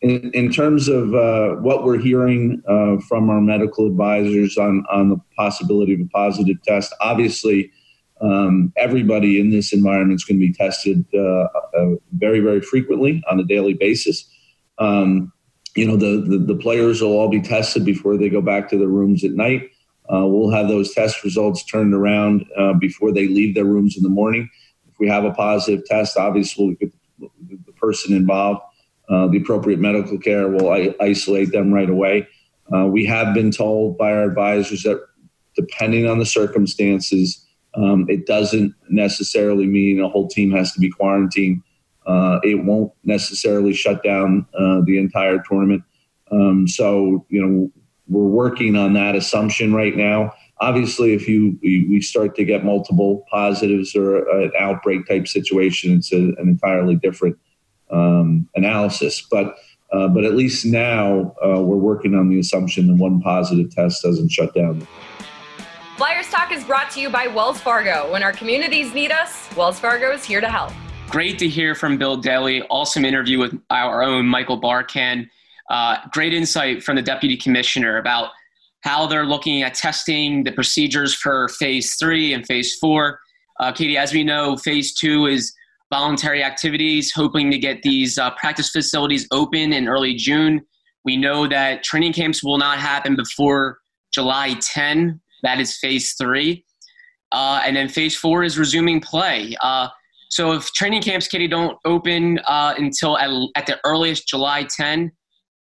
In, 0.00 0.30
in 0.32 0.50
terms 0.50 0.88
of 0.88 1.14
uh, 1.14 1.56
what 1.56 1.84
we're 1.84 1.98
hearing 1.98 2.62
uh, 2.66 2.96
from 3.06 3.28
our 3.28 3.40
medical 3.40 3.86
advisors 3.86 4.56
on 4.56 4.86
on 4.90 5.10
the 5.10 5.20
possibility 5.36 5.94
of 5.94 6.00
a 6.00 6.08
positive 6.08 6.62
test, 6.62 6.94
obviously. 7.00 7.70
Um, 8.20 8.72
everybody 8.76 9.40
in 9.40 9.50
this 9.50 9.72
environment 9.72 10.20
is 10.20 10.24
going 10.24 10.40
to 10.40 10.46
be 10.46 10.52
tested 10.52 11.04
uh, 11.14 11.48
uh, 11.74 11.96
very, 12.12 12.40
very 12.40 12.60
frequently 12.60 13.22
on 13.30 13.40
a 13.40 13.44
daily 13.44 13.74
basis. 13.74 14.28
Um, 14.78 15.32
you 15.76 15.86
know, 15.86 15.96
the, 15.96 16.20
the, 16.26 16.38
the 16.38 16.56
players 16.56 17.00
will 17.00 17.12
all 17.12 17.28
be 17.28 17.40
tested 17.40 17.84
before 17.84 18.16
they 18.16 18.28
go 18.28 18.40
back 18.40 18.68
to 18.70 18.78
their 18.78 18.88
rooms 18.88 19.24
at 19.24 19.32
night. 19.32 19.70
Uh, 20.12 20.26
we'll 20.26 20.50
have 20.50 20.68
those 20.68 20.92
test 20.92 21.22
results 21.22 21.64
turned 21.64 21.94
around 21.94 22.44
uh, 22.58 22.72
before 22.74 23.12
they 23.12 23.28
leave 23.28 23.54
their 23.54 23.64
rooms 23.64 23.96
in 23.96 24.02
the 24.02 24.08
morning. 24.08 24.50
If 24.88 24.98
we 24.98 25.08
have 25.08 25.24
a 25.24 25.32
positive 25.32 25.84
test, 25.84 26.16
obviously 26.16 26.66
we'll 26.66 26.74
get 26.74 26.92
the 27.66 27.72
person 27.72 28.14
involved 28.14 28.62
uh, 29.08 29.26
the 29.28 29.38
appropriate 29.38 29.78
medical 29.78 30.18
care. 30.18 30.48
We'll 30.48 30.70
I- 30.70 30.94
isolate 31.00 31.52
them 31.52 31.72
right 31.72 31.90
away. 31.90 32.28
Uh, 32.74 32.86
we 32.86 33.04
have 33.06 33.34
been 33.34 33.50
told 33.50 33.98
by 33.98 34.12
our 34.12 34.24
advisors 34.24 34.82
that 34.84 35.04
depending 35.56 36.08
on 36.08 36.18
the 36.18 36.26
circumstances, 36.26 37.44
um, 37.74 38.06
it 38.08 38.26
doesn't 38.26 38.74
necessarily 38.88 39.66
mean 39.66 40.00
a 40.00 40.08
whole 40.08 40.28
team 40.28 40.50
has 40.52 40.72
to 40.72 40.80
be 40.80 40.90
quarantined. 40.90 41.62
Uh, 42.06 42.40
it 42.42 42.64
won't 42.64 42.92
necessarily 43.04 43.72
shut 43.72 44.02
down 44.02 44.46
uh, 44.58 44.80
the 44.84 44.98
entire 44.98 45.42
tournament. 45.48 45.82
Um, 46.32 46.66
so, 46.66 47.24
you 47.28 47.44
know, 47.44 47.70
we're 48.08 48.24
working 48.24 48.76
on 48.76 48.94
that 48.94 49.14
assumption 49.14 49.72
right 49.72 49.96
now. 49.96 50.32
Obviously, 50.60 51.14
if 51.14 51.26
you 51.26 51.58
we 51.62 52.02
start 52.02 52.34
to 52.36 52.44
get 52.44 52.64
multiple 52.64 53.24
positives 53.30 53.94
or 53.94 54.28
an 54.42 54.52
outbreak 54.58 55.06
type 55.06 55.26
situation, 55.26 55.96
it's 55.96 56.12
a, 56.12 56.16
an 56.16 56.36
entirely 56.40 56.96
different 56.96 57.38
um, 57.90 58.48
analysis. 58.54 59.26
But 59.30 59.56
uh, 59.92 60.08
but 60.08 60.24
at 60.24 60.34
least 60.34 60.66
now 60.66 61.34
uh, 61.44 61.60
we're 61.60 61.76
working 61.76 62.14
on 62.14 62.28
the 62.28 62.38
assumption 62.38 62.88
that 62.88 62.96
one 62.96 63.20
positive 63.20 63.70
test 63.74 64.02
doesn't 64.02 64.30
shut 64.30 64.54
down. 64.54 64.86
Flyers 66.00 66.30
Talk 66.30 66.50
is 66.50 66.64
brought 66.64 66.90
to 66.92 67.00
you 67.02 67.10
by 67.10 67.26
Wells 67.26 67.60
Fargo. 67.60 68.10
When 68.10 68.22
our 68.22 68.32
communities 68.32 68.94
need 68.94 69.12
us, 69.12 69.54
Wells 69.54 69.78
Fargo 69.78 70.10
is 70.12 70.24
here 70.24 70.40
to 70.40 70.48
help. 70.48 70.72
Great 71.10 71.38
to 71.40 71.46
hear 71.46 71.74
from 71.74 71.98
Bill 71.98 72.16
Daly. 72.16 72.62
Awesome 72.70 73.04
interview 73.04 73.38
with 73.38 73.60
our 73.68 74.02
own 74.02 74.24
Michael 74.24 74.58
Barkann. 74.58 75.28
Uh, 75.68 75.98
great 76.10 76.32
insight 76.32 76.82
from 76.82 76.96
the 76.96 77.02
deputy 77.02 77.36
commissioner 77.36 77.98
about 77.98 78.30
how 78.80 79.06
they're 79.06 79.26
looking 79.26 79.62
at 79.62 79.74
testing 79.74 80.42
the 80.42 80.52
procedures 80.52 81.12
for 81.12 81.48
phase 81.48 81.96
three 81.96 82.32
and 82.32 82.46
phase 82.46 82.78
four. 82.78 83.20
Uh, 83.58 83.70
Katie, 83.70 83.98
as 83.98 84.14
we 84.14 84.24
know, 84.24 84.56
phase 84.56 84.94
two 84.94 85.26
is 85.26 85.52
voluntary 85.92 86.42
activities, 86.42 87.12
hoping 87.14 87.50
to 87.50 87.58
get 87.58 87.82
these 87.82 88.16
uh, 88.16 88.30
practice 88.30 88.70
facilities 88.70 89.28
open 89.32 89.74
in 89.74 89.86
early 89.86 90.14
June. 90.14 90.62
We 91.04 91.18
know 91.18 91.46
that 91.48 91.84
training 91.84 92.14
camps 92.14 92.42
will 92.42 92.56
not 92.56 92.78
happen 92.78 93.16
before 93.16 93.80
July 94.14 94.54
10. 94.62 95.20
That 95.42 95.60
is 95.60 95.76
phase 95.76 96.14
three. 96.14 96.64
Uh, 97.32 97.62
and 97.64 97.76
then 97.76 97.88
phase 97.88 98.16
four 98.16 98.42
is 98.42 98.58
resuming 98.58 99.00
play. 99.00 99.56
Uh, 99.60 99.88
so 100.30 100.52
if 100.52 100.72
training 100.72 101.02
camps, 101.02 101.26
Katie, 101.26 101.48
don't 101.48 101.78
open 101.84 102.38
uh, 102.46 102.74
until 102.76 103.18
at, 103.18 103.30
at 103.56 103.66
the 103.66 103.78
earliest 103.84 104.28
July 104.28 104.64
10, 104.64 105.10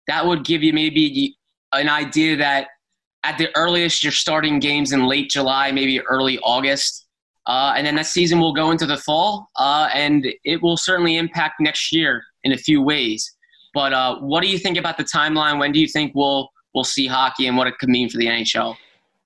that 0.08 0.26
would 0.26 0.46
give 0.46 0.64
you 0.64 0.74
maybe 0.74 1.38
an 1.74 1.90
idea 1.90 2.36
that 2.38 2.68
at 3.24 3.38
the 3.38 3.50
earliest 3.56 4.04
you're 4.04 4.12
starting 4.12 4.60
games 4.60 4.92
in 4.92 5.06
late 5.06 5.30
July, 5.30 5.72
maybe 5.72 6.00
early 6.02 6.40
August. 6.40 7.08
Uh, 7.46 7.74
and 7.78 7.88
then 7.88 7.96
that 7.96 8.06
season 8.06 8.40
will 8.40 8.54
go 8.54 8.72
into 8.72 8.86
the 8.86 8.98
fall, 8.98 9.50
uh, 9.58 9.90
and 9.94 10.28
it 10.44 10.62
will 10.62 10.76
certainly 10.76 11.16
impact 11.16 11.56
next 11.62 11.94
year 11.94 12.22
in 12.44 12.52
a 12.52 12.58
few 12.58 12.82
ways. 12.82 13.36
But 13.74 13.94
uh, 13.94 14.20
what 14.20 14.42
do 14.42 14.50
you 14.50 14.58
think 14.58 14.78
about 14.78 14.98
the 14.98 15.06
timeline? 15.06 15.60
When 15.60 15.72
do 15.72 15.80
you 15.80 15.88
think 15.88 16.14
we'll 16.14 16.50
we'll 16.74 16.84
see 16.84 17.08
hockey 17.08 17.48
and 17.48 17.56
what 17.56 17.68
it 17.68 17.78
could 17.80 17.90
mean 17.90 18.10
for 18.10 18.18
the 18.18 18.26
NHL? 18.26 18.76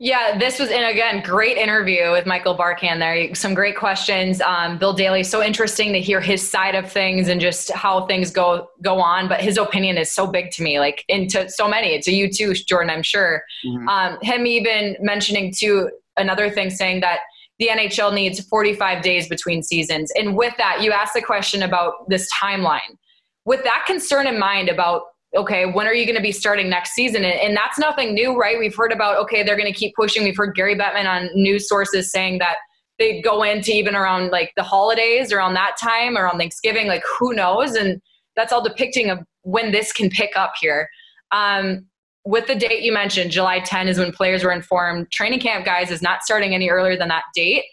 Yeah, 0.03 0.35
this 0.35 0.57
was, 0.57 0.71
and 0.71 0.83
again, 0.83 1.21
great 1.21 1.57
interview 1.57 2.11
with 2.11 2.25
Michael 2.25 2.57
Barkann 2.57 2.97
there. 2.97 3.35
Some 3.35 3.53
great 3.53 3.77
questions. 3.77 4.41
Um, 4.41 4.79
Bill 4.79 4.93
Daly, 4.93 5.21
so 5.21 5.43
interesting 5.43 5.93
to 5.93 6.01
hear 6.01 6.19
his 6.19 6.41
side 6.41 6.73
of 6.73 6.91
things 6.91 7.27
and 7.27 7.39
just 7.39 7.69
how 7.73 8.07
things 8.07 8.31
go 8.31 8.67
go 8.81 8.99
on. 8.99 9.27
But 9.27 9.41
his 9.41 9.59
opinion 9.59 9.99
is 9.99 10.11
so 10.11 10.25
big 10.25 10.49
to 10.53 10.63
me, 10.63 10.79
like 10.79 11.05
into 11.07 11.47
so 11.51 11.67
many. 11.69 11.89
It's 11.89 12.07
a 12.07 12.11
you 12.11 12.31
too, 12.31 12.55
Jordan, 12.55 12.89
I'm 12.89 13.03
sure. 13.03 13.43
Mm-hmm. 13.63 13.87
Um, 13.87 14.17
him 14.23 14.47
even 14.47 14.97
mentioning 15.01 15.53
too 15.55 15.91
another 16.17 16.49
thing, 16.49 16.71
saying 16.71 17.01
that 17.01 17.19
the 17.59 17.67
NHL 17.67 18.11
needs 18.11 18.39
45 18.39 19.03
days 19.03 19.29
between 19.29 19.61
seasons. 19.61 20.11
And 20.15 20.35
with 20.35 20.57
that, 20.57 20.81
you 20.81 20.91
asked 20.91 21.13
the 21.13 21.21
question 21.21 21.61
about 21.61 22.09
this 22.09 22.27
timeline. 22.33 22.97
With 23.45 23.63
that 23.65 23.83
concern 23.85 24.25
in 24.25 24.39
mind 24.39 24.67
about 24.67 25.03
okay, 25.35 25.65
when 25.65 25.87
are 25.87 25.93
you 25.93 26.05
going 26.05 26.17
to 26.17 26.21
be 26.21 26.31
starting 26.31 26.69
next 26.69 26.91
season? 26.91 27.23
And, 27.23 27.55
that's 27.55 27.79
nothing 27.79 28.13
new, 28.13 28.37
right? 28.37 28.59
We've 28.59 28.75
heard 28.75 28.91
about, 28.91 29.17
okay, 29.17 29.43
they're 29.43 29.55
going 29.55 29.71
to 29.71 29.77
keep 29.77 29.95
pushing. 29.95 30.23
We've 30.23 30.35
heard 30.35 30.55
Gary 30.55 30.75
Bettman 30.75 31.07
on 31.07 31.29
news 31.33 31.69
sources 31.69 32.11
saying 32.11 32.39
that 32.39 32.57
they 32.99 33.21
go 33.21 33.43
into 33.43 33.71
even 33.71 33.95
around 33.95 34.31
like 34.31 34.51
the 34.55 34.63
holidays, 34.63 35.31
around 35.31 35.53
that 35.53 35.77
time, 35.79 36.17
around 36.17 36.37
Thanksgiving, 36.37 36.87
like 36.87 37.03
who 37.17 37.33
knows? 37.33 37.75
And 37.75 38.01
that's 38.35 38.51
all 38.51 38.63
depicting 38.63 39.09
of 39.09 39.19
when 39.43 39.71
this 39.71 39.93
can 39.93 40.09
pick 40.09 40.35
up 40.35 40.53
here. 40.59 40.89
Um, 41.31 41.85
with 42.25 42.47
the 42.47 42.55
date 42.55 42.83
you 42.83 42.91
mentioned, 42.91 43.31
July 43.31 43.59
10 43.59 43.87
is 43.87 43.97
when 43.97 44.11
players 44.11 44.43
were 44.43 44.51
informed. 44.51 45.09
Training 45.11 45.39
camp, 45.39 45.65
guys, 45.65 45.89
is 45.89 46.01
not 46.01 46.23
starting 46.23 46.53
any 46.53 46.69
earlier 46.69 46.97
than 46.97 47.07
that 47.07 47.23
date. 47.33 47.63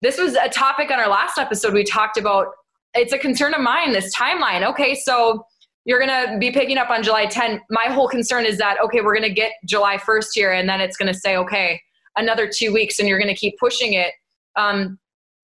This 0.00 0.16
was 0.16 0.34
a 0.34 0.48
topic 0.48 0.90
on 0.90 0.98
our 0.98 1.08
last 1.08 1.36
episode. 1.36 1.74
We 1.74 1.84
talked 1.84 2.16
about 2.16 2.46
it's 2.94 3.12
a 3.12 3.18
concern 3.18 3.52
of 3.54 3.60
mine, 3.60 3.92
this 3.92 4.14
timeline. 4.16 4.68
Okay, 4.70 4.94
so 4.94 5.44
you're 5.84 5.98
going 5.98 6.30
to 6.30 6.38
be 6.38 6.50
picking 6.50 6.78
up 6.78 6.90
on 6.90 7.02
July 7.02 7.26
10. 7.26 7.60
My 7.70 7.86
whole 7.86 8.08
concern 8.08 8.44
is 8.44 8.58
that, 8.58 8.76
okay, 8.84 9.00
we're 9.00 9.14
going 9.14 9.28
to 9.28 9.34
get 9.34 9.52
July 9.66 9.96
1st 9.96 10.28
here, 10.34 10.52
and 10.52 10.68
then 10.68 10.80
it's 10.80 10.96
going 10.96 11.12
to 11.12 11.18
say, 11.18 11.36
okay, 11.36 11.80
another 12.16 12.48
two 12.48 12.72
weeks, 12.72 12.98
and 12.98 13.08
you're 13.08 13.18
going 13.18 13.34
to 13.34 13.38
keep 13.38 13.58
pushing 13.58 13.94
it. 13.94 14.12
Um, 14.56 14.98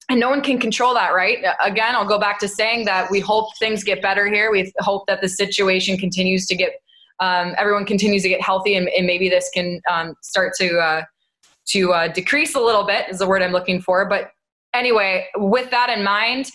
and 0.08 0.20
no 0.20 0.28
one 0.28 0.40
can 0.40 0.58
control 0.58 0.94
that, 0.94 1.14
right? 1.14 1.38
Again, 1.64 1.94
I'll 1.94 2.06
go 2.06 2.18
back 2.18 2.38
to 2.40 2.48
saying 2.48 2.84
that 2.84 3.10
we 3.10 3.18
hope 3.18 3.56
things 3.58 3.82
get 3.82 4.00
better 4.00 4.28
here. 4.28 4.52
We 4.52 4.72
hope 4.78 5.06
that 5.08 5.20
the 5.20 5.28
situation 5.28 5.96
continues 5.96 6.46
to 6.46 6.54
get, 6.54 6.80
um, 7.18 7.54
everyone 7.58 7.84
continues 7.86 8.22
to 8.22 8.28
get 8.28 8.40
healthy, 8.40 8.76
and, 8.76 8.88
and 8.90 9.06
maybe 9.06 9.28
this 9.28 9.50
can 9.52 9.80
um, 9.90 10.14
start 10.22 10.52
to 10.58 10.78
uh, 10.78 11.02
to 11.70 11.92
uh, 11.92 12.08
decrease 12.08 12.54
a 12.54 12.60
little 12.60 12.86
bit. 12.86 13.08
Is 13.08 13.18
the 13.18 13.26
word 13.26 13.42
I'm 13.42 13.50
looking 13.50 13.80
for. 13.80 14.08
But 14.08 14.30
anyway, 14.74 15.26
with 15.34 15.70
that 15.70 15.90
in 15.90 16.04
mind, 16.04 16.52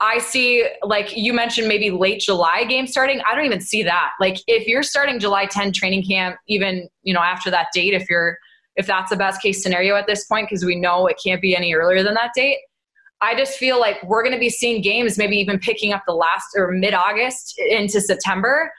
I 0.00 0.18
see, 0.18 0.66
like 0.82 1.16
you 1.16 1.32
mentioned, 1.32 1.68
maybe 1.68 1.90
late 1.90 2.20
July 2.20 2.64
game 2.64 2.86
starting. 2.86 3.20
I 3.26 3.34
don't 3.34 3.46
even 3.46 3.60
see 3.60 3.82
that. 3.84 4.10
Like, 4.20 4.36
if 4.46 4.66
you're 4.66 4.82
starting 4.82 5.18
July 5.18 5.46
10 5.46 5.72
training 5.72 6.04
camp, 6.04 6.36
even 6.48 6.88
you 7.02 7.14
know 7.14 7.20
after 7.20 7.50
that 7.50 7.68
date, 7.72 7.94
if 7.94 8.08
you're 8.10 8.36
if 8.76 8.86
that's 8.86 9.10
the 9.10 9.16
best 9.16 9.40
case 9.40 9.62
scenario 9.62 9.96
at 9.96 10.06
this 10.06 10.24
point, 10.26 10.48
because 10.48 10.64
we 10.64 10.76
know 10.76 11.06
it 11.06 11.18
can't 11.24 11.40
be 11.40 11.56
any 11.56 11.74
earlier 11.74 12.02
than 12.02 12.14
that 12.14 12.32
date. 12.34 12.58
I 13.22 13.34
just 13.34 13.56
feel 13.56 13.80
like 13.80 14.02
we're 14.02 14.22
going 14.22 14.34
to 14.34 14.38
be 14.38 14.50
seeing 14.50 14.82
games 14.82 15.16
maybe 15.16 15.36
even 15.38 15.58
picking 15.58 15.94
up 15.94 16.02
the 16.06 16.12
last 16.12 16.48
or 16.54 16.70
mid 16.72 16.92
August 16.92 17.58
into 17.58 18.00
September. 18.02 18.70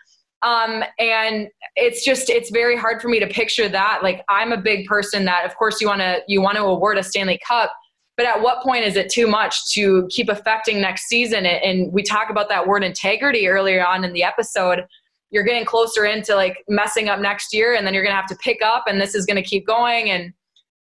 Um, 0.44 0.84
and 1.00 1.48
it's 1.76 2.06
just 2.06 2.30
it's 2.30 2.52
very 2.52 2.78
hard 2.78 3.02
for 3.02 3.08
me 3.08 3.20
to 3.20 3.26
picture 3.26 3.68
that. 3.68 4.04
Like 4.04 4.24
I'm 4.30 4.52
a 4.52 4.58
big 4.58 4.86
person 4.86 5.26
that, 5.26 5.46
of 5.46 5.56
course, 5.56 5.82
you 5.82 5.88
want 5.88 6.02
to 6.02 6.20
you 6.28 6.42
want 6.42 6.58
to 6.58 6.64
award 6.64 7.00
a 7.00 7.04
Stanley 7.04 7.40
Cup 7.48 7.74
but 8.18 8.26
at 8.26 8.42
what 8.42 8.64
point 8.64 8.84
is 8.84 8.96
it 8.96 9.10
too 9.10 9.28
much 9.28 9.72
to 9.74 10.08
keep 10.10 10.28
affecting 10.28 10.82
next 10.82 11.08
season? 11.08 11.46
And 11.46 11.94
we 11.94 12.02
talk 12.02 12.32
about 12.32 12.50
that 12.50 12.68
word 12.68 12.84
integrity 12.84 13.48
earlier 13.48 13.86
on 13.86 14.04
in 14.04 14.12
the 14.12 14.24
episode. 14.24 14.86
You're 15.30 15.44
getting 15.44 15.66
closer 15.66 16.06
into 16.06 16.36
like 16.36 16.64
messing 16.68 17.10
up 17.10 17.20
next 17.20 17.54
year, 17.54 17.76
and 17.76 17.86
then 17.86 17.94
you're 17.94 18.04
going 18.04 18.14
to 18.14 18.18
have 18.18 18.28
to 18.30 18.36
pick 18.38 18.64
up, 18.64 18.86
and 18.88 19.00
this 19.00 19.14
is 19.14 19.26
going 19.28 19.36
to 19.36 19.48
keep 19.48 19.68
going. 19.68 20.10
And 20.10 20.34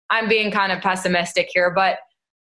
I'm 0.08 0.28
being 0.28 0.50
kind 0.50 0.72
of 0.72 0.80
pessimistic 0.80 1.48
here, 1.52 1.70
but 1.70 1.98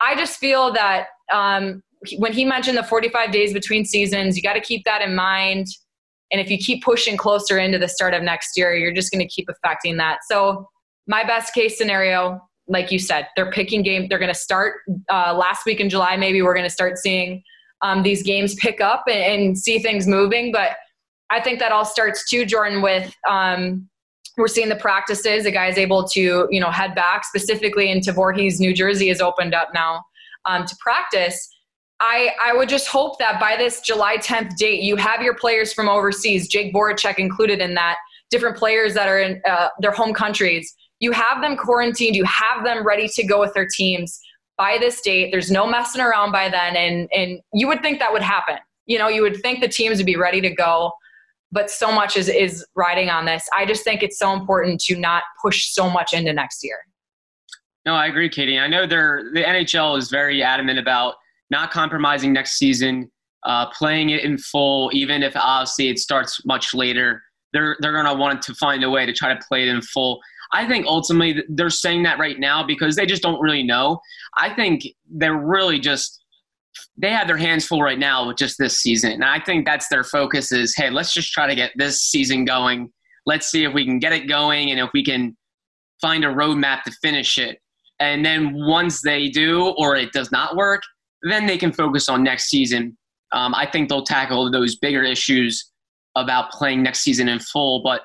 I 0.01 0.17
just 0.17 0.39
feel 0.39 0.73
that 0.73 1.07
um, 1.33 1.81
when 2.19 2.33
he 2.33 2.45
mentioned 2.45 2.77
the 2.77 2.83
45 2.83 3.31
days 3.31 3.53
between 3.53 3.85
seasons, 3.85 4.37
you 4.37 4.43
got 4.43 4.55
to 4.55 4.61
keep 4.61 4.85
that 4.85 5.01
in 5.01 5.15
mind. 5.15 5.69
And 6.33 6.41
if 6.41 6.51
you 6.51 6.59
keep 6.59 6.83
pushing 6.83 7.17
closer 7.17 7.59
into 7.59 7.79
the 7.79 7.89
start 7.89 8.15
of 8.15 8.23
next 8.23 8.57
year, 8.57 8.75
you're 8.75 8.93
just 8.93 9.13
going 9.13 9.27
to 9.27 9.33
keep 9.33 9.49
affecting 9.49 9.97
that. 9.99 10.21
So, 10.27 10.69
my 11.07 11.25
best 11.25 11.53
case 11.53 11.77
scenario, 11.77 12.41
like 12.73 12.91
you 12.91 12.99
said, 12.99 13.29
they're 13.37 13.51
picking 13.51 13.83
game. 13.83 14.09
They're 14.09 14.19
going 14.19 14.33
to 14.33 14.39
start 14.39 14.77
uh, 15.11 15.35
last 15.35 15.67
week 15.67 15.79
in 15.79 15.91
July. 15.91 16.17
Maybe 16.17 16.43
we're 16.43 16.55
going 16.55 16.67
to 16.67 16.71
start 16.71 16.99
seeing 16.99 17.43
um, 17.83 18.03
these 18.03 18.23
games 18.23 18.55
pick 18.55 18.81
up 18.81 19.05
and, 19.07 19.43
and, 19.43 19.59
see 19.59 19.79
things 19.79 20.07
moving. 20.07 20.53
But 20.53 20.71
I 21.31 21.41
think 21.41 21.59
that 21.59 21.73
all 21.73 21.85
starts 21.85 22.29
too, 22.29 22.47
Jordan, 22.47 22.81
with 22.81 23.15
um, 23.29 23.89
we're 24.39 24.49
seeing 24.49 24.69
the 24.69 24.77
practices. 24.77 25.45
The 25.45 25.51
guy's 25.51 25.77
able 25.79 26.09
to 26.09 26.49
you 26.51 26.61
know 26.61 26.71
head 26.71 26.95
back 26.95 27.25
specifically 27.25 27.91
into 27.91 28.13
Voorhees, 28.13 28.59
New 28.59 28.73
Jersey, 28.73 29.11
is 29.11 29.21
opened 29.21 29.55
up 29.55 29.69
now 29.75 30.03
um, 30.47 30.65
to 30.65 30.77
practice. 30.81 31.49
I, 32.01 32.33
I 32.43 32.53
would 32.57 32.69
just 32.69 32.89
hope 32.89 33.19
that 33.21 33.39
by 33.39 33.57
this 33.57 33.81
July 33.81 34.17
10th 34.17 34.57
date, 34.57 34.83
you 34.83 34.97
have 34.97 35.23
your 35.23 35.37
players 35.37 35.73
from 35.73 35.89
overseas, 35.89 36.49
Jake 36.49 36.75
Voracek 36.75 37.19
included 37.19 37.61
in 37.61 37.75
that, 37.75 37.97
different 38.29 38.57
players 38.57 38.93
that 38.95 39.07
are 39.09 39.21
in 39.21 39.41
uh, 39.49 39.69
their 39.79 39.93
home 39.93 40.13
countries 40.13 40.75
you 41.03 41.11
have 41.11 41.43
them 41.43 41.57
quarantined, 41.57 42.15
you 42.15 42.25
have 42.25 42.65
them 42.65 42.87
ready 42.87 43.09
to 43.09 43.27
go 43.27 43.41
with 43.41 43.53
their 43.55 43.67
teams 43.67 44.21
by 44.57 44.79
this 44.79 45.01
date. 45.01 45.33
There's 45.33 45.51
no 45.51 45.67
messing 45.67 46.01
around 46.01 46.31
by 46.31 46.49
then. 46.49 46.77
And, 46.77 47.09
and 47.13 47.41
you 47.53 47.67
would 47.67 47.83
think 47.83 47.99
that 47.99 48.13
would 48.13 48.23
happen. 48.23 48.57
You 48.87 48.99
know, 48.99 49.09
you 49.09 49.23
would 49.23 49.43
think 49.43 49.61
the 49.61 49.69
teams 49.69 49.99
would 49.99 50.07
be 50.07 50.15
ready 50.15 50.41
to 50.41 50.51
go, 50.51 50.93
but 51.51 51.71
so 51.71 51.91
much 51.91 52.17
is, 52.17 52.29
is 52.29 52.65
riding 52.77 53.11
on 53.11 53.25
this. 53.25 53.49
I 53.53 53.67
just 53.67 53.83
think 53.83 54.05
it's 54.05 54.17
so 54.17 54.33
important 54.33 54.81
to 54.83 54.97
not 54.97 55.25
push 55.43 55.73
so 55.73 55.91
much 55.91 56.13
into 56.13 56.33
next 56.33 56.63
year. 56.63 56.77
No, 57.85 57.95
I 57.95 58.07
agree, 58.07 58.29
Katie. 58.29 58.61
I 58.61 58.69
know 58.69 58.87
they're 58.87 59.25
the 59.35 59.43
NHL 59.43 59.99
is 59.99 60.09
very 60.09 60.41
adamant 60.41 60.79
about 60.79 61.15
not 61.51 61.73
compromising 61.73 62.33
next 62.33 62.59
season, 62.59 63.11
uh, 63.45 63.67
playing 63.71 64.11
it 64.11 64.23
in 64.23 64.39
full, 64.39 64.89
even 64.95 65.25
if 65.25 65.35
obviously 65.35 65.89
it 65.89 65.99
starts 65.99 66.47
much 66.47 66.75
later. 66.75 67.23
They're 67.53 67.77
they're 67.81 67.93
gonna 67.93 68.15
want 68.15 68.43
to 68.43 68.55
find 68.55 68.83
a 68.85 68.91
way 68.91 69.07
to 69.07 69.13
try 69.13 69.35
to 69.35 69.41
play 69.47 69.63
it 69.63 69.69
in 69.69 69.83
full. 69.83 70.21
I 70.53 70.67
think 70.67 70.87
ultimately 70.87 71.43
they're 71.49 71.71
saying 71.71 72.03
that 72.03 72.19
right 72.19 72.39
now 72.39 72.63
because 72.63 72.95
they 72.95 73.07
just 73.07 73.23
don't 73.23 73.41
really 73.41 73.63
know. 73.63 74.01
I 74.37 74.55
think 74.55 74.83
they're 75.11 75.37
really 75.37 75.79
just 75.79 76.23
they 76.97 77.11
have 77.11 77.27
their 77.27 77.37
hands 77.37 77.67
full 77.67 77.83
right 77.83 77.99
now 77.99 78.27
with 78.27 78.37
just 78.37 78.59
this 78.59 78.79
season. 78.79 79.13
And 79.13 79.25
I 79.25 79.41
think 79.41 79.67
that's 79.67 79.89
their 79.89 80.05
focus 80.05 80.53
is, 80.53 80.75
hey, 80.77 80.91
let's 80.91 81.13
just 81.13 81.33
try 81.33 81.47
to 81.47 81.55
get 81.55 81.73
this 81.77 82.01
season 82.03 82.45
going. 82.45 82.91
Let's 83.27 83.51
see 83.51 83.65
if 83.65 83.73
we 83.73 83.85
can 83.85 83.99
get 83.99 84.13
it 84.13 84.29
going 84.29 84.71
and 84.71 84.81
if 84.81 84.91
we 84.93 85.05
can 85.05 85.37
find 86.01 86.25
a 86.25 86.29
roadmap 86.29 86.83
to 86.85 86.93
finish 87.03 87.39
it. 87.39 87.59
And 88.01 88.25
then 88.25 88.53
once 88.55 89.01
they 89.01 89.29
do 89.29 89.75
or 89.79 89.97
it 89.97 90.13
does 90.13 90.33
not 90.33 90.57
work, 90.57 90.83
then 91.23 91.47
they 91.47 91.57
can 91.57 91.73
focus 91.73 92.09
on 92.09 92.23
next 92.23 92.49
season. 92.49 92.97
Um, 93.33 93.55
I 93.55 93.67
think 93.67 93.89
they'll 93.89 94.05
tackle 94.05 94.51
those 94.51 94.77
bigger 94.77 95.03
issues 95.03 95.72
about 96.17 96.51
playing 96.51 96.83
next 96.83 97.01
season 97.01 97.29
in 97.29 97.39
full. 97.39 97.83
But 97.83 98.03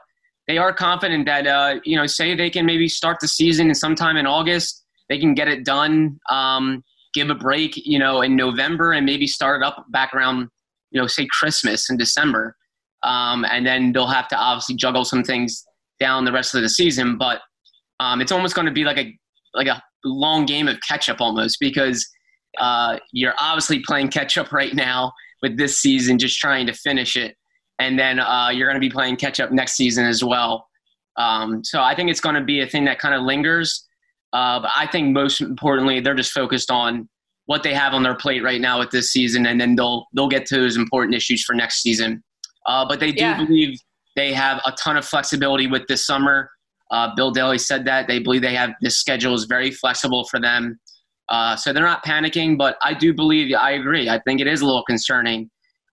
they 0.48 0.58
are 0.58 0.74
confident 0.74 1.26
that, 1.26 1.48
uh, 1.48 1.80
you 1.84 1.98
know, 1.98 2.06
say 2.06 2.36
they 2.36 2.50
can 2.50 2.66
maybe 2.66 2.88
start 2.88 3.18
the 3.20 3.28
season 3.28 3.74
sometime 3.76 4.18
in 4.18 4.26
August, 4.26 4.86
they 5.10 5.20
can 5.20 5.34
get 5.34 5.48
it 5.48 5.66
done. 5.66 6.20
Um, 6.30 6.84
give 7.14 7.30
a 7.30 7.36
break, 7.36 7.76
you 7.76 7.98
know, 7.98 8.22
in 8.22 8.36
November 8.36 8.92
and 8.92 9.06
maybe 9.06 9.26
start 9.26 9.64
up 9.64 9.86
back 9.90 10.14
around, 10.14 10.50
you 10.92 11.02
know, 11.02 11.08
say 11.08 11.28
Christmas 11.32 11.90
in 11.90 11.98
December. 11.98 12.56
Um, 13.04 13.44
and 13.46 13.66
then 13.66 13.92
they'll 13.92 14.08
have 14.08 14.28
to 14.30 14.38
obviously 14.38 14.76
juggle 14.76 15.04
some 15.04 15.24
things 15.24 15.66
down 16.00 16.26
the 16.26 16.32
rest 16.32 16.54
of 16.54 16.62
the 16.62 16.70
season. 16.70 17.18
But 17.18 17.42
um, 18.00 18.22
it's 18.22 18.32
almost 18.32 18.56
going 18.56 18.68
to 18.68 18.72
be 18.72 18.84
like 18.84 19.00
a 19.00 19.18
like 19.54 19.68
a 19.68 19.82
long 20.06 20.46
game 20.46 20.68
of 20.68 20.78
catch 20.88 21.10
up 21.10 21.20
almost 21.20 21.58
because 21.60 22.08
uh, 22.60 23.00
you're 23.12 23.34
obviously 23.40 23.80
playing 23.80 24.10
catch 24.10 24.38
up 24.38 24.52
right 24.52 24.76
now 24.76 25.12
with 25.42 25.58
this 25.58 25.80
season, 25.80 26.20
just 26.20 26.38
trying 26.38 26.68
to 26.68 26.74
finish 26.74 27.16
it, 27.16 27.36
and 27.80 27.98
then 27.98 28.20
uh, 28.20 28.50
you're 28.50 28.68
going 28.68 28.80
to 28.80 28.86
be 28.86 28.92
playing 28.92 29.16
catch 29.18 29.40
up 29.40 29.52
next 29.52 29.74
season 29.74 30.06
as 30.06 30.24
well. 30.24 30.68
Um, 31.18 31.64
so 31.64 31.82
I 31.82 31.96
think 31.96 32.10
it's 32.10 32.20
going 32.22 32.36
to 32.36 32.44
be 32.44 32.62
a 32.62 32.68
thing 32.68 32.86
that 32.86 33.00
kind 33.00 33.16
of 33.16 33.24
lingers. 33.24 33.86
Uh, 34.34 34.60
but 34.60 34.72
I 34.76 34.88
think 34.88 35.14
most 35.14 35.42
importantly, 35.42 36.00
they're 36.00 36.16
just 36.16 36.32
focused 36.32 36.70
on 36.70 37.08
what 37.46 37.64
they 37.64 37.74
have 37.74 37.94
on 37.94 38.04
their 38.04 38.16
plate 38.16 38.44
right 38.44 38.60
now 38.60 38.78
with 38.78 38.92
this 38.92 39.12
season, 39.12 39.46
and 39.46 39.60
then 39.60 39.76
they'll 39.76 40.06
they'll 40.14 40.28
get 40.28 40.46
to 40.48 40.58
those 40.58 40.76
important 40.76 41.16
issues 41.16 41.44
for 41.44 41.54
next 41.54 41.82
season. 41.82 42.24
Uh, 42.66 42.86
but 42.88 43.00
they 43.00 43.12
do 43.12 43.24
yeah. 43.24 43.38
believe 43.38 43.80
they 44.16 44.34
have 44.34 44.62
a 44.66 44.72
ton 44.74 44.98
of 44.98 45.06
flexibility 45.06 45.68
with 45.68 45.88
this 45.88 46.06
summer. 46.06 46.50
Uh, 46.92 47.14
Bill 47.16 47.32
Daly 47.32 47.58
said 47.58 47.86
that 47.86 48.08
they 48.08 48.20
believe 48.20 48.42
they 48.42 48.56
have 48.56 48.72
this 48.82 48.98
schedule 48.98 49.34
is 49.34 49.46
very 49.46 49.72
flexible 49.72 50.26
for 50.26 50.40
them, 50.40 50.78
uh, 51.30 51.56
so 51.56 51.72
they're 51.72 51.84
not 51.84 52.04
panicking. 52.04 52.58
But 52.58 52.78
I 52.84 52.94
do 52.94 53.14
believe 53.14 53.56
I 53.56 53.72
agree. 53.72 54.10
I 54.10 54.20
think 54.20 54.42
it 54.42 54.48
is 54.48 54.62
a 54.62 54.66
little 54.66 54.84
concerning 54.84 55.50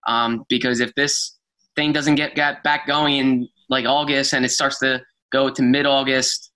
um, 0.08 0.44
because 0.48 0.80
if 0.80 0.92
this 0.96 1.33
thing 1.76 1.92
doesn't 1.92 2.14
get, 2.14 2.34
get 2.34 2.62
back 2.62 2.86
going 2.86 3.16
in 3.16 3.48
like 3.68 3.86
August 3.86 4.34
and 4.34 4.44
it 4.44 4.50
starts 4.50 4.78
to 4.80 5.02
go 5.32 5.50
to 5.50 5.62
mid 5.62 5.86
August 5.86 6.52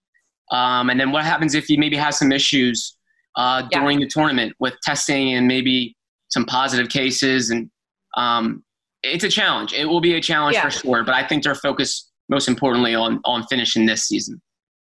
um, 0.50 0.90
and 0.90 0.98
then 0.98 1.12
what 1.12 1.24
happens 1.24 1.54
if 1.54 1.68
you 1.68 1.78
maybe 1.78 1.96
have 1.96 2.14
some 2.14 2.32
issues 2.32 2.96
uh, 3.36 3.62
during 3.70 4.00
the 4.00 4.06
tournament 4.06 4.54
with 4.58 4.74
testing 4.82 5.34
and 5.34 5.46
maybe 5.46 5.96
some 6.28 6.44
positive 6.46 6.88
cases? 6.88 7.50
And 7.50 7.70
um, 8.16 8.64
it's 9.02 9.24
a 9.24 9.28
challenge. 9.28 9.72
It 9.72 9.84
will 9.84 10.00
be 10.00 10.14
a 10.14 10.20
challenge 10.20 10.54
yeah. 10.54 10.62
for 10.62 10.70
sure. 10.70 11.04
But 11.04 11.14
I 11.14 11.26
think 11.26 11.44
they're 11.44 11.54
focused 11.54 12.10
most 12.28 12.48
importantly 12.48 12.94
on 12.94 13.20
on 13.24 13.44
finishing 13.44 13.86
this 13.86 14.04
season. 14.04 14.40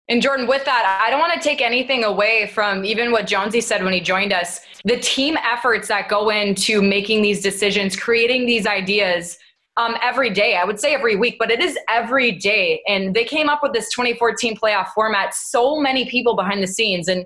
And 0.08 0.24
Jordan, 0.24 0.48
with 0.48 0.66
that, 0.66 1.00
I 1.06 1.12
don't 1.12 1.20
want 1.20 1.34
to 1.34 1.40
take 1.40 1.62
anything 1.62 2.04
away 2.04 2.48
from 2.48 2.84
even 2.84 3.12
what 3.12 3.28
Jonesy 3.28 3.62
said 3.62 3.84
when 3.84 3.94
he 3.94 4.02
joined 4.02 4.34
us. 4.34 4.62
The 4.84 4.98
team 4.98 5.38
efforts 5.38 5.88
that 5.90 6.10
go 6.10 6.32
into 6.32 6.82
making 6.82 7.22
these 7.22 7.44
decisions, 7.44 7.96
creating 7.96 8.48
these 8.48 8.66
ideas 8.66 9.38
um, 9.80 9.96
every 10.02 10.30
day. 10.30 10.58
I 10.58 10.66
would 10.66 10.80
say 10.80 10.94
every 10.94 11.16
week, 11.16 11.38
but 11.40 11.50
it 11.50 11.62
is 11.62 11.78
every 11.88 12.34
day. 12.34 12.84
And 12.86 13.16
they 13.16 13.24
came 13.24 13.48
up 13.48 13.62
with 13.64 13.72
this 13.72 13.90
2014 13.92 14.58
playoff 14.58 14.90
format. 14.90 15.34
So 15.34 15.80
many 15.80 16.10
people 16.10 16.36
behind 16.36 16.62
the 16.62 16.68
scenes, 16.68 17.08
and 17.08 17.26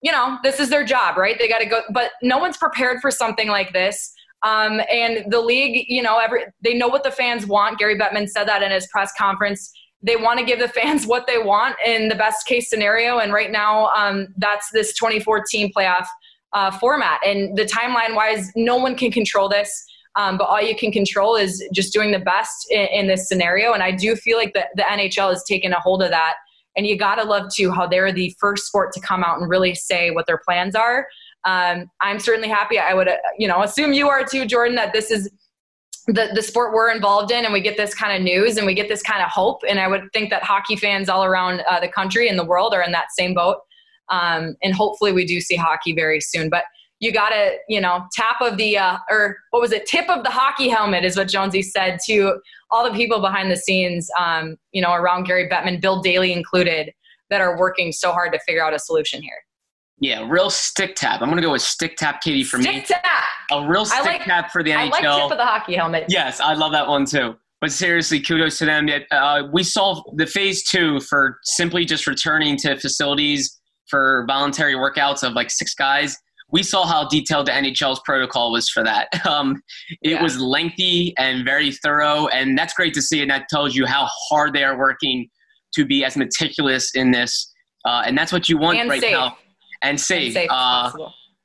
you 0.00 0.10
know, 0.10 0.38
this 0.42 0.58
is 0.58 0.70
their 0.70 0.84
job, 0.84 1.16
right? 1.16 1.38
They 1.38 1.48
got 1.48 1.58
to 1.58 1.66
go, 1.66 1.82
but 1.92 2.12
no 2.22 2.38
one's 2.38 2.56
prepared 2.56 3.00
for 3.00 3.10
something 3.10 3.48
like 3.48 3.72
this. 3.72 4.12
Um, 4.42 4.80
and 4.92 5.30
the 5.30 5.40
league, 5.40 5.84
you 5.86 6.02
know, 6.02 6.18
every 6.18 6.46
they 6.62 6.74
know 6.74 6.88
what 6.88 7.04
the 7.04 7.10
fans 7.10 7.46
want. 7.46 7.78
Gary 7.78 7.96
Bettman 7.96 8.28
said 8.28 8.48
that 8.48 8.62
in 8.62 8.72
his 8.72 8.88
press 8.88 9.12
conference. 9.16 9.70
They 10.02 10.16
want 10.16 10.40
to 10.40 10.46
give 10.46 10.58
the 10.58 10.68
fans 10.80 11.06
what 11.06 11.26
they 11.26 11.38
want 11.38 11.76
in 11.86 12.08
the 12.08 12.16
best 12.16 12.46
case 12.46 12.70
scenario, 12.70 13.18
and 13.18 13.34
right 13.34 13.52
now, 13.52 13.88
um, 13.88 14.28
that's 14.38 14.70
this 14.72 14.94
2014 14.94 15.70
playoff 15.76 16.06
uh, 16.54 16.70
format. 16.78 17.20
And 17.24 17.56
the 17.56 17.64
timeline 17.64 18.16
wise, 18.16 18.50
no 18.56 18.76
one 18.76 18.96
can 18.96 19.12
control 19.12 19.48
this. 19.48 19.86
Um, 20.16 20.36
but 20.36 20.44
all 20.44 20.60
you 20.60 20.76
can 20.76 20.92
control 20.92 21.36
is 21.36 21.64
just 21.72 21.92
doing 21.92 22.12
the 22.12 22.18
best 22.18 22.66
in, 22.70 22.86
in 22.92 23.06
this 23.06 23.28
scenario. 23.28 23.72
And 23.72 23.82
I 23.82 23.92
do 23.92 24.14
feel 24.14 24.36
like 24.36 24.52
the, 24.52 24.66
the 24.74 24.82
NHL 24.82 25.30
has 25.30 25.42
taken 25.44 25.72
a 25.72 25.80
hold 25.80 26.02
of 26.02 26.10
that. 26.10 26.34
And 26.76 26.86
you 26.86 26.98
got 26.98 27.16
to 27.16 27.24
love 27.24 27.50
too 27.54 27.70
how 27.70 27.86
they're 27.86 28.12
the 28.12 28.34
first 28.38 28.66
sport 28.66 28.92
to 28.92 29.00
come 29.00 29.22
out 29.24 29.38
and 29.38 29.48
really 29.48 29.74
say 29.74 30.10
what 30.10 30.26
their 30.26 30.38
plans 30.38 30.74
are. 30.74 31.06
Um, 31.44 31.90
I'm 32.00 32.18
certainly 32.18 32.48
happy. 32.48 32.78
I 32.78 32.94
would, 32.94 33.08
uh, 33.08 33.16
you 33.38 33.48
know, 33.48 33.62
assume 33.62 33.92
you 33.92 34.08
are 34.08 34.24
too, 34.24 34.46
Jordan, 34.46 34.76
that 34.76 34.92
this 34.92 35.10
is 35.10 35.30
the, 36.06 36.30
the 36.34 36.42
sport 36.42 36.72
we're 36.72 36.90
involved 36.90 37.30
in 37.30 37.44
and 37.44 37.52
we 37.52 37.60
get 37.60 37.76
this 37.76 37.94
kind 37.94 38.16
of 38.16 38.22
news 38.22 38.56
and 38.56 38.66
we 38.66 38.74
get 38.74 38.88
this 38.88 39.02
kind 39.02 39.22
of 39.22 39.28
hope. 39.30 39.60
And 39.68 39.78
I 39.78 39.88
would 39.88 40.08
think 40.12 40.30
that 40.30 40.42
hockey 40.42 40.76
fans 40.76 41.08
all 41.08 41.24
around 41.24 41.62
uh, 41.68 41.80
the 41.80 41.88
country 41.88 42.28
and 42.28 42.38
the 42.38 42.44
world 42.44 42.74
are 42.74 42.82
in 42.82 42.92
that 42.92 43.12
same 43.16 43.34
boat. 43.34 43.58
Um, 44.08 44.56
and 44.62 44.74
hopefully 44.74 45.12
we 45.12 45.24
do 45.24 45.40
see 45.40 45.56
hockey 45.56 45.94
very 45.94 46.20
soon. 46.20 46.48
But 46.48 46.64
you 47.02 47.12
got 47.12 47.30
to, 47.30 47.56
you 47.68 47.80
know, 47.80 48.06
tap 48.12 48.40
of 48.40 48.56
the, 48.56 48.78
uh, 48.78 48.96
or 49.10 49.36
what 49.50 49.60
was 49.60 49.72
it, 49.72 49.86
tip 49.86 50.08
of 50.08 50.22
the 50.22 50.30
hockey 50.30 50.68
helmet 50.68 51.04
is 51.04 51.16
what 51.16 51.26
Jonesy 51.26 51.60
said 51.60 51.98
to 52.06 52.38
all 52.70 52.88
the 52.88 52.96
people 52.96 53.20
behind 53.20 53.50
the 53.50 53.56
scenes, 53.56 54.08
um, 54.16 54.56
you 54.70 54.80
know, 54.80 54.92
around 54.92 55.24
Gary 55.24 55.48
Bettman, 55.48 55.80
Bill 55.80 56.00
Daly 56.00 56.32
included, 56.32 56.92
that 57.28 57.40
are 57.40 57.58
working 57.58 57.90
so 57.90 58.12
hard 58.12 58.32
to 58.32 58.38
figure 58.46 58.64
out 58.64 58.72
a 58.72 58.78
solution 58.78 59.20
here. 59.20 59.34
Yeah, 59.98 60.24
real 60.28 60.48
stick 60.48 60.94
tap. 60.94 61.22
I'm 61.22 61.28
going 61.28 61.36
to 61.36 61.42
go 61.42 61.50
with 61.50 61.62
stick 61.62 61.96
tap, 61.96 62.20
Katie, 62.20 62.44
for 62.44 62.62
stick 62.62 62.72
me. 62.72 62.84
Stick 62.84 63.02
tap. 63.02 63.24
A 63.50 63.66
real 63.66 63.84
stick 63.84 64.04
like, 64.04 64.22
tap 64.22 64.52
for 64.52 64.62
the 64.62 64.70
NHL. 64.70 64.76
I 64.76 64.84
like 64.84 65.02
tip 65.02 65.32
of 65.32 65.38
the 65.38 65.44
hockey 65.44 65.74
helmet. 65.74 66.04
Yes, 66.08 66.38
I 66.38 66.54
love 66.54 66.70
that 66.70 66.86
one 66.86 67.04
too. 67.04 67.34
But 67.60 67.72
seriously, 67.72 68.20
kudos 68.20 68.58
to 68.58 68.64
them. 68.64 68.88
Uh, 69.10 69.42
we 69.52 69.64
saw 69.64 70.02
the 70.14 70.26
phase 70.26 70.62
two 70.68 71.00
for 71.00 71.38
simply 71.42 71.84
just 71.84 72.06
returning 72.06 72.56
to 72.58 72.78
facilities 72.78 73.60
for 73.88 74.24
voluntary 74.28 74.74
workouts 74.74 75.24
of 75.24 75.32
like 75.32 75.50
six 75.50 75.74
guys 75.74 76.16
we 76.52 76.62
saw 76.62 76.86
how 76.86 77.08
detailed 77.08 77.46
the 77.46 77.52
NHL's 77.52 78.00
protocol 78.04 78.52
was 78.52 78.68
for 78.68 78.84
that. 78.84 79.08
Um, 79.32 79.62
it 80.02 80.10
yeah. 80.10 80.22
was 80.22 80.38
lengthy 80.38 81.14
and 81.16 81.44
very 81.44 81.70
thorough, 81.70 82.26
and 82.26 82.58
that's 82.58 82.74
great 82.74 82.92
to 82.94 83.00
see. 83.00 83.22
And 83.22 83.30
that 83.30 83.48
tells 83.48 83.74
you 83.74 83.86
how 83.86 84.06
hard 84.28 84.52
they 84.52 84.62
are 84.62 84.76
working 84.76 85.28
to 85.74 85.86
be 85.86 86.04
as 86.04 86.16
meticulous 86.16 86.94
in 86.94 87.12
this. 87.12 87.50
Uh, 87.86 88.02
and 88.04 88.18
that's 88.18 88.30
what 88.30 88.48
you 88.48 88.58
want 88.58 88.78
and 88.78 88.90
right 88.90 89.00
safe. 89.00 89.12
now. 89.12 89.38
And 89.80 89.98
safe. 89.98 90.36
And 90.36 90.50
safe 90.50 90.50
uh, 90.50 90.92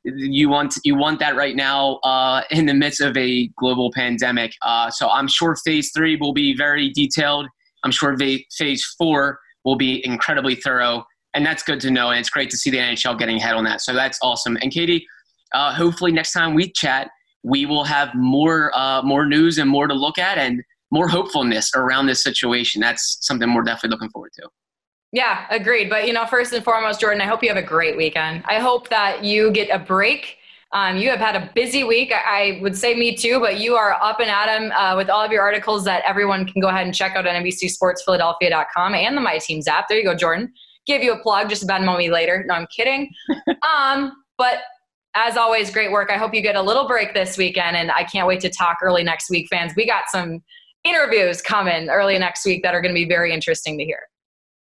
you 0.03 0.49
want 0.49 0.75
you 0.83 0.95
want 0.95 1.19
that 1.19 1.35
right 1.35 1.55
now 1.55 1.95
uh, 1.97 2.41
in 2.51 2.65
the 2.65 2.73
midst 2.73 2.99
of 2.99 3.15
a 3.15 3.47
global 3.57 3.91
pandemic. 3.93 4.51
Uh, 4.61 4.89
so 4.89 5.09
I'm 5.09 5.27
sure 5.27 5.55
Phase 5.63 5.91
Three 5.95 6.17
will 6.17 6.33
be 6.33 6.57
very 6.57 6.89
detailed. 6.89 7.47
I'm 7.83 7.91
sure 7.91 8.17
Phase 8.17 8.95
Four 8.97 9.39
will 9.63 9.77
be 9.77 10.05
incredibly 10.05 10.55
thorough 10.55 11.05
and 11.33 11.45
that's 11.45 11.63
good 11.63 11.79
to 11.81 11.91
know. 11.91 12.09
And 12.09 12.19
it's 12.19 12.29
great 12.29 12.49
to 12.49 12.57
see 12.57 12.69
the 12.69 12.77
NHL 12.77 13.17
getting 13.17 13.37
ahead 13.37 13.55
on 13.55 13.63
that. 13.65 13.81
So 13.81 13.93
that's 13.93 14.19
awesome. 14.21 14.57
And 14.61 14.71
Katie, 14.71 15.05
uh, 15.53 15.73
hopefully 15.73 16.11
next 16.11 16.33
time 16.33 16.53
we 16.53 16.71
chat, 16.71 17.09
we 17.43 17.65
will 17.65 17.83
have 17.83 18.13
more 18.15 18.71
uh, 18.77 19.01
more 19.03 19.25
news 19.25 19.57
and 19.57 19.69
more 19.69 19.87
to 19.87 19.93
look 19.93 20.17
at 20.17 20.37
and 20.37 20.61
more 20.91 21.07
hopefulness 21.07 21.71
around 21.75 22.07
this 22.07 22.23
situation. 22.23 22.81
That's 22.81 23.19
something 23.21 23.53
we're 23.53 23.63
definitely 23.63 23.89
looking 23.95 24.09
forward 24.09 24.31
to. 24.35 24.49
Yeah, 25.13 25.45
agreed. 25.49 25.89
But 25.89 26.07
you 26.07 26.13
know, 26.13 26.25
first 26.25 26.53
and 26.53 26.63
foremost, 26.63 26.99
Jordan, 26.99 27.21
I 27.21 27.25
hope 27.25 27.43
you 27.43 27.49
have 27.49 27.57
a 27.57 27.65
great 27.65 27.95
weekend. 27.95 28.43
I 28.45 28.59
hope 28.59 28.89
that 28.89 29.23
you 29.23 29.51
get 29.51 29.69
a 29.69 29.79
break. 29.79 30.37
Um, 30.73 30.97
you 30.97 31.09
have 31.09 31.19
had 31.19 31.35
a 31.37 31.49
busy 31.55 31.85
week. 31.85 32.11
I 32.13 32.59
would 32.61 32.77
say 32.77 32.93
me 32.93 33.15
too, 33.15 33.39
but 33.39 33.57
you 33.57 33.75
are 33.75 33.93
up 34.01 34.19
and 34.19 34.29
at 34.29 34.49
'em 34.49 34.71
uh, 34.73 34.97
with 34.97 35.09
all 35.09 35.23
of 35.23 35.31
your 35.31 35.41
articles 35.41 35.85
that 35.85 36.03
everyone 36.05 36.45
can 36.45 36.61
go 36.61 36.67
ahead 36.67 36.85
and 36.85 36.93
check 36.93 37.15
out 37.15 37.25
on 37.25 37.35
NBCSportsPhiladelphia.com 37.35 38.93
and 38.93 39.15
the 39.15 39.21
My 39.21 39.37
Teams 39.37 39.69
app. 39.69 39.87
There 39.87 39.97
you 39.97 40.03
go, 40.03 40.13
Jordan 40.15 40.51
give 40.87 41.03
you 41.03 41.13
a 41.13 41.19
plug, 41.19 41.49
just 41.49 41.63
about 41.63 41.81
a 41.81 41.85
moment 41.85 42.11
later. 42.11 42.43
No, 42.47 42.55
I'm 42.55 42.67
kidding. 42.67 43.11
um, 43.77 44.13
but 44.37 44.59
as 45.15 45.37
always, 45.37 45.69
great 45.69 45.91
work. 45.91 46.09
I 46.11 46.17
hope 46.17 46.33
you 46.33 46.41
get 46.41 46.55
a 46.55 46.61
little 46.61 46.87
break 46.87 47.13
this 47.13 47.37
weekend, 47.37 47.75
and 47.75 47.91
I 47.91 48.03
can't 48.03 48.27
wait 48.27 48.39
to 48.41 48.49
talk 48.49 48.77
early 48.81 49.03
next 49.03 49.29
week, 49.29 49.47
fans. 49.49 49.73
We 49.75 49.85
got 49.85 50.05
some 50.09 50.43
interviews 50.83 51.41
coming 51.41 51.89
early 51.89 52.17
next 52.17 52.45
week 52.45 52.63
that 52.63 52.73
are 52.73 52.81
going 52.81 52.93
to 52.93 52.99
be 52.99 53.07
very 53.07 53.33
interesting 53.33 53.77
to 53.77 53.83
hear. 53.83 53.99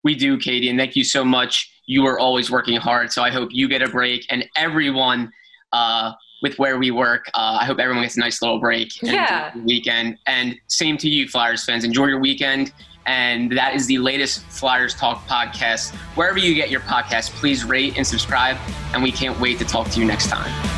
We 0.03 0.15
do, 0.15 0.37
Katie, 0.37 0.69
and 0.69 0.77
thank 0.77 0.95
you 0.95 1.03
so 1.03 1.23
much. 1.23 1.71
You 1.85 2.05
are 2.05 2.19
always 2.19 2.51
working 2.51 2.77
hard, 2.77 3.11
so 3.11 3.23
I 3.23 3.29
hope 3.29 3.49
you 3.51 3.67
get 3.67 3.81
a 3.81 3.87
break, 3.87 4.25
and 4.29 4.45
everyone 4.55 5.31
uh, 5.71 6.13
with 6.41 6.57
where 6.59 6.77
we 6.77 6.91
work, 6.91 7.25
uh, 7.33 7.57
I 7.61 7.65
hope 7.65 7.79
everyone 7.79 8.03
gets 8.03 8.17
a 8.17 8.19
nice 8.19 8.41
little 8.41 8.59
break 8.59 8.89
and 9.01 9.11
yeah. 9.11 9.57
weekend. 9.63 10.17
And 10.27 10.55
same 10.67 10.97
to 10.97 11.09
you, 11.09 11.27
Flyers 11.27 11.65
fans. 11.65 11.83
Enjoy 11.83 12.05
your 12.05 12.19
weekend 12.19 12.71
And 13.07 13.51
that 13.53 13.73
is 13.73 13.87
the 13.87 13.97
latest 13.97 14.41
Flyers 14.43 14.93
Talk 14.93 15.25
podcast. 15.27 15.95
Wherever 16.15 16.37
you 16.37 16.53
get 16.53 16.69
your 16.69 16.81
podcast, 16.81 17.31
please 17.31 17.63
rate 17.63 17.97
and 17.97 18.05
subscribe. 18.05 18.57
And 18.93 19.01
we 19.01 19.11
can't 19.11 19.39
wait 19.39 19.57
to 19.59 19.65
talk 19.65 19.89
to 19.91 19.99
you 19.99 20.05
next 20.05 20.27
time. 20.27 20.76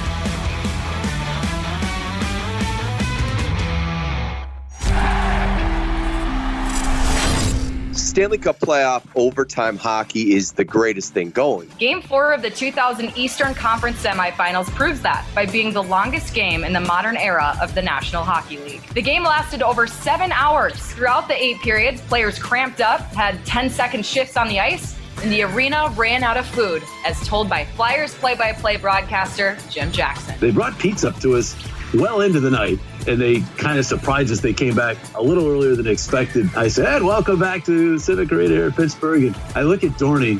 Stanley 8.09 8.39
Cup 8.39 8.59
playoff 8.59 9.03
overtime 9.13 9.77
hockey 9.77 10.33
is 10.33 10.53
the 10.53 10.63
greatest 10.63 11.13
thing 11.13 11.29
going. 11.29 11.69
Game 11.77 12.01
four 12.01 12.33
of 12.33 12.41
the 12.41 12.49
2000 12.49 13.15
Eastern 13.15 13.53
Conference 13.53 14.01
semifinals 14.01 14.65
proves 14.71 14.99
that 15.01 15.23
by 15.35 15.45
being 15.45 15.71
the 15.71 15.83
longest 15.83 16.33
game 16.33 16.63
in 16.63 16.73
the 16.73 16.79
modern 16.79 17.15
era 17.15 17.55
of 17.61 17.75
the 17.75 17.83
National 17.83 18.23
Hockey 18.23 18.57
League. 18.57 18.81
The 18.95 19.01
game 19.03 19.21
lasted 19.21 19.61
over 19.61 19.85
seven 19.85 20.31
hours. 20.31 20.73
Throughout 20.75 21.27
the 21.27 21.35
eight 21.35 21.59
periods, 21.59 22.01
players 22.01 22.39
cramped 22.39 22.81
up, 22.81 23.01
had 23.13 23.45
10 23.45 23.69
second 23.69 24.03
shifts 24.03 24.35
on 24.35 24.47
the 24.47 24.59
ice, 24.59 24.97
and 25.21 25.31
the 25.31 25.43
arena 25.43 25.93
ran 25.95 26.23
out 26.23 26.35
of 26.35 26.47
food, 26.47 26.81
as 27.05 27.19
told 27.27 27.47
by 27.47 27.63
Flyers 27.63 28.15
play 28.15 28.33
by 28.33 28.53
play 28.53 28.77
broadcaster 28.77 29.55
Jim 29.69 29.91
Jackson. 29.91 30.33
They 30.39 30.49
brought 30.49 30.79
pizza 30.79 31.09
up 31.09 31.19
to 31.19 31.35
us 31.35 31.55
well 31.93 32.21
into 32.21 32.39
the 32.39 32.49
night 32.49 32.79
and 33.09 33.19
they 33.19 33.41
kind 33.57 33.79
of 33.79 33.85
surprised 33.85 34.31
us. 34.31 34.39
They 34.39 34.53
came 34.53 34.75
back 34.75 34.97
a 35.15 35.21
little 35.21 35.47
earlier 35.47 35.75
than 35.75 35.87
expected. 35.87 36.49
I 36.55 36.67
said, 36.67 37.01
welcome 37.01 37.39
back 37.39 37.65
to 37.65 37.97
Civic 37.97 38.31
Arena 38.31 38.53
here 38.53 38.65
in 38.67 38.71
Pittsburgh. 38.71 39.23
And 39.25 39.35
I 39.55 39.63
look 39.63 39.83
at 39.83 39.91
Dorney 39.93 40.39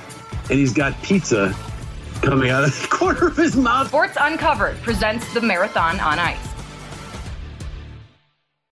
and 0.49 0.59
he's 0.59 0.74
got 0.74 1.01
pizza 1.01 1.55
coming 2.22 2.51
out 2.51 2.63
of 2.63 2.80
the 2.80 2.88
corner 2.91 3.28
of 3.28 3.38
his 3.38 3.55
mouth. 3.55 3.88
Sports 3.88 4.17
Uncovered 4.20 4.78
presents 4.84 5.34
the 5.34 5.41
Marathon 5.41 5.99
on 5.99 6.20
Ice. 6.20 6.49